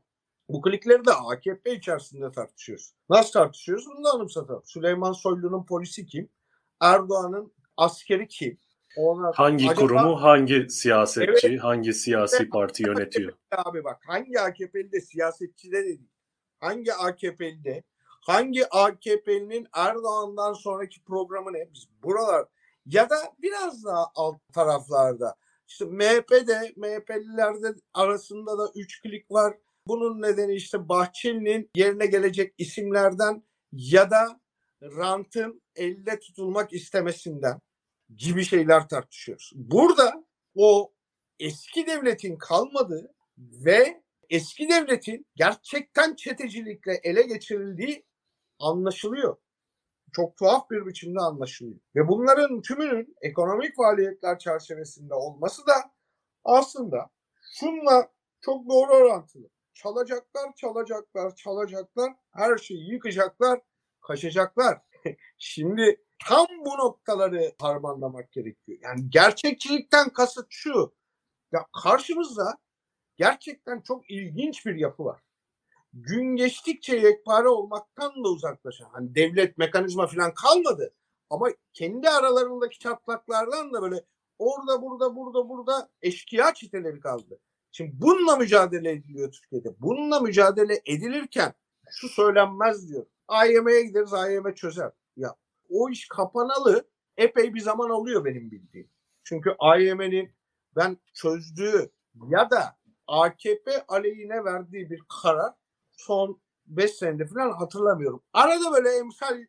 Bu 0.50 0.62
klikleri 0.62 1.06
de 1.06 1.12
AKP 1.14 1.76
içerisinde 1.76 2.32
tartışıyoruz. 2.32 2.94
Nasıl 3.10 3.32
tartışıyoruz? 3.32 3.86
Bunu 3.88 4.04
da 4.04 4.10
anımsatalım. 4.12 4.62
Süleyman 4.66 5.12
Soylu'nun 5.12 5.66
polisi 5.66 6.06
kim? 6.06 6.30
Erdoğan'ın 6.82 7.54
askeri 7.78 8.28
kim? 8.28 8.58
Ona, 8.98 9.32
hangi 9.36 9.70
acaba, 9.70 9.80
kurumu 9.80 10.22
hangi 10.22 10.70
siyasetçi, 10.70 11.48
evet, 11.48 11.64
hangi 11.64 11.94
siyasi 11.94 12.50
parti 12.50 12.84
yönetiyor? 12.84 13.34
Abi 13.52 13.84
bak 13.84 14.02
hangi 14.08 14.40
AKP'li 14.40 14.92
de 14.92 15.02
siyasetçi 15.02 15.72
de 15.72 15.86
değil. 15.86 16.08
Hangi 16.60 16.94
AKP'li 16.94 17.64
de 17.64 17.84
Hangi 18.24 18.68
AKP'nin 18.70 19.68
Erdoğan'dan 19.74 20.54
sonraki 20.54 21.04
programı 21.04 21.54
ne? 21.54 21.74
Biz 21.74 21.88
buralar 22.04 22.46
ya 22.86 23.10
da 23.10 23.16
biraz 23.42 23.86
daha 23.86 24.06
alt 24.16 24.40
taraflarda. 24.54 25.36
İşte 25.68 25.86
MHP'de, 25.86 26.74
MHP'lilerde 26.76 27.76
arasında 27.94 28.58
da 28.58 28.72
3 28.76 29.02
klik 29.02 29.32
var. 29.32 29.58
Bunun 29.88 30.22
nedeni 30.22 30.54
işte 30.54 30.90
Bahçeli'nin 30.90 31.70
yerine 31.76 32.06
gelecek 32.06 32.54
isimlerden 32.58 33.44
ya 33.72 34.12
da 34.12 34.40
rantın 34.82 35.62
elde 35.76 36.20
tutulmak 36.20 36.74
istemesinden 36.74 37.60
gibi 38.18 38.44
şeyler 38.46 38.90
tartışıyoruz. 38.90 39.52
Burada 39.56 40.26
o 40.56 40.94
eski 41.40 41.88
devletin 41.88 42.38
kalmadığı 42.38 43.14
ve 43.38 44.04
eski 44.30 44.70
devletin 44.70 45.28
gerçekten 45.36 46.16
çetecilikle 46.16 47.00
ele 47.04 47.22
geçirildiği 47.22 48.06
anlaşılıyor. 48.60 49.38
Çok 50.14 50.38
tuhaf 50.38 50.70
bir 50.70 50.86
biçimde 50.86 51.20
anlaşılıyor. 51.20 51.80
Ve 51.96 52.08
bunların 52.08 52.62
tümünün 52.62 53.16
ekonomik 53.22 53.76
faaliyetler 53.76 54.40
çerçevesinde 54.40 55.14
olması 55.14 55.68
da 55.68 55.74
aslında 56.44 57.10
şunla 57.54 58.12
çok 58.42 58.70
doğru 58.70 58.92
orantılı. 58.92 59.50
Çalacaklar, 59.74 60.56
çalacaklar, 60.56 61.36
çalacaklar, 61.36 62.14
her 62.32 62.58
şeyi 62.58 62.92
yıkacaklar, 62.92 63.60
kaçacaklar. 64.02 64.82
Şimdi 65.38 66.03
tam 66.28 66.48
bu 66.66 66.78
noktaları 66.78 67.54
harmanlamak 67.62 68.32
gerekiyor. 68.32 68.80
Yani 68.82 69.10
gerçekçilikten 69.10 70.10
kasıt 70.10 70.48
şu. 70.50 70.94
Ya 71.52 71.66
karşımızda 71.84 72.58
gerçekten 73.18 73.82
çok 73.82 74.12
ilginç 74.12 74.66
bir 74.66 74.76
yapı 74.76 75.06
var. 75.06 75.22
Gün 75.94 76.36
geçtikçe 76.36 76.96
yekpare 76.96 77.48
olmaktan 77.48 78.24
da 78.24 78.30
uzaklaşan, 78.30 78.90
hani 78.92 79.16
devlet 79.16 79.58
mekanizma 79.58 80.08
falan 80.08 80.34
kalmadı. 80.34 80.94
Ama 81.30 81.48
kendi 81.74 82.10
aralarındaki 82.10 82.80
çatlaklardan 82.80 83.74
da 83.74 83.82
böyle 83.82 84.04
orada 84.40 84.82
burada 84.82 85.16
burada 85.16 85.50
burada 85.50 85.90
eşkıya 86.02 86.54
çeteleri 86.54 87.00
kaldı. 87.00 87.40
Şimdi 87.72 87.92
bununla 87.94 88.38
mücadele 88.38 88.92
ediliyor 88.92 89.32
Türkiye'de. 89.32 89.76
Bununla 89.80 90.20
mücadele 90.20 90.82
edilirken 90.86 91.54
şu 91.90 92.10
söylenmez 92.10 92.90
diyor. 92.90 93.06
AYM'ye 93.28 93.82
gideriz 93.82 94.14
AYM 94.14 94.54
çözer. 94.54 94.92
O 95.70 95.90
iş 95.90 96.08
kapanalı 96.08 96.88
epey 97.18 97.54
bir 97.54 97.60
zaman 97.60 97.90
oluyor 97.90 98.26
benim 98.26 98.52
bildiğim. 98.52 98.90
Çünkü 99.24 99.56
AYM'nin 99.60 100.32
ben 100.76 100.98
çözdüğü 101.14 101.92
ya 102.28 102.50
da 102.50 102.78
AKP 103.08 103.86
aleyhine 103.88 104.46
verdiği 104.46 104.90
bir 104.90 105.02
karar 105.24 105.54
son 105.92 106.42
5 106.66 106.92
senede 106.92 107.26
falan 107.26 107.52
hatırlamıyorum. 107.52 108.24
Arada 108.34 108.72
böyle 108.74 108.98
emsal 108.98 109.46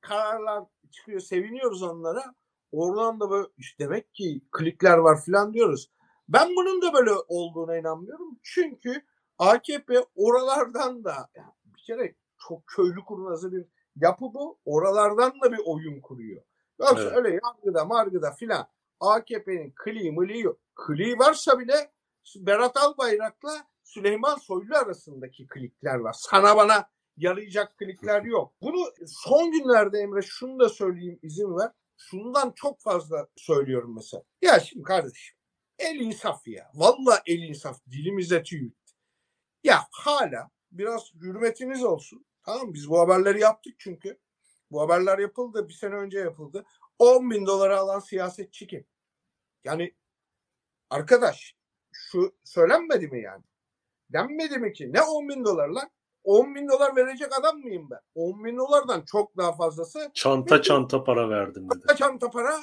kararlar 0.00 0.64
çıkıyor. 0.90 1.20
Seviniyoruz 1.20 1.82
onlara. 1.82 2.34
Oradan 2.72 3.20
da 3.20 3.30
böyle 3.30 3.48
işte 3.58 3.84
demek 3.84 4.14
ki 4.14 4.40
klikler 4.52 4.98
var 4.98 5.24
falan 5.26 5.54
diyoruz. 5.54 5.90
Ben 6.28 6.48
bunun 6.56 6.82
da 6.82 6.92
böyle 6.92 7.10
olduğuna 7.28 7.76
inanmıyorum. 7.78 8.38
Çünkü 8.42 9.02
AKP 9.38 9.94
oralardan 10.14 11.04
da 11.04 11.28
bir 11.64 11.82
kere 11.82 12.14
çok 12.38 12.66
köylü 12.66 13.04
kurnazı 13.04 13.52
bir 13.52 13.66
yapı 13.96 14.24
bu. 14.24 14.58
Oralardan 14.64 15.40
da 15.40 15.52
bir 15.52 15.60
oyun 15.64 16.00
kuruyor. 16.00 16.42
Yoksa 16.80 17.02
evet. 17.02 17.16
öyle 17.16 17.40
yargıda 17.44 17.84
margıda 17.84 18.32
filan 18.32 18.66
AKP'nin 19.00 19.74
kli 19.84 20.12
mili 20.12 20.40
yok. 20.40 20.60
Kli 20.86 21.18
varsa 21.18 21.58
bile 21.58 21.92
Berat 22.36 22.76
Albayrak'la 22.76 23.66
Süleyman 23.82 24.36
Soylu 24.36 24.76
arasındaki 24.76 25.46
klikler 25.46 25.94
var. 25.94 26.16
Sana 26.18 26.56
bana 26.56 26.88
yarayacak 27.16 27.78
klikler 27.78 28.22
yok. 28.22 28.52
Bunu 28.62 28.92
son 29.06 29.52
günlerde 29.52 29.98
Emre 29.98 30.22
şunu 30.22 30.60
da 30.60 30.68
söyleyeyim 30.68 31.18
izin 31.22 31.56
ver. 31.56 31.70
Şundan 31.96 32.52
çok 32.56 32.80
fazla 32.80 33.28
söylüyorum 33.36 33.94
mesela. 33.94 34.22
Ya 34.42 34.60
şimdi 34.60 34.82
kardeşim 34.82 35.36
el 35.78 36.00
insaf 36.00 36.48
ya. 36.48 36.70
Valla 36.74 37.22
el 37.26 37.42
insaf. 37.42 37.86
Dilimize 37.90 38.42
tüy. 38.42 38.70
Ya 39.64 39.80
hala 39.90 40.50
biraz 40.72 41.14
hürmetiniz 41.14 41.84
olsun. 41.84 42.26
Tamam 42.44 42.74
biz 42.74 42.90
bu 42.90 43.00
haberleri 43.00 43.40
yaptık 43.40 43.74
çünkü. 43.78 44.18
Bu 44.70 44.80
haberler 44.80 45.18
yapıldı. 45.18 45.68
Bir 45.68 45.72
sene 45.72 45.94
önce 45.94 46.18
yapıldı. 46.18 46.64
10 46.98 47.30
bin 47.30 47.46
dolara 47.46 47.78
alan 47.78 47.98
siyasetçi 47.98 48.66
kim? 48.66 48.86
Yani 49.64 49.94
arkadaş 50.90 51.56
şu 51.92 52.34
söylenmedi 52.44 53.08
mi 53.08 53.22
yani? 53.22 53.42
Denmedi 54.12 54.58
mi 54.58 54.72
ki? 54.72 54.92
Ne 54.92 55.02
10 55.02 55.28
bin 55.28 55.44
dolar 55.44 55.68
lan? 55.68 55.90
10 56.24 56.54
bin 56.54 56.68
dolar 56.68 56.96
verecek 56.96 57.38
adam 57.38 57.58
mıyım 57.58 57.90
ben? 57.90 58.00
10 58.14 58.44
bin 58.44 58.56
dolardan 58.56 59.02
çok 59.02 59.36
daha 59.36 59.52
fazlası. 59.52 60.10
Çanta 60.14 60.62
çanta 60.62 61.04
para 61.04 61.30
verdim 61.30 61.70
dedi. 61.70 61.78
Çanta 61.78 61.96
çanta 61.96 62.30
para 62.30 62.60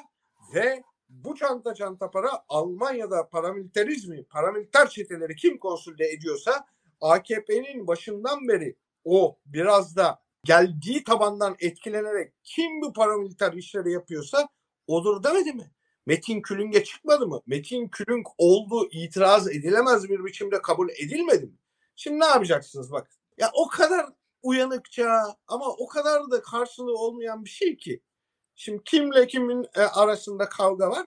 ve 0.56 0.84
bu 1.10 1.36
çanta 1.36 1.74
çanta 1.74 2.12
para 2.12 2.44
Almanya'da 2.50 3.30
paramiliterizmi, 3.30 4.24
paramiliter 4.24 4.90
çeteleri 4.90 5.36
kim 5.36 5.58
konsolide 5.58 6.06
ediyorsa 6.06 6.66
AKP'nin 7.02 7.88
başından 7.88 8.48
beri 8.48 8.76
o 9.06 9.38
biraz 9.46 9.96
da 9.96 10.22
geldiği 10.44 11.04
tabandan 11.04 11.56
etkilenerek 11.60 12.34
kim 12.44 12.82
bu 12.82 12.94
paramiliter 12.94 13.54
işleri 13.54 13.92
yapıyorsa 13.92 14.50
odur 14.88 15.24
demedi 15.24 15.54
mi? 15.54 15.72
Metin 16.06 16.42
Külüng'e 16.42 16.84
çıkmadı 16.84 17.28
mı? 17.28 17.42
Metin 17.48 17.88
Külünk 17.88 18.28
olduğu 18.38 18.90
itiraz 18.92 19.48
edilemez 19.48 20.10
bir 20.10 20.26
biçimde 20.26 20.62
kabul 20.62 20.90
edilmedi 20.90 21.46
mi? 21.46 21.58
Şimdi 21.96 22.20
ne 22.20 22.26
yapacaksınız 22.26 22.92
bak. 22.92 23.10
Ya 23.38 23.52
o 23.54 23.68
kadar 23.68 24.06
uyanıkça 24.44 25.36
ama 25.48 25.70
o 25.70 25.88
kadar 25.88 26.32
da 26.32 26.42
karşılığı 26.42 26.98
olmayan 26.98 27.46
bir 27.46 27.50
şey 27.50 27.78
ki. 27.78 28.02
Şimdi 28.56 28.84
kimle 28.84 29.28
kimin 29.28 29.68
e, 29.76 29.82
arasında 29.82 30.50
kavga 30.50 30.90
var? 30.90 31.06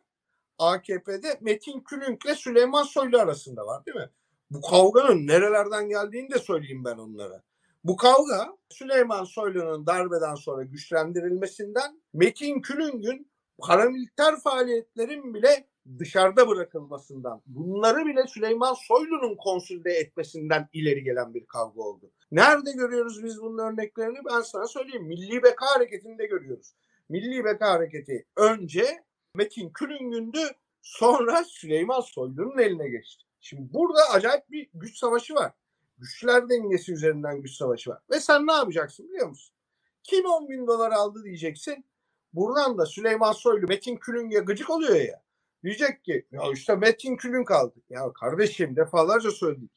AKP'de 0.58 1.38
Metin 1.40 1.80
Külünk'le 1.80 2.36
Süleyman 2.36 2.82
Soylu 2.82 3.18
arasında 3.18 3.66
var 3.66 3.86
değil 3.86 3.96
mi? 3.96 4.10
Bu 4.50 4.60
kavganın 4.60 5.26
nerelerden 5.26 5.88
geldiğini 5.88 6.30
de 6.30 6.38
söyleyeyim 6.38 6.84
ben 6.84 6.96
onlara. 6.96 7.42
Bu 7.84 7.96
kavga 7.96 8.56
Süleyman 8.68 9.24
Soylu'nun 9.24 9.86
darbeden 9.86 10.34
sonra 10.34 10.62
güçlendirilmesinden 10.62 12.02
Metin 12.12 12.60
Külüng'ün 12.60 13.30
paramiliter 13.58 14.40
faaliyetlerin 14.40 15.34
bile 15.34 15.68
dışarıda 15.98 16.48
bırakılmasından, 16.48 17.42
bunları 17.46 18.06
bile 18.06 18.26
Süleyman 18.26 18.74
Soylu'nun 18.74 19.36
konsülde 19.36 19.90
etmesinden 19.92 20.68
ileri 20.72 21.04
gelen 21.04 21.34
bir 21.34 21.46
kavga 21.46 21.82
oldu. 21.82 22.10
Nerede 22.32 22.72
görüyoruz 22.72 23.24
biz 23.24 23.42
bunun 23.42 23.58
örneklerini? 23.58 24.18
Ben 24.30 24.40
sana 24.40 24.66
söyleyeyim. 24.66 25.06
Milli 25.06 25.42
Beka 25.42 25.66
Hareketi'nde 25.66 26.26
görüyoruz. 26.26 26.74
Milli 27.08 27.44
Beka 27.44 27.70
Hareketi 27.70 28.26
önce 28.36 29.04
Metin 29.34 29.70
Külüngün'dü, 29.70 30.40
sonra 30.82 31.44
Süleyman 31.44 32.00
Soylu'nun 32.00 32.58
eline 32.58 32.88
geçti. 32.88 33.24
Şimdi 33.40 33.74
burada 33.74 34.00
acayip 34.12 34.50
bir 34.50 34.68
güç 34.74 34.98
savaşı 34.98 35.34
var. 35.34 35.52
Güçler 35.98 36.48
dengesi 36.48 36.92
üzerinden 36.92 37.42
güç 37.42 37.56
savaşı 37.56 37.90
var. 37.90 37.98
Ve 38.10 38.20
sen 38.20 38.46
ne 38.46 38.52
yapacaksın 38.52 39.08
biliyor 39.08 39.28
musun? 39.28 39.54
Kim 40.02 40.26
10 40.26 40.48
bin 40.48 40.66
dolar 40.66 40.92
aldı 40.92 41.24
diyeceksin. 41.24 41.84
Buradan 42.32 42.78
da 42.78 42.86
Süleyman 42.86 43.32
Soylu 43.32 43.66
Metin 43.66 43.96
Külüng'e 43.96 44.38
gıcık 44.38 44.70
oluyor 44.70 44.96
ya. 44.96 45.22
Diyecek 45.64 46.04
ki 46.04 46.26
ya 46.30 46.42
işte 46.52 46.76
Metin 46.76 47.16
Külünk 47.16 47.50
aldı. 47.50 47.74
Ya 47.88 48.12
kardeşim 48.12 48.76
defalarca 48.76 49.30
söyledik. 49.30 49.70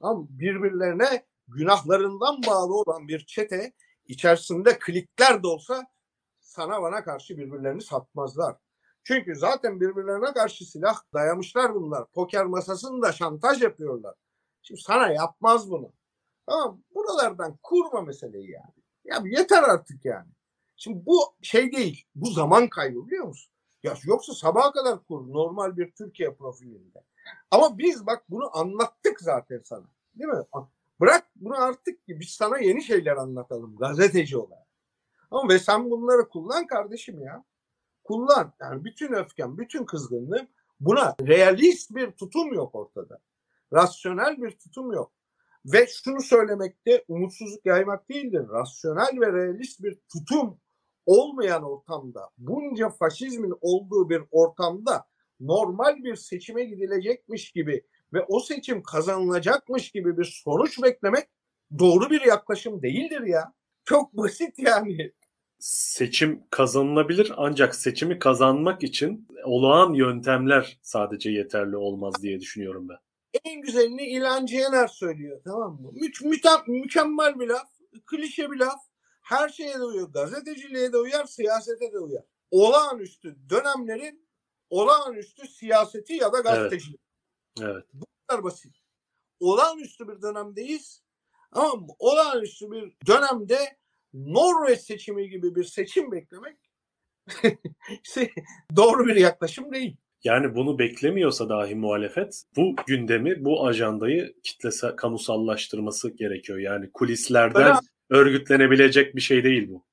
Ama 0.00 0.26
birbirlerine 0.28 1.26
günahlarından 1.48 2.40
bağlı 2.46 2.74
olan 2.74 3.08
bir 3.08 3.26
çete 3.26 3.72
içerisinde 4.06 4.78
klikler 4.78 5.42
de 5.42 5.46
olsa 5.46 5.86
sana 6.40 6.82
bana 6.82 7.04
karşı 7.04 7.36
birbirlerini 7.36 7.82
satmazlar. 7.82 8.56
Çünkü 9.04 9.36
zaten 9.36 9.80
birbirlerine 9.80 10.32
karşı 10.32 10.64
silah 10.64 10.96
dayamışlar 11.14 11.74
bunlar. 11.74 12.10
Poker 12.12 12.44
masasında 12.44 13.12
şantaj 13.12 13.62
yapıyorlar. 13.62 14.14
Şimdi 14.64 14.80
sana 14.80 15.08
yapmaz 15.08 15.70
bunu. 15.70 15.92
Tamam 16.46 16.80
buralardan 16.94 17.58
kurma 17.62 18.00
meseleyi 18.02 18.50
yani. 18.50 18.74
Ya 19.04 19.22
yeter 19.38 19.62
artık 19.62 20.04
yani. 20.04 20.28
Şimdi 20.76 21.06
bu 21.06 21.18
şey 21.42 21.72
değil. 21.72 22.04
Bu 22.14 22.30
zaman 22.30 22.68
kaybı 22.68 23.06
biliyor 23.06 23.24
musun? 23.24 23.52
Ya 23.82 23.94
yoksa 24.04 24.34
sabaha 24.34 24.72
kadar 24.72 25.04
kur 25.04 25.32
normal 25.32 25.76
bir 25.76 25.90
Türkiye 25.90 26.34
profilinde. 26.34 27.04
Ama 27.50 27.78
biz 27.78 28.06
bak 28.06 28.24
bunu 28.30 28.58
anlattık 28.58 29.20
zaten 29.20 29.60
sana. 29.64 29.86
Değil 30.14 30.30
mi? 30.30 30.44
Bırak 31.00 31.30
bunu 31.36 31.62
artık 31.62 32.06
ki 32.06 32.20
biz 32.20 32.28
sana 32.28 32.58
yeni 32.58 32.82
şeyler 32.82 33.16
anlatalım 33.16 33.76
gazeteci 33.76 34.38
olarak. 34.38 34.66
Ama 35.30 35.48
ve 35.48 35.58
sen 35.58 35.90
bunları 35.90 36.28
kullan 36.28 36.66
kardeşim 36.66 37.22
ya. 37.22 37.44
Kullan. 38.04 38.52
Yani 38.60 38.84
bütün 38.84 39.12
öfken, 39.12 39.58
bütün 39.58 39.84
kızgınlığım 39.84 40.46
buna 40.80 41.14
realist 41.20 41.94
bir 41.94 42.10
tutum 42.10 42.52
yok 42.54 42.74
ortada. 42.74 43.18
Rasyonel 43.74 44.42
bir 44.42 44.50
tutum 44.50 44.92
yok. 44.92 45.12
Ve 45.66 45.86
şunu 45.86 46.20
söylemekte 46.20 47.04
umutsuzluk 47.08 47.66
yaymak 47.66 48.10
değildir. 48.10 48.48
Rasyonel 48.48 49.20
ve 49.20 49.32
realist 49.32 49.82
bir 49.82 49.98
tutum 50.12 50.60
olmayan 51.06 51.62
ortamda, 51.62 52.30
bunca 52.38 52.88
faşizmin 52.88 53.54
olduğu 53.60 54.10
bir 54.10 54.22
ortamda 54.30 55.06
normal 55.40 55.96
bir 55.96 56.16
seçime 56.16 56.64
gidilecekmiş 56.64 57.52
gibi 57.52 57.84
ve 58.12 58.22
o 58.28 58.40
seçim 58.40 58.82
kazanılacakmış 58.82 59.90
gibi 59.90 60.18
bir 60.18 60.40
sonuç 60.44 60.82
beklemek 60.82 61.28
doğru 61.78 62.10
bir 62.10 62.20
yaklaşım 62.20 62.82
değildir 62.82 63.20
ya. 63.20 63.52
Çok 63.84 64.16
basit 64.16 64.58
yani. 64.58 65.12
Seçim 65.58 66.42
kazanılabilir 66.50 67.32
ancak 67.36 67.74
seçimi 67.74 68.18
kazanmak 68.18 68.82
için 68.82 69.28
olağan 69.44 69.92
yöntemler 69.92 70.78
sadece 70.82 71.30
yeterli 71.30 71.76
olmaz 71.76 72.14
diye 72.22 72.40
düşünüyorum 72.40 72.88
ben. 72.88 73.03
En 73.44 73.60
güzelini 73.60 74.06
İlhan 74.06 74.46
Cihaner 74.46 74.86
söylüyor 74.88 75.40
tamam 75.44 75.82
mı? 75.82 75.92
Mü- 75.92 76.28
müte- 76.30 76.70
mükemmel 76.70 77.40
bir 77.40 77.48
laf, 77.48 77.68
klişe 78.06 78.50
bir 78.50 78.56
laf. 78.56 78.80
Her 79.22 79.48
şeye 79.48 79.74
de 79.74 79.82
uyuyor. 79.84 80.12
Gazeteciliğe 80.12 80.92
de 80.92 80.98
uyar, 80.98 81.24
siyasete 81.24 81.92
de 81.92 81.98
uyar. 81.98 82.24
Olağanüstü 82.50 83.36
dönemlerin 83.50 84.28
olağanüstü 84.70 85.48
siyaseti 85.48 86.12
ya 86.14 86.32
da 86.32 86.40
gazetecilik. 86.40 87.00
Evet. 87.60 87.84
Bu 87.92 88.04
kadar 88.26 88.44
basit. 88.44 88.76
Olağanüstü 89.40 90.08
bir 90.08 90.22
dönemdeyiz. 90.22 91.02
Ama 91.52 91.86
olağanüstü 91.98 92.70
bir 92.70 92.96
dönemde 93.06 93.78
Norveç 94.14 94.80
seçimi 94.80 95.28
gibi 95.30 95.54
bir 95.54 95.64
seçim 95.64 96.12
beklemek 96.12 96.56
doğru 98.76 99.06
bir 99.06 99.16
yaklaşım 99.16 99.72
değil. 99.72 99.96
Yani 100.24 100.54
bunu 100.54 100.78
beklemiyorsa 100.78 101.48
dahi 101.48 101.74
muhalefet 101.74 102.42
bu 102.56 102.76
gündemi, 102.86 103.44
bu 103.44 103.66
ajandayı 103.66 104.34
kitlesel 104.42 104.96
kamusallaştırması 104.96 106.10
gerekiyor. 106.10 106.58
Yani 106.58 106.90
kulislerden 106.92 107.62
Öyle. 107.62 107.78
örgütlenebilecek 108.10 109.16
bir 109.16 109.20
şey 109.20 109.44
değil 109.44 109.68
bu. 109.68 109.84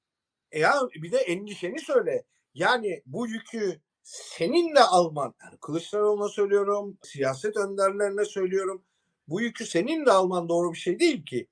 E 0.51 0.59
ya 0.59 0.73
bir 0.93 1.11
de 1.11 1.17
endişeni 1.17 1.79
söyle. 1.79 2.23
Yani 2.53 3.01
bu 3.05 3.27
yükü 3.27 3.79
seninle 4.03 4.79
alman, 4.79 5.33
yani 5.43 5.57
Kılıçdaroğlu'na 5.61 6.29
söylüyorum, 6.29 6.97
siyaset 7.01 7.57
önderlerine 7.57 8.25
söylüyorum. 8.25 8.83
Bu 9.27 9.41
yükü 9.41 9.65
seninle 9.65 10.11
alman 10.11 10.49
doğru 10.49 10.73
bir 10.73 10.77
şey 10.77 10.99
değil 10.99 11.25
ki. 11.25 11.47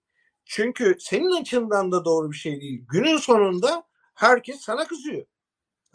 Çünkü 0.46 0.96
senin 1.00 1.42
açından 1.42 1.92
da 1.92 2.06
doğru 2.06 2.32
bir 2.32 2.38
şey 2.38 2.62
değil. 2.62 2.86
Günün 2.90 3.18
sonunda 3.18 3.84
herkes 4.14 4.60
sana 4.62 4.88
kızıyor. 4.88 5.26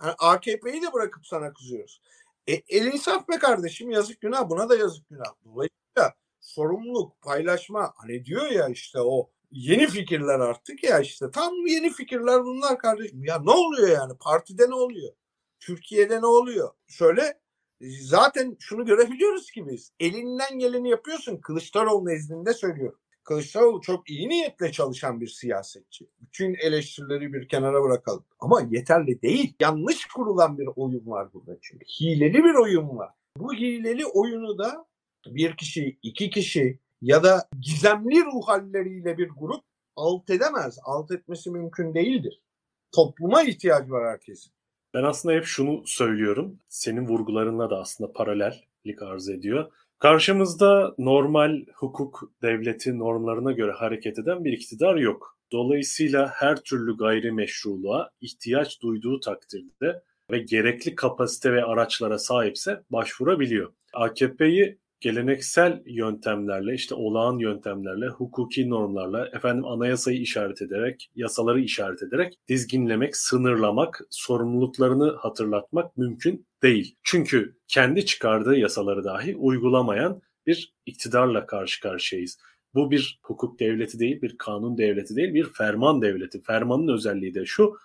Yani 0.02 0.14
AKP'yi 0.18 0.82
de 0.82 0.92
bırakıp 0.92 1.26
sana 1.26 1.52
kızıyoruz. 1.52 2.00
E, 2.48 2.52
el 2.68 2.86
insaf 2.86 3.28
be 3.28 3.38
kardeşim 3.38 3.90
yazık 3.90 4.20
günah 4.20 4.50
buna 4.50 4.68
da 4.68 4.76
yazık 4.76 5.08
günah. 5.08 5.34
Dolayısıyla 5.44 6.14
sorumluluk, 6.40 7.20
paylaşma 7.22 7.92
hani 7.96 8.24
diyor 8.24 8.46
ya 8.46 8.68
işte 8.68 9.00
o 9.00 9.30
yeni 9.50 9.86
fikirler 9.86 10.40
artık 10.40 10.84
ya 10.84 11.00
işte 11.00 11.30
tam 11.30 11.66
yeni 11.66 11.92
fikirler 11.92 12.44
bunlar 12.44 12.78
kardeşim. 12.78 13.24
Ya 13.24 13.38
ne 13.38 13.50
oluyor 13.50 13.88
yani 13.88 14.12
partide 14.20 14.70
ne 14.70 14.74
oluyor? 14.74 15.12
Türkiye'de 15.60 16.20
ne 16.20 16.26
oluyor? 16.26 16.70
Şöyle 16.88 17.40
zaten 18.00 18.56
şunu 18.60 18.84
görebiliyoruz 18.84 19.50
ki 19.50 19.66
biz 19.66 19.92
elinden 20.00 20.58
geleni 20.58 20.90
yapıyorsun 20.90 21.36
Kılıçdaroğlu 21.36 22.06
nezdinde 22.06 22.54
söylüyorum. 22.54 22.98
Kılıçdaroğlu 23.24 23.80
çok 23.80 24.10
iyi 24.10 24.28
niyetle 24.28 24.72
çalışan 24.72 25.20
bir 25.20 25.26
siyasetçi. 25.26 26.06
Bütün 26.20 26.54
eleştirileri 26.54 27.32
bir 27.32 27.48
kenara 27.48 27.82
bırakalım. 27.82 28.24
Ama 28.40 28.60
yeterli 28.70 29.22
değil. 29.22 29.54
Yanlış 29.60 30.06
kurulan 30.06 30.58
bir 30.58 30.68
oyun 30.76 31.06
var 31.06 31.32
burada 31.32 31.56
çünkü. 31.62 31.86
Hileli 31.86 32.44
bir 32.44 32.54
oyun 32.54 32.96
var. 32.96 33.10
Bu 33.36 33.54
hileli 33.54 34.06
oyunu 34.06 34.58
da 34.58 34.86
bir 35.26 35.56
kişi, 35.56 35.98
iki 36.02 36.30
kişi 36.30 36.78
ya 37.02 37.22
da 37.22 37.48
gizemli 37.60 38.24
ruh 38.24 38.48
halleriyle 38.48 39.18
bir 39.18 39.28
grup 39.28 39.64
alt 39.96 40.30
edemez. 40.30 40.78
Alt 40.84 41.10
etmesi 41.10 41.50
mümkün 41.50 41.94
değildir. 41.94 42.42
Topluma 42.92 43.42
ihtiyacı 43.42 43.90
var 43.90 44.12
herkesin. 44.12 44.52
Ben 44.94 45.02
aslında 45.02 45.34
hep 45.34 45.44
şunu 45.44 45.82
söylüyorum. 45.86 46.58
Senin 46.68 47.08
vurgularınla 47.08 47.70
da 47.70 47.80
aslında 47.80 48.12
paralellik 48.12 49.02
arz 49.02 49.28
ediyor. 49.28 49.72
Karşımızda 49.98 50.94
normal 50.98 51.64
hukuk 51.74 52.32
devleti 52.42 52.98
normlarına 52.98 53.52
göre 53.52 53.72
hareket 53.72 54.18
eden 54.18 54.44
bir 54.44 54.52
iktidar 54.52 54.96
yok. 54.96 55.38
Dolayısıyla 55.52 56.30
her 56.34 56.56
türlü 56.56 56.96
gayrimeşruluğa 56.96 58.10
ihtiyaç 58.20 58.82
duyduğu 58.82 59.20
takdirde 59.20 60.02
ve 60.30 60.38
gerekli 60.38 60.94
kapasite 60.94 61.52
ve 61.52 61.64
araçlara 61.64 62.18
sahipse 62.18 62.82
başvurabiliyor. 62.90 63.72
AKP'yi 63.92 64.78
geleneksel 65.00 65.82
yöntemlerle, 65.86 66.74
işte 66.74 66.94
olağan 66.94 67.38
yöntemlerle, 67.38 68.06
hukuki 68.06 68.70
normlarla, 68.70 69.26
efendim 69.26 69.64
anayasayı 69.64 70.20
işaret 70.20 70.62
ederek, 70.62 71.10
yasaları 71.14 71.60
işaret 71.60 72.02
ederek 72.02 72.34
dizginlemek, 72.48 73.16
sınırlamak, 73.16 74.00
sorumluluklarını 74.10 75.16
hatırlatmak 75.16 75.96
mümkün 75.96 76.46
değil. 76.64 76.96
Çünkü 77.02 77.56
kendi 77.68 78.06
çıkardığı 78.06 78.56
yasaları 78.56 79.04
dahi 79.04 79.36
uygulamayan 79.36 80.22
bir 80.46 80.74
iktidarla 80.86 81.46
karşı 81.46 81.80
karşıyayız. 81.80 82.38
Bu 82.74 82.90
bir 82.90 83.20
hukuk 83.22 83.60
devleti 83.60 83.98
değil, 83.98 84.22
bir 84.22 84.38
kanun 84.38 84.78
devleti 84.78 85.16
değil, 85.16 85.34
bir 85.34 85.44
ferman 85.44 86.02
devleti. 86.02 86.42
Fermanın 86.42 86.88
özelliği 86.88 87.34
de 87.34 87.46
şu, 87.46 87.76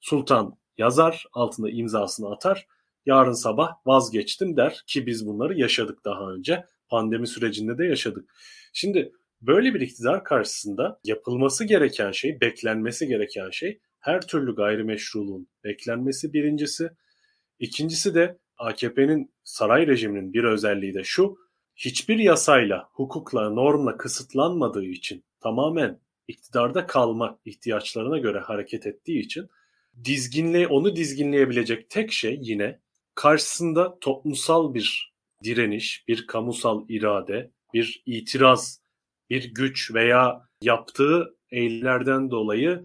sultan 0.00 0.56
yazar, 0.78 1.24
altında 1.32 1.70
imzasını 1.70 2.30
atar, 2.30 2.66
yarın 3.06 3.32
sabah 3.32 3.72
vazgeçtim 3.86 4.56
der 4.56 4.82
ki 4.86 5.06
biz 5.06 5.26
bunları 5.26 5.58
yaşadık 5.58 6.04
daha 6.04 6.32
önce. 6.32 6.64
Pandemi 6.88 7.26
sürecinde 7.26 7.78
de 7.78 7.84
yaşadık. 7.84 8.30
Şimdi 8.72 9.12
böyle 9.42 9.74
bir 9.74 9.80
iktidar 9.80 10.24
karşısında 10.24 11.00
yapılması 11.04 11.64
gereken 11.64 12.12
şey, 12.12 12.40
beklenmesi 12.40 13.06
gereken 13.06 13.50
şey 13.50 13.80
her 14.00 14.26
türlü 14.26 14.54
gayrimeşruluğun 14.54 15.48
beklenmesi 15.64 16.32
birincisi. 16.32 16.90
İkincisi 17.58 18.14
de 18.14 18.38
AKP'nin 18.58 19.32
saray 19.44 19.86
rejiminin 19.86 20.32
bir 20.32 20.44
özelliği 20.44 20.94
de 20.94 21.04
şu, 21.04 21.38
hiçbir 21.76 22.18
yasayla, 22.18 22.88
hukukla, 22.92 23.50
normla 23.50 23.96
kısıtlanmadığı 23.96 24.84
için 24.84 25.24
tamamen 25.40 26.00
iktidarda 26.28 26.86
kalma 26.86 27.38
ihtiyaçlarına 27.44 28.18
göre 28.18 28.38
hareket 28.38 28.86
ettiği 28.86 29.20
için 29.20 29.48
dizginle 30.04 30.66
onu 30.66 30.96
dizginleyebilecek 30.96 31.90
tek 31.90 32.12
şey 32.12 32.38
yine 32.42 32.80
karşısında 33.14 33.98
toplumsal 33.98 34.74
bir 34.74 35.14
direniş, 35.44 36.04
bir 36.08 36.26
kamusal 36.26 36.84
irade, 36.88 37.50
bir 37.74 38.02
itiraz, 38.06 38.82
bir 39.30 39.54
güç 39.54 39.94
veya 39.94 40.48
yaptığı 40.62 41.36
eylemlerden 41.50 42.30
dolayı 42.30 42.84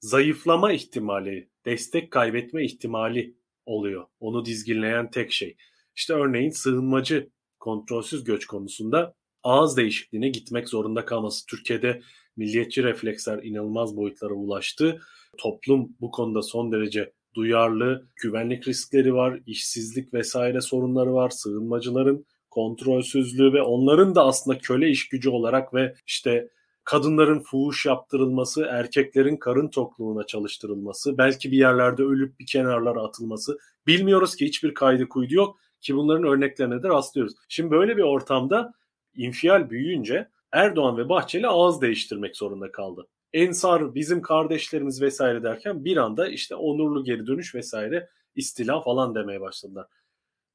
zayıflama 0.00 0.72
ihtimali, 0.72 1.48
destek 1.64 2.10
kaybetme 2.10 2.64
ihtimali 2.64 3.34
oluyor. 3.66 4.06
Onu 4.20 4.44
dizginleyen 4.44 5.10
tek 5.10 5.32
şey. 5.32 5.56
İşte 5.96 6.14
örneğin 6.14 6.50
sığınmacı 6.50 7.30
kontrolsüz 7.60 8.24
göç 8.24 8.46
konusunda 8.46 9.14
ağız 9.42 9.76
değişikliğine 9.76 10.28
gitmek 10.28 10.68
zorunda 10.68 11.04
kalması. 11.04 11.46
Türkiye'de 11.46 12.02
milliyetçi 12.36 12.84
refleksler 12.84 13.42
inanılmaz 13.42 13.96
boyutlara 13.96 14.34
ulaştı. 14.34 15.00
Toplum 15.38 15.96
bu 16.00 16.10
konuda 16.10 16.42
son 16.42 16.72
derece 16.72 17.12
duyarlı, 17.34 18.08
güvenlik 18.16 18.68
riskleri 18.68 19.14
var, 19.14 19.40
işsizlik 19.46 20.14
vesaire 20.14 20.60
sorunları 20.60 21.14
var, 21.14 21.30
sığınmacıların 21.30 22.26
kontrolsüzlüğü 22.50 23.52
ve 23.52 23.62
onların 23.62 24.14
da 24.14 24.24
aslında 24.24 24.58
köle 24.58 24.88
iş 24.88 25.08
gücü 25.08 25.30
olarak 25.30 25.74
ve 25.74 25.94
işte 26.06 26.48
kadınların 26.84 27.40
fuhuş 27.40 27.86
yaptırılması, 27.86 28.66
erkeklerin 28.70 29.36
karın 29.36 29.68
tokluğuna 29.68 30.26
çalıştırılması, 30.26 31.18
belki 31.18 31.52
bir 31.52 31.58
yerlerde 31.58 32.02
ölüp 32.02 32.38
bir 32.38 32.46
kenarlara 32.46 33.02
atılması. 33.02 33.58
Bilmiyoruz 33.86 34.36
ki 34.36 34.46
hiçbir 34.46 34.74
kaydı 34.74 35.08
kuydu 35.08 35.34
yok 35.34 35.58
ki 35.80 35.96
bunların 35.96 36.24
örneklerine 36.24 36.82
de 36.82 36.88
rastlıyoruz. 36.88 37.34
Şimdi 37.48 37.70
böyle 37.70 37.96
bir 37.96 38.02
ortamda 38.02 38.74
infial 39.14 39.70
büyüyünce 39.70 40.28
Erdoğan 40.52 40.96
ve 40.96 41.08
Bahçeli 41.08 41.48
ağız 41.48 41.82
değiştirmek 41.82 42.36
zorunda 42.36 42.72
kaldı. 42.72 43.06
Ensar 43.32 43.94
bizim 43.94 44.22
kardeşlerimiz 44.22 45.02
vesaire 45.02 45.42
derken 45.42 45.84
bir 45.84 45.96
anda 45.96 46.28
işte 46.28 46.54
onurlu 46.54 47.04
geri 47.04 47.26
dönüş 47.26 47.54
vesaire 47.54 48.08
istila 48.34 48.80
falan 48.80 49.14
demeye 49.14 49.40
başladılar. 49.40 49.86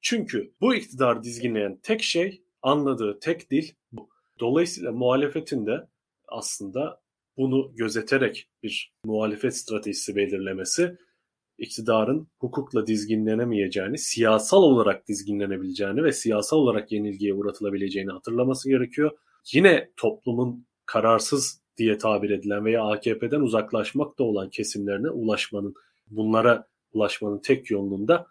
Çünkü 0.02 0.54
bu 0.62 0.76
iktidar 0.76 1.24
dizginleyen 1.24 1.80
tek 1.84 2.04
şey, 2.04 2.42
anladığı 2.62 3.20
tek 3.20 3.52
dil 3.52 3.72
bu. 3.92 4.10
Dolayısıyla 4.40 4.92
muhalefetin 4.92 5.66
de 5.66 5.88
aslında 6.32 7.02
bunu 7.38 7.72
gözeterek 7.76 8.50
bir 8.64 8.94
muhalefet 9.06 9.58
stratejisi 9.58 10.16
belirlemesi 10.16 10.98
iktidarın 11.58 12.28
hukukla 12.40 12.88
dizginlenemeyeceğini, 12.88 13.98
siyasal 13.98 14.64
olarak 14.64 15.08
dizginlenebileceğini 15.08 16.04
ve 16.04 16.12
siyasal 16.12 16.58
olarak 16.58 16.92
yenilgiye 16.92 17.34
uğratılabileceğini 17.34 18.12
hatırlaması 18.12 18.70
gerekiyor. 18.70 19.12
Yine 19.54 19.92
toplumun 19.98 20.68
kararsız 20.86 21.62
diye 21.78 21.98
tabir 21.98 22.30
edilen 22.30 22.66
veya 22.66 22.84
AKP'den 22.84 23.42
uzaklaşmakta 23.42 24.24
olan 24.24 24.50
kesimlerine 24.50 25.10
ulaşmanın, 25.10 25.74
bunlara 26.08 26.68
ulaşmanın 26.92 27.40
tek 27.40 27.72
yolunda 27.72 28.28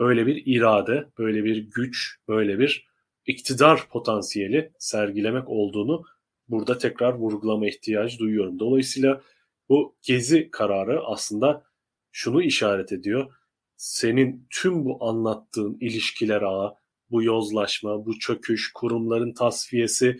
böyle 0.00 0.26
bir 0.26 0.42
irade, 0.46 1.08
böyle 1.18 1.44
bir 1.44 1.56
güç, 1.56 2.16
böyle 2.28 2.58
bir 2.58 2.88
iktidar 3.26 3.88
potansiyeli 3.88 4.72
sergilemek 4.78 5.48
olduğunu 5.48 6.02
burada 6.48 6.78
tekrar 6.78 7.14
vurgulama 7.14 7.68
ihtiyacı 7.68 8.18
duyuyorum. 8.18 8.58
Dolayısıyla 8.58 9.22
bu 9.68 9.96
gezi 10.02 10.50
kararı 10.50 11.00
aslında 11.04 11.64
şunu 12.12 12.42
işaret 12.42 12.92
ediyor. 12.92 13.32
Senin 13.76 14.46
tüm 14.50 14.84
bu 14.84 15.04
anlattığın 15.04 15.78
ilişkiler 15.80 16.42
ağı, 16.42 16.74
bu 17.10 17.22
yozlaşma, 17.22 18.06
bu 18.06 18.18
çöküş, 18.18 18.72
kurumların 18.72 19.32
tasfiyesi, 19.32 20.18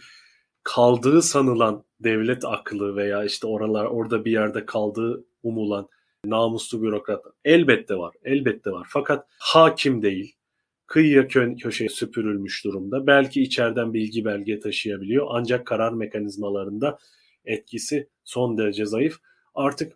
kaldığı 0.62 1.22
sanılan 1.22 1.84
devlet 2.00 2.44
aklı 2.44 2.96
veya 2.96 3.24
işte 3.24 3.46
oralar 3.46 3.84
orada 3.84 4.24
bir 4.24 4.32
yerde 4.32 4.66
kaldığı 4.66 5.24
umulan 5.42 5.88
namuslu 6.24 6.82
bürokrat 6.82 7.24
elbette 7.44 7.94
var. 7.94 8.14
Elbette 8.24 8.70
var. 8.70 8.86
Fakat 8.90 9.26
hakim 9.38 10.02
değil. 10.02 10.37
Kıyıya 10.88 11.22
kö- 11.22 11.56
köşeye 11.56 11.88
süpürülmüş 11.88 12.64
durumda. 12.64 13.06
Belki 13.06 13.42
içeriden 13.42 13.94
bilgi 13.94 14.24
belge 14.24 14.60
taşıyabiliyor. 14.60 15.26
Ancak 15.30 15.66
karar 15.66 15.92
mekanizmalarında 15.92 16.98
etkisi 17.44 18.08
son 18.24 18.58
derece 18.58 18.86
zayıf. 18.86 19.18
Artık 19.54 19.92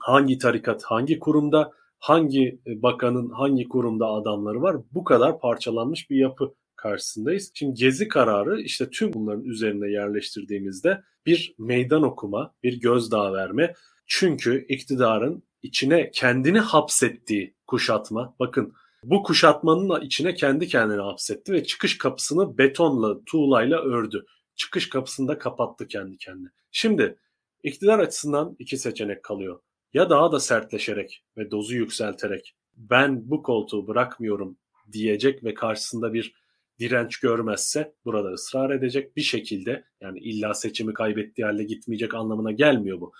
hangi 0.00 0.38
tarikat 0.38 0.84
hangi 0.84 1.18
kurumda, 1.18 1.70
hangi 1.98 2.60
bakanın 2.66 3.30
hangi 3.30 3.68
kurumda 3.68 4.06
adamları 4.06 4.62
var 4.62 4.76
bu 4.92 5.04
kadar 5.04 5.40
parçalanmış 5.40 6.10
bir 6.10 6.16
yapı 6.16 6.54
karşısındayız. 6.76 7.50
Şimdi 7.54 7.74
gezi 7.74 8.08
kararı 8.08 8.60
işte 8.60 8.90
tüm 8.90 9.12
bunların 9.12 9.44
üzerine 9.44 9.90
yerleştirdiğimizde 9.90 11.02
bir 11.26 11.54
meydan 11.58 12.02
okuma, 12.02 12.54
bir 12.62 12.80
gözdağı 12.80 13.32
verme. 13.32 13.74
Çünkü 14.06 14.66
iktidarın 14.68 15.42
içine 15.62 16.10
kendini 16.10 16.58
hapsettiği 16.58 17.54
kuşatma, 17.66 18.36
bakın 18.38 18.72
bu 19.10 19.22
kuşatmanın 19.22 20.00
içine 20.00 20.34
kendi 20.34 20.68
kendini 20.68 21.00
hapsetti 21.00 21.52
ve 21.52 21.64
çıkış 21.64 21.98
kapısını 21.98 22.58
betonla, 22.58 23.24
tuğlayla 23.24 23.82
ördü. 23.82 24.26
Çıkış 24.54 24.88
kapısını 24.88 25.28
da 25.28 25.38
kapattı 25.38 25.88
kendi 25.88 26.16
kendine. 26.16 26.48
Şimdi 26.70 27.18
iktidar 27.62 27.98
açısından 27.98 28.56
iki 28.58 28.78
seçenek 28.78 29.22
kalıyor. 29.22 29.60
Ya 29.94 30.10
daha 30.10 30.32
da 30.32 30.40
sertleşerek 30.40 31.24
ve 31.36 31.50
dozu 31.50 31.74
yükselterek 31.74 32.54
ben 32.76 33.30
bu 33.30 33.42
koltuğu 33.42 33.86
bırakmıyorum 33.86 34.58
diyecek 34.92 35.44
ve 35.44 35.54
karşısında 35.54 36.12
bir 36.12 36.34
direnç 36.78 37.20
görmezse 37.20 37.94
burada 38.04 38.28
ısrar 38.28 38.70
edecek 38.70 39.16
bir 39.16 39.22
şekilde 39.22 39.84
yani 40.00 40.18
illa 40.18 40.54
seçimi 40.54 40.94
kaybettiği 40.94 41.44
halde 41.44 41.64
gitmeyecek 41.64 42.14
anlamına 42.14 42.52
gelmiyor 42.52 43.00
bu. 43.00 43.12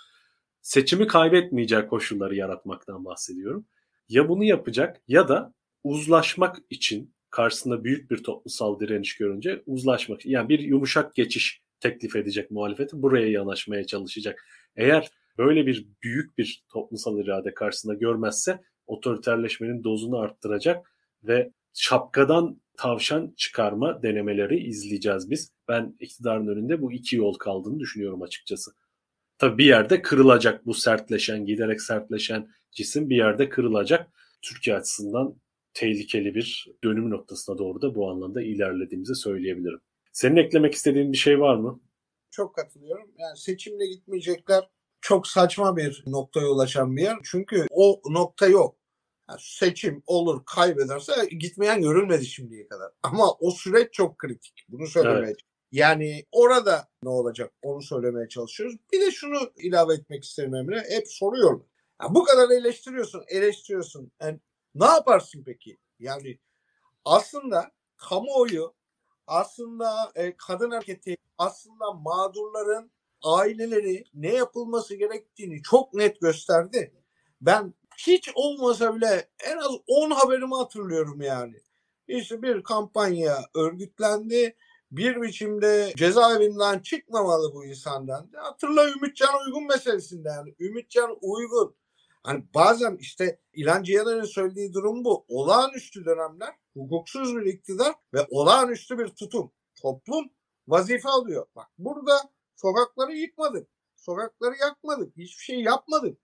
Seçimi 0.63 1.07
kaybetmeyecek 1.07 1.91
koşulları 1.91 2.35
yaratmaktan 2.35 3.05
bahsediyorum. 3.05 3.67
Ya 4.09 4.29
bunu 4.29 4.45
yapacak 4.45 5.03
ya 5.09 5.29
da 5.29 5.55
uzlaşmak 5.85 6.57
için 6.71 7.15
karşısında 7.31 7.85
büyük 7.85 8.11
bir 8.11 8.23
toplumsal 8.23 8.81
direniş 8.81 9.17
görünce 9.17 9.63
uzlaşmak 9.67 10.27
yani 10.27 10.49
bir 10.49 10.59
yumuşak 10.59 11.15
geçiş 11.15 11.63
teklif 11.81 12.17
edecek 12.17 12.51
muhalefeti 12.51 13.03
buraya 13.03 13.31
yanaşmaya 13.31 13.87
çalışacak. 13.87 14.45
Eğer 14.77 15.11
böyle 15.39 15.67
bir 15.67 15.89
büyük 16.03 16.39
bir 16.39 16.65
toplumsal 16.73 17.19
irade 17.19 17.55
karşısında 17.55 17.95
görmezse 17.95 18.61
otoriterleşmenin 18.87 19.85
dozunu 19.85 20.19
arttıracak 20.19 20.93
ve 21.23 21.53
şapkadan 21.73 22.63
tavşan 22.77 23.35
çıkarma 23.37 24.03
denemeleri 24.03 24.59
izleyeceğiz 24.59 25.31
biz. 25.31 25.53
Ben 25.69 25.97
iktidarın 26.01 26.47
önünde 26.47 26.83
bu 26.83 26.93
iki 26.93 27.17
yol 27.17 27.35
kaldığını 27.35 27.81
düşünüyorum 27.81 28.23
açıkçası. 28.23 28.71
Tabii 29.39 29.59
bir 29.59 29.65
yerde 29.65 30.03
kırılacak 30.03 30.67
bu 30.67 30.75
sertleşen, 30.75 31.47
giderek 31.47 31.83
sertleşen 31.83 32.49
cisim 32.73 33.11
bir 33.11 33.17
yerde 33.17 33.49
kırılacak. 33.49 34.09
Türkiye 34.43 34.77
açısından 34.77 35.35
tehlikeli 35.75 36.35
bir 36.35 36.69
dönüm 36.85 37.11
noktasına 37.11 37.59
doğru 37.59 37.83
da 37.83 37.95
bu 37.95 38.11
anlamda 38.11 38.43
ilerlediğimizi 38.43 39.15
söyleyebilirim. 39.15 39.81
Senin 40.13 40.37
eklemek 40.37 40.75
istediğin 40.75 41.13
bir 41.13 41.17
şey 41.17 41.41
var 41.41 41.57
mı? 41.57 41.81
Çok 42.31 42.55
katılıyorum. 42.55 43.11
Yani 43.19 43.37
seçimle 43.37 43.87
gitmeyecekler 43.87 44.69
çok 45.01 45.27
saçma 45.27 45.77
bir 45.77 46.05
noktaya 46.07 46.47
ulaşan 46.47 46.97
bir 46.97 47.03
yer. 47.03 47.17
Çünkü 47.25 47.67
o 47.71 48.01
nokta 48.09 48.47
yok. 48.47 48.77
Yani 49.29 49.41
seçim 49.43 50.03
olur 50.07 50.43
kaybederse 50.47 51.13
gitmeyen 51.41 51.83
görülmedi 51.83 52.27
şimdiye 52.27 52.69
kadar. 52.69 52.91
Ama 53.03 53.33
o 53.33 53.51
süreç 53.51 53.93
çok 53.93 54.19
kritik. 54.19 54.67
Bunu 54.69 54.87
söylemeye 54.87 55.25
evet. 55.25 55.37
Yani 55.73 56.25
orada 56.33 56.89
ne 57.03 57.09
olacak 57.09 57.53
onu 57.63 57.83
söylemeye 57.83 58.29
çalışıyoruz. 58.29 58.77
Bir 58.93 59.01
de 59.01 59.11
şunu 59.11 59.39
ilave 59.57 59.95
etmek 59.95 60.25
isterim 60.25 60.55
Emre. 60.55 60.85
Hep 60.91 61.09
soruyorum. 61.09 61.67
Yani 62.03 62.15
bu 62.15 62.25
kadar 62.25 62.51
eleştiriyorsun, 62.51 63.25
eleştiriyorsun. 63.29 64.13
Yani 64.23 64.41
ne 64.75 64.85
yaparsın 64.85 65.43
peki? 65.47 65.79
Yani 65.99 66.39
aslında 67.05 67.71
kamuoyu, 67.97 68.75
aslında 69.27 70.13
e, 70.15 70.37
kadın 70.37 70.71
hareketi, 70.71 71.17
aslında 71.39 71.93
mağdurların 71.93 72.91
aileleri 73.23 74.05
ne 74.15 74.35
yapılması 74.35 74.95
gerektiğini 74.95 75.63
çok 75.63 75.95
net 75.95 76.21
gösterdi. 76.21 76.95
Ben 77.41 77.75
hiç 77.99 78.31
olmasa 78.35 78.97
bile 78.97 79.29
en 79.45 79.57
az 79.57 79.73
10 79.87 80.11
haberimi 80.11 80.55
hatırlıyorum 80.55 81.23
yani. 81.23 81.57
İşte 82.09 82.43
bir 82.43 82.63
kampanya 82.63 83.39
örgütlendi. 83.55 84.57
Bir 84.91 85.23
biçimde 85.23 85.93
cezaevinden 85.97 86.79
çıkmamalı 86.79 87.55
bu 87.55 87.65
insandan. 87.65 88.31
Hatırla 88.37 88.91
Ümitcan 88.91 89.35
Uygun 89.47 89.67
meselesinde 89.67 90.29
yani. 90.29 90.55
Ümitcan 90.61 91.19
Uygun. 91.21 91.77
Hani 92.25 92.45
bazen 92.55 92.97
işte 93.01 93.41
İlhan 93.53 93.83
Cihaner'in 93.83 94.23
söylediği 94.23 94.73
durum 94.73 95.05
bu. 95.05 95.25
Olağanüstü 95.29 96.05
dönemler, 96.05 96.55
hukuksuz 96.75 97.37
bir 97.37 97.47
iktidar 97.47 97.95
ve 98.15 98.27
olağanüstü 98.31 98.99
bir 98.99 99.09
tutum. 99.09 99.53
Toplum 99.83 100.31
vazife 100.69 101.09
alıyor. 101.09 101.47
Bak 101.57 101.67
burada 101.79 102.21
sokakları 102.57 103.13
yıkmadık. 103.13 103.69
Sokakları 103.97 104.55
yakmadık. 104.61 105.17
Hiçbir 105.17 105.45
şey 105.45 105.61
yapmadık. 105.61 106.19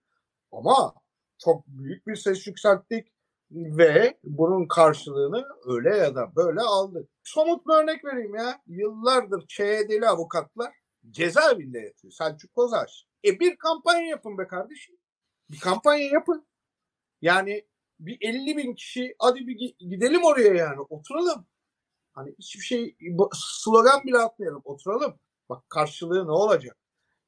Ama 0.51 0.93
çok 1.37 1.67
büyük 1.67 2.07
bir 2.07 2.15
ses 2.15 2.47
yükselttik 2.47 3.07
ve 3.51 4.19
bunun 4.23 4.67
karşılığını 4.67 5.45
öyle 5.65 5.97
ya 5.97 6.15
da 6.15 6.35
böyle 6.35 6.61
aldık. 6.61 7.09
Somut 7.23 7.67
bir 7.67 7.73
örnek 7.73 8.05
vereyim 8.05 8.35
ya. 8.35 8.61
Yıllardır 8.67 9.47
ÇED'li 9.47 10.07
avukatlar 10.07 10.73
cezaevinde 11.09 11.79
yatıyor. 11.79 12.13
Selçuk 12.13 12.53
Kozaş. 12.53 13.05
E 13.25 13.39
bir 13.39 13.57
kampanya 13.57 14.07
yapın 14.07 14.37
be 14.37 14.47
kardeşim. 14.47 15.00
Bir 15.51 15.59
kampanya 15.59 16.07
yapın. 16.07 16.45
Yani 17.21 17.65
bir 17.99 18.17
50 18.21 18.57
bin 18.57 18.73
kişi 18.73 19.15
hadi 19.19 19.47
bir 19.47 19.73
gidelim 19.79 20.23
oraya 20.23 20.53
yani 20.53 20.81
oturalım. 20.81 21.45
Hani 22.13 22.35
hiçbir 22.39 22.63
şey 22.63 22.95
slogan 23.33 24.03
bile 24.03 24.17
atmayalım 24.17 24.61
oturalım. 24.65 25.19
Bak 25.49 25.69
karşılığı 25.69 26.27
ne 26.27 26.31
olacak? 26.31 26.77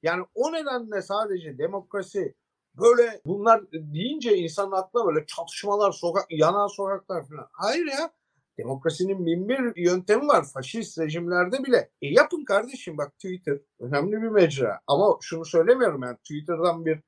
Yani 0.04 0.26
o 0.36 0.54
nedenle 0.54 1.02
sadece 1.02 1.58
demokrasi 1.58 2.36
böyle 2.76 3.22
bunlar 3.26 3.72
deyince 3.72 4.38
insanın 4.38 4.72
aklına 4.72 5.06
böyle 5.06 5.26
çatışmalar, 5.26 5.92
sokak, 5.92 6.26
yanan 6.30 6.68
sokaklar 6.68 7.28
falan. 7.28 7.48
Hayır 7.52 7.86
ya. 7.86 8.12
Demokrasinin 8.58 9.26
bin 9.26 9.50
bir 9.50 9.76
yöntemi 9.76 10.28
var 10.28 10.46
faşist 10.54 11.00
rejimlerde 11.00 11.64
bile. 11.64 11.90
E 12.02 12.08
yapın 12.08 12.46
kardeşim 12.46 12.98
bak 12.98 13.14
Twitter 13.14 13.60
önemli 13.80 14.12
bir 14.12 14.28
mecra. 14.28 14.80
Ama 14.88 15.18
şunu 15.22 15.46
söylemiyorum 15.46 16.04
yani 16.04 16.18
Twitter'dan 16.18 16.86
bir 16.86 17.00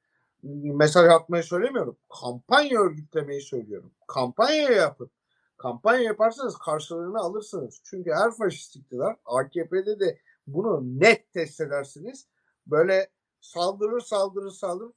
mesaj 0.53 1.09
atmayı 1.09 1.43
söylemiyorum. 1.43 1.97
Kampanya 2.21 2.79
örgütlemeyi 2.79 3.41
söylüyorum. 3.41 3.93
Kampanya 4.07 4.69
yapın. 4.71 5.11
Kampanya 5.57 6.01
yaparsanız 6.01 6.57
karşılığını 6.57 7.19
alırsınız. 7.19 7.81
Çünkü 7.83 8.11
her 8.11 8.31
faşist 8.31 8.75
iktidar 8.75 9.15
AKP'de 9.25 9.99
de 9.99 10.19
bunu 10.47 10.81
net 10.99 11.33
test 11.33 11.61
edersiniz. 11.61 12.27
Böyle 12.67 13.09
saldırır 13.41 14.01
saldırır 14.01 14.51
saldırır. 14.51 14.91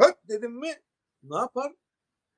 Höt 0.00 0.16
dedim 0.28 0.52
mi 0.52 0.72
ne 1.22 1.36
yapar? 1.36 1.72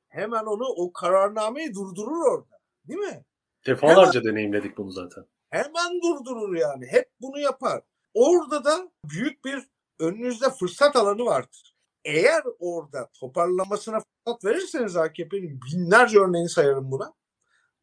Hemen 0.09 0.45
onu 0.45 0.65
o 0.65 0.93
kararnameyi 0.93 1.75
durdurur 1.75 2.27
orada. 2.33 2.61
Değil 2.89 3.01
mi? 3.01 3.25
Defalarca 3.67 4.21
hemen, 4.21 4.33
deneyimledik 4.33 4.79
bunu 4.79 4.91
zaten. 4.91 5.25
Hemen 5.51 6.01
durdurur 6.03 6.57
yani. 6.57 6.87
Hep 6.87 7.11
bunu 7.21 7.39
yapar. 7.39 7.83
Orada 8.15 8.65
da 8.65 8.91
büyük 9.05 9.45
bir 9.45 9.69
önünüzde 9.99 10.51
fırsat 10.51 10.97
alanı 10.97 11.25
vardır. 11.25 11.74
Eğer 12.05 12.43
orada 12.59 13.11
toparlamasına 13.21 14.01
fırsat 14.01 14.45
verirseniz 14.45 14.97
AKP'nin 14.97 15.61
binlerce 15.63 16.19
örneğini 16.19 16.49
sayarım 16.49 16.91
buna. 16.91 17.15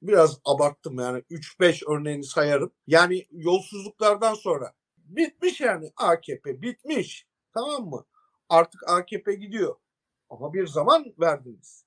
Biraz 0.02 0.40
abarttım 0.46 1.00
yani 1.00 1.20
3-5 1.20 1.84
örneğini 1.96 2.24
sayarım. 2.24 2.72
Yani 2.88 3.28
yolsuzluklardan 3.32 4.34
sonra 4.34 4.74
bitmiş 4.98 5.62
yani 5.62 5.92
AKP 5.98 6.62
bitmiş. 6.62 7.28
Tamam 7.54 7.90
mı? 7.90 8.06
Artık 8.50 8.90
AKP 8.90 9.34
gidiyor. 9.34 9.76
Ama 10.30 10.54
bir 10.54 10.68
zaman 10.68 11.14
verdiniz. 11.20 11.86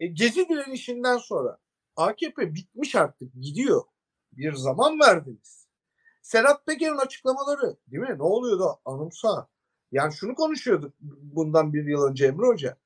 E, 0.00 0.06
Gezi 0.06 0.48
direnişinden 0.48 1.18
sonra 1.18 1.58
AKP 1.96 2.54
bitmiş 2.54 2.94
artık 2.94 3.34
gidiyor. 3.34 3.84
Bir 4.32 4.52
zaman 4.54 5.00
verdiniz. 5.00 5.68
Serhat 6.22 6.66
Peker'in 6.66 6.96
açıklamaları 6.96 7.76
değil 7.86 8.02
mi? 8.02 8.18
Ne 8.18 8.22
oluyordu? 8.22 8.80
Anımsa. 8.84 9.48
Yani 9.92 10.14
şunu 10.14 10.34
konuşuyorduk 10.34 10.94
bundan 11.00 11.72
bir 11.72 11.86
yıl 11.86 12.02
önce 12.02 12.26
Emre 12.26 12.46
Hoca. 12.46 12.76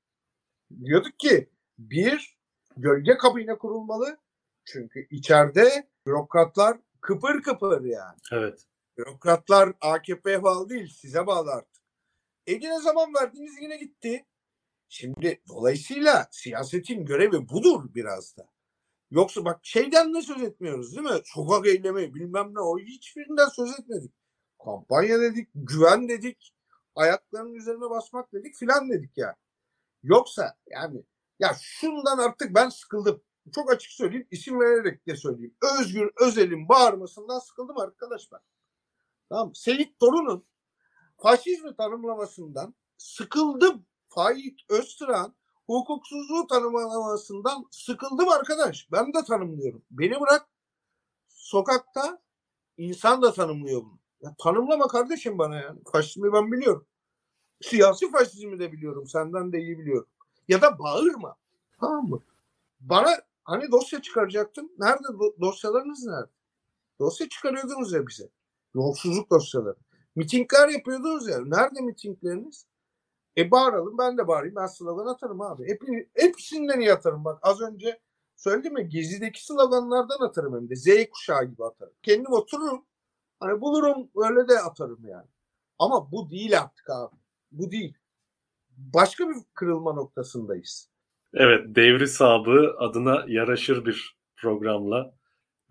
Diyorduk 0.85 1.19
ki 1.19 1.51
bir 1.79 2.39
gölge 2.77 3.17
kabine 3.17 3.59
kurulmalı. 3.59 4.19
Çünkü 4.65 5.07
içeride 5.11 5.89
bürokratlar 6.07 6.79
kıpır 7.01 7.43
kıpır 7.43 7.85
yani. 7.85 8.17
Evet. 8.33 8.67
Bürokratlar 8.99 9.73
AKP'ye 9.81 10.43
bağlı 10.43 10.69
değil, 10.69 10.89
size 10.89 11.27
bağlı 11.27 11.51
artık. 11.51 11.83
E 12.47 12.53
yine 12.53 12.81
zaman 12.81 13.15
verdiniz 13.15 13.53
yine 13.63 13.77
gitti. 13.77 14.27
Şimdi 14.89 15.43
dolayısıyla 15.49 16.29
siyasetin 16.31 17.05
görevi 17.05 17.49
budur 17.49 17.95
biraz 17.95 18.37
da. 18.37 18.49
Yoksa 19.11 19.45
bak 19.45 19.61
şeyden 19.63 20.15
de 20.15 20.23
söz 20.23 20.43
etmiyoruz 20.43 20.97
değil 20.97 21.09
mi? 21.09 21.21
Sokak 21.25 21.67
eylemi 21.67 22.15
bilmem 22.15 22.55
ne 22.55 22.61
o 22.61 22.79
hiçbirinden 22.79 23.49
söz 23.49 23.81
etmedik. 23.81 24.13
Kampanya 24.65 25.21
dedik, 25.21 25.49
güven 25.55 26.09
dedik, 26.09 26.53
ayaklarının 26.99 27.55
üzerine 27.55 27.91
basmak 27.91 28.33
dedik 28.33 28.57
filan 28.57 28.91
dedik 28.91 29.13
yani. 29.17 29.37
Yoksa 30.03 30.57
yani 30.67 31.05
ya 31.39 31.57
şundan 31.61 32.19
artık 32.19 32.55
ben 32.55 32.69
sıkıldım. 32.69 33.23
Çok 33.55 33.73
açık 33.73 33.93
söyleyeyim, 33.93 34.29
isim 34.31 34.61
vererek 34.61 35.07
de 35.07 35.17
söyleyeyim. 35.17 35.57
Özgür 35.81 36.11
Özel'in 36.21 36.69
bağırmasından 36.69 37.39
sıkıldım 37.39 37.79
arkadaşlar. 37.79 38.41
Tamam. 39.29 39.55
Seyit 39.55 39.99
Torun'un 40.01 40.47
faşizmi 41.19 41.77
tanımlamasından 41.77 42.75
sıkıldım. 42.99 43.87
Faik 44.09 44.67
Öztürk'ün 44.71 45.35
hukuksuzluğu 45.67 46.47
tanımlamasından 46.47 47.65
sıkıldım 47.71 48.29
arkadaş. 48.29 48.89
Ben 48.93 49.15
de 49.15 49.25
tanımlıyorum. 49.25 49.85
Beni 49.91 50.21
bırak 50.21 50.49
sokakta 51.29 52.23
insan 52.77 53.23
da 53.23 53.33
tanımlıyor 53.33 53.83
bunu. 53.83 53.99
Ya 54.21 54.35
tanımlama 54.39 54.89
kardeşim 54.89 55.39
bana 55.39 55.57
yani. 55.57 55.81
Faşizmi 55.93 56.33
ben 56.33 56.53
biliyorum. 56.53 56.88
Siyasi 57.61 58.11
faşizmi 58.11 58.59
de 58.59 58.73
biliyorum. 58.73 59.07
Senden 59.07 59.53
de 59.53 59.61
iyi 59.61 59.79
biliyorum. 59.79 60.09
Ya 60.49 60.63
da 60.63 60.79
bağırma. 60.79 61.37
Tamam 61.81 62.09
mı? 62.09 62.21
Bana 62.81 63.11
hani 63.45 63.73
dosya 63.73 64.03
çıkaracaktın. 64.03 64.73
Nerede 64.79 65.09
dosyalarınız 65.41 66.07
nerede? 66.07 66.31
Dosya 67.01 67.29
çıkarıyordunuz 67.29 67.93
ya 67.93 68.07
bize. 68.07 68.29
Yolsuzluk 68.75 69.31
dosyaları. 69.31 69.77
Mitingler 70.17 70.69
yapıyordunuz 70.69 71.29
ya. 71.29 71.39
Nerede 71.45 71.81
mitingleriniz? 71.81 72.67
E 73.37 73.51
bağıralım 73.51 73.99
ben 73.99 74.19
de 74.19 74.29
bağırayım. 74.29 74.57
Ben 74.57 74.67
slogan 74.67 75.07
atarım 75.07 75.41
abi. 75.41 75.69
Hep, 75.69 75.83
hepsinden 76.15 76.81
iyi 76.81 76.93
atarım. 76.93 77.25
Bak 77.25 77.39
az 77.43 77.61
önce 77.61 78.01
söyledim 78.37 78.79
ya 78.79 78.85
Gezi'deki 78.85 79.47
sloganlardan 79.47 80.21
atarım 80.21 80.55
hem 80.55 80.71
de. 80.71 80.77
Z 80.77 80.87
kuşağı 81.11 81.45
gibi 81.45 81.65
atarım. 81.65 81.95
Kendim 82.03 82.33
otururum. 82.33 82.85
Hani 83.41 83.61
bulurum 83.61 84.11
öyle 84.17 84.49
de 84.49 84.59
atarım 84.61 85.05
yani. 85.05 85.27
Ama 85.79 86.13
bu 86.13 86.31
değil 86.31 86.61
artık 86.61 86.91
abi. 86.91 87.17
Bu 87.51 87.71
değil. 87.71 87.95
Başka 88.77 89.29
bir 89.29 89.37
kırılma 89.55 89.93
noktasındayız. 89.93 90.91
Evet, 91.35 91.65
devri 91.67 92.09
sabı 92.09 92.75
adına 92.79 93.25
yaraşır 93.29 93.85
bir 93.85 94.17
programla 94.37 95.15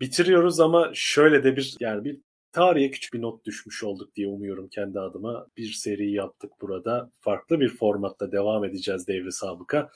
bitiriyoruz 0.00 0.60
ama 0.60 0.90
şöyle 0.94 1.44
de 1.44 1.56
bir 1.56 1.76
yani 1.80 2.04
bir 2.04 2.20
tarihe 2.52 2.90
küçük 2.90 3.12
bir 3.14 3.22
not 3.22 3.44
düşmüş 3.44 3.84
olduk 3.84 4.14
diye 4.14 4.28
umuyorum 4.28 4.68
kendi 4.68 5.00
adıma. 5.00 5.46
Bir 5.56 5.72
seri 5.72 6.12
yaptık 6.12 6.52
burada. 6.60 7.10
Farklı 7.20 7.60
bir 7.60 7.68
formatta 7.68 8.32
devam 8.32 8.64
edeceğiz 8.64 9.08
devri 9.08 9.32
sabıka. 9.32 9.90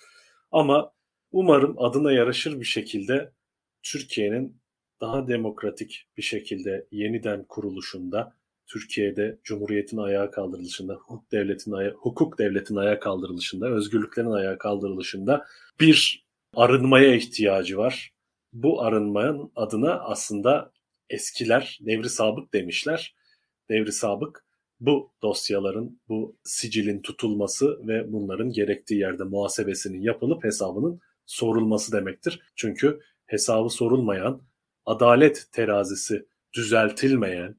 Ama 0.50 0.92
umarım 1.32 1.74
adına 1.78 2.12
yaraşır 2.12 2.60
bir 2.60 2.64
şekilde 2.64 3.32
Türkiye'nin 3.82 4.62
daha 5.00 5.28
demokratik 5.28 6.08
bir 6.16 6.22
şekilde 6.22 6.86
yeniden 6.90 7.44
kuruluşunda, 7.44 8.36
Türkiye'de 8.72 9.38
Cumhuriyet'in 9.44 9.96
ayağa 9.96 10.30
kaldırılışında, 10.30 10.94
hukuk 10.94 11.32
devletin 11.32 11.72
aya 11.72 11.90
hukuk 11.90 12.38
devletin 12.38 12.76
ayağa 12.76 13.00
kaldırılışında, 13.00 13.68
özgürlüklerin 13.68 14.30
ayağa 14.30 14.58
kaldırılışında 14.58 15.46
bir 15.80 16.26
arınmaya 16.54 17.14
ihtiyacı 17.14 17.78
var. 17.78 18.12
Bu 18.52 18.82
arınmanın 18.82 19.52
adına 19.56 20.00
aslında 20.00 20.72
eskiler 21.10 21.78
devri 21.80 22.08
sabık 22.08 22.52
demişler. 22.54 23.14
Devri 23.70 23.92
sabık 23.92 24.44
bu 24.80 25.12
dosyaların, 25.22 26.00
bu 26.08 26.36
sicilin 26.44 27.02
tutulması 27.02 27.86
ve 27.88 28.12
bunların 28.12 28.52
gerektiği 28.52 29.00
yerde 29.00 29.24
muhasebesinin 29.24 30.00
yapılıp 30.00 30.44
hesabının 30.44 31.00
sorulması 31.26 31.92
demektir. 31.92 32.40
Çünkü 32.56 33.00
hesabı 33.26 33.68
sorulmayan, 33.68 34.42
adalet 34.86 35.46
terazisi 35.52 36.26
düzeltilmeyen, 36.52 37.56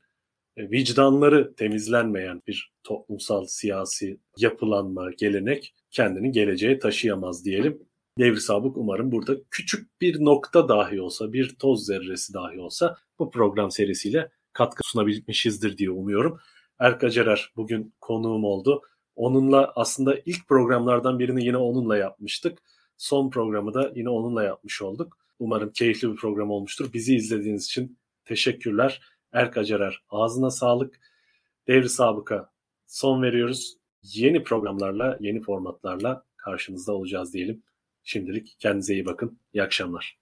vicdanları 0.57 1.55
temizlenmeyen 1.55 2.41
bir 2.47 2.73
toplumsal 2.83 3.45
siyasi 3.45 4.19
yapılanma, 4.37 5.11
gelenek 5.11 5.75
kendini 5.91 6.31
geleceğe 6.31 6.79
taşıyamaz 6.79 7.45
diyelim. 7.45 7.83
Devri 8.19 8.41
Sabık 8.41 8.77
umarım 8.77 9.11
burada 9.11 9.35
küçük 9.51 10.01
bir 10.01 10.25
nokta 10.25 10.69
dahi 10.69 11.01
olsa, 11.01 11.33
bir 11.33 11.55
toz 11.55 11.85
zerresi 11.85 12.33
dahi 12.33 12.59
olsa 12.59 12.97
bu 13.19 13.31
program 13.31 13.71
serisiyle 13.71 14.31
katkı 14.53 14.81
sunabilmişizdir 14.83 15.77
diye 15.77 15.89
umuyorum. 15.89 16.39
Erk 16.79 17.03
Acerer 17.03 17.51
bugün 17.55 17.93
konuğum 18.01 18.43
oldu. 18.43 18.81
Onunla 19.15 19.71
aslında 19.75 20.19
ilk 20.25 20.47
programlardan 20.47 21.19
birini 21.19 21.45
yine 21.45 21.57
onunla 21.57 21.97
yapmıştık. 21.97 22.59
Son 22.97 23.29
programı 23.29 23.73
da 23.73 23.91
yine 23.95 24.09
onunla 24.09 24.43
yapmış 24.43 24.81
olduk. 24.81 25.17
Umarım 25.39 25.71
keyifli 25.71 26.11
bir 26.11 26.15
program 26.15 26.51
olmuştur. 26.51 26.93
Bizi 26.93 27.15
izlediğiniz 27.15 27.65
için 27.65 27.97
teşekkürler. 28.25 29.01
Erk 29.33 29.57
Acerer 29.57 30.03
ağzına 30.09 30.51
sağlık. 30.51 30.99
Devri 31.67 31.89
Sabık'a 31.89 32.51
son 32.85 33.21
veriyoruz. 33.21 33.77
Yeni 34.03 34.43
programlarla, 34.43 35.17
yeni 35.19 35.41
formatlarla 35.41 36.25
karşınızda 36.37 36.93
olacağız 36.93 37.33
diyelim. 37.33 37.63
Şimdilik 38.03 38.55
kendinize 38.59 38.93
iyi 38.93 39.05
bakın. 39.05 39.39
İyi 39.53 39.63
akşamlar. 39.63 40.17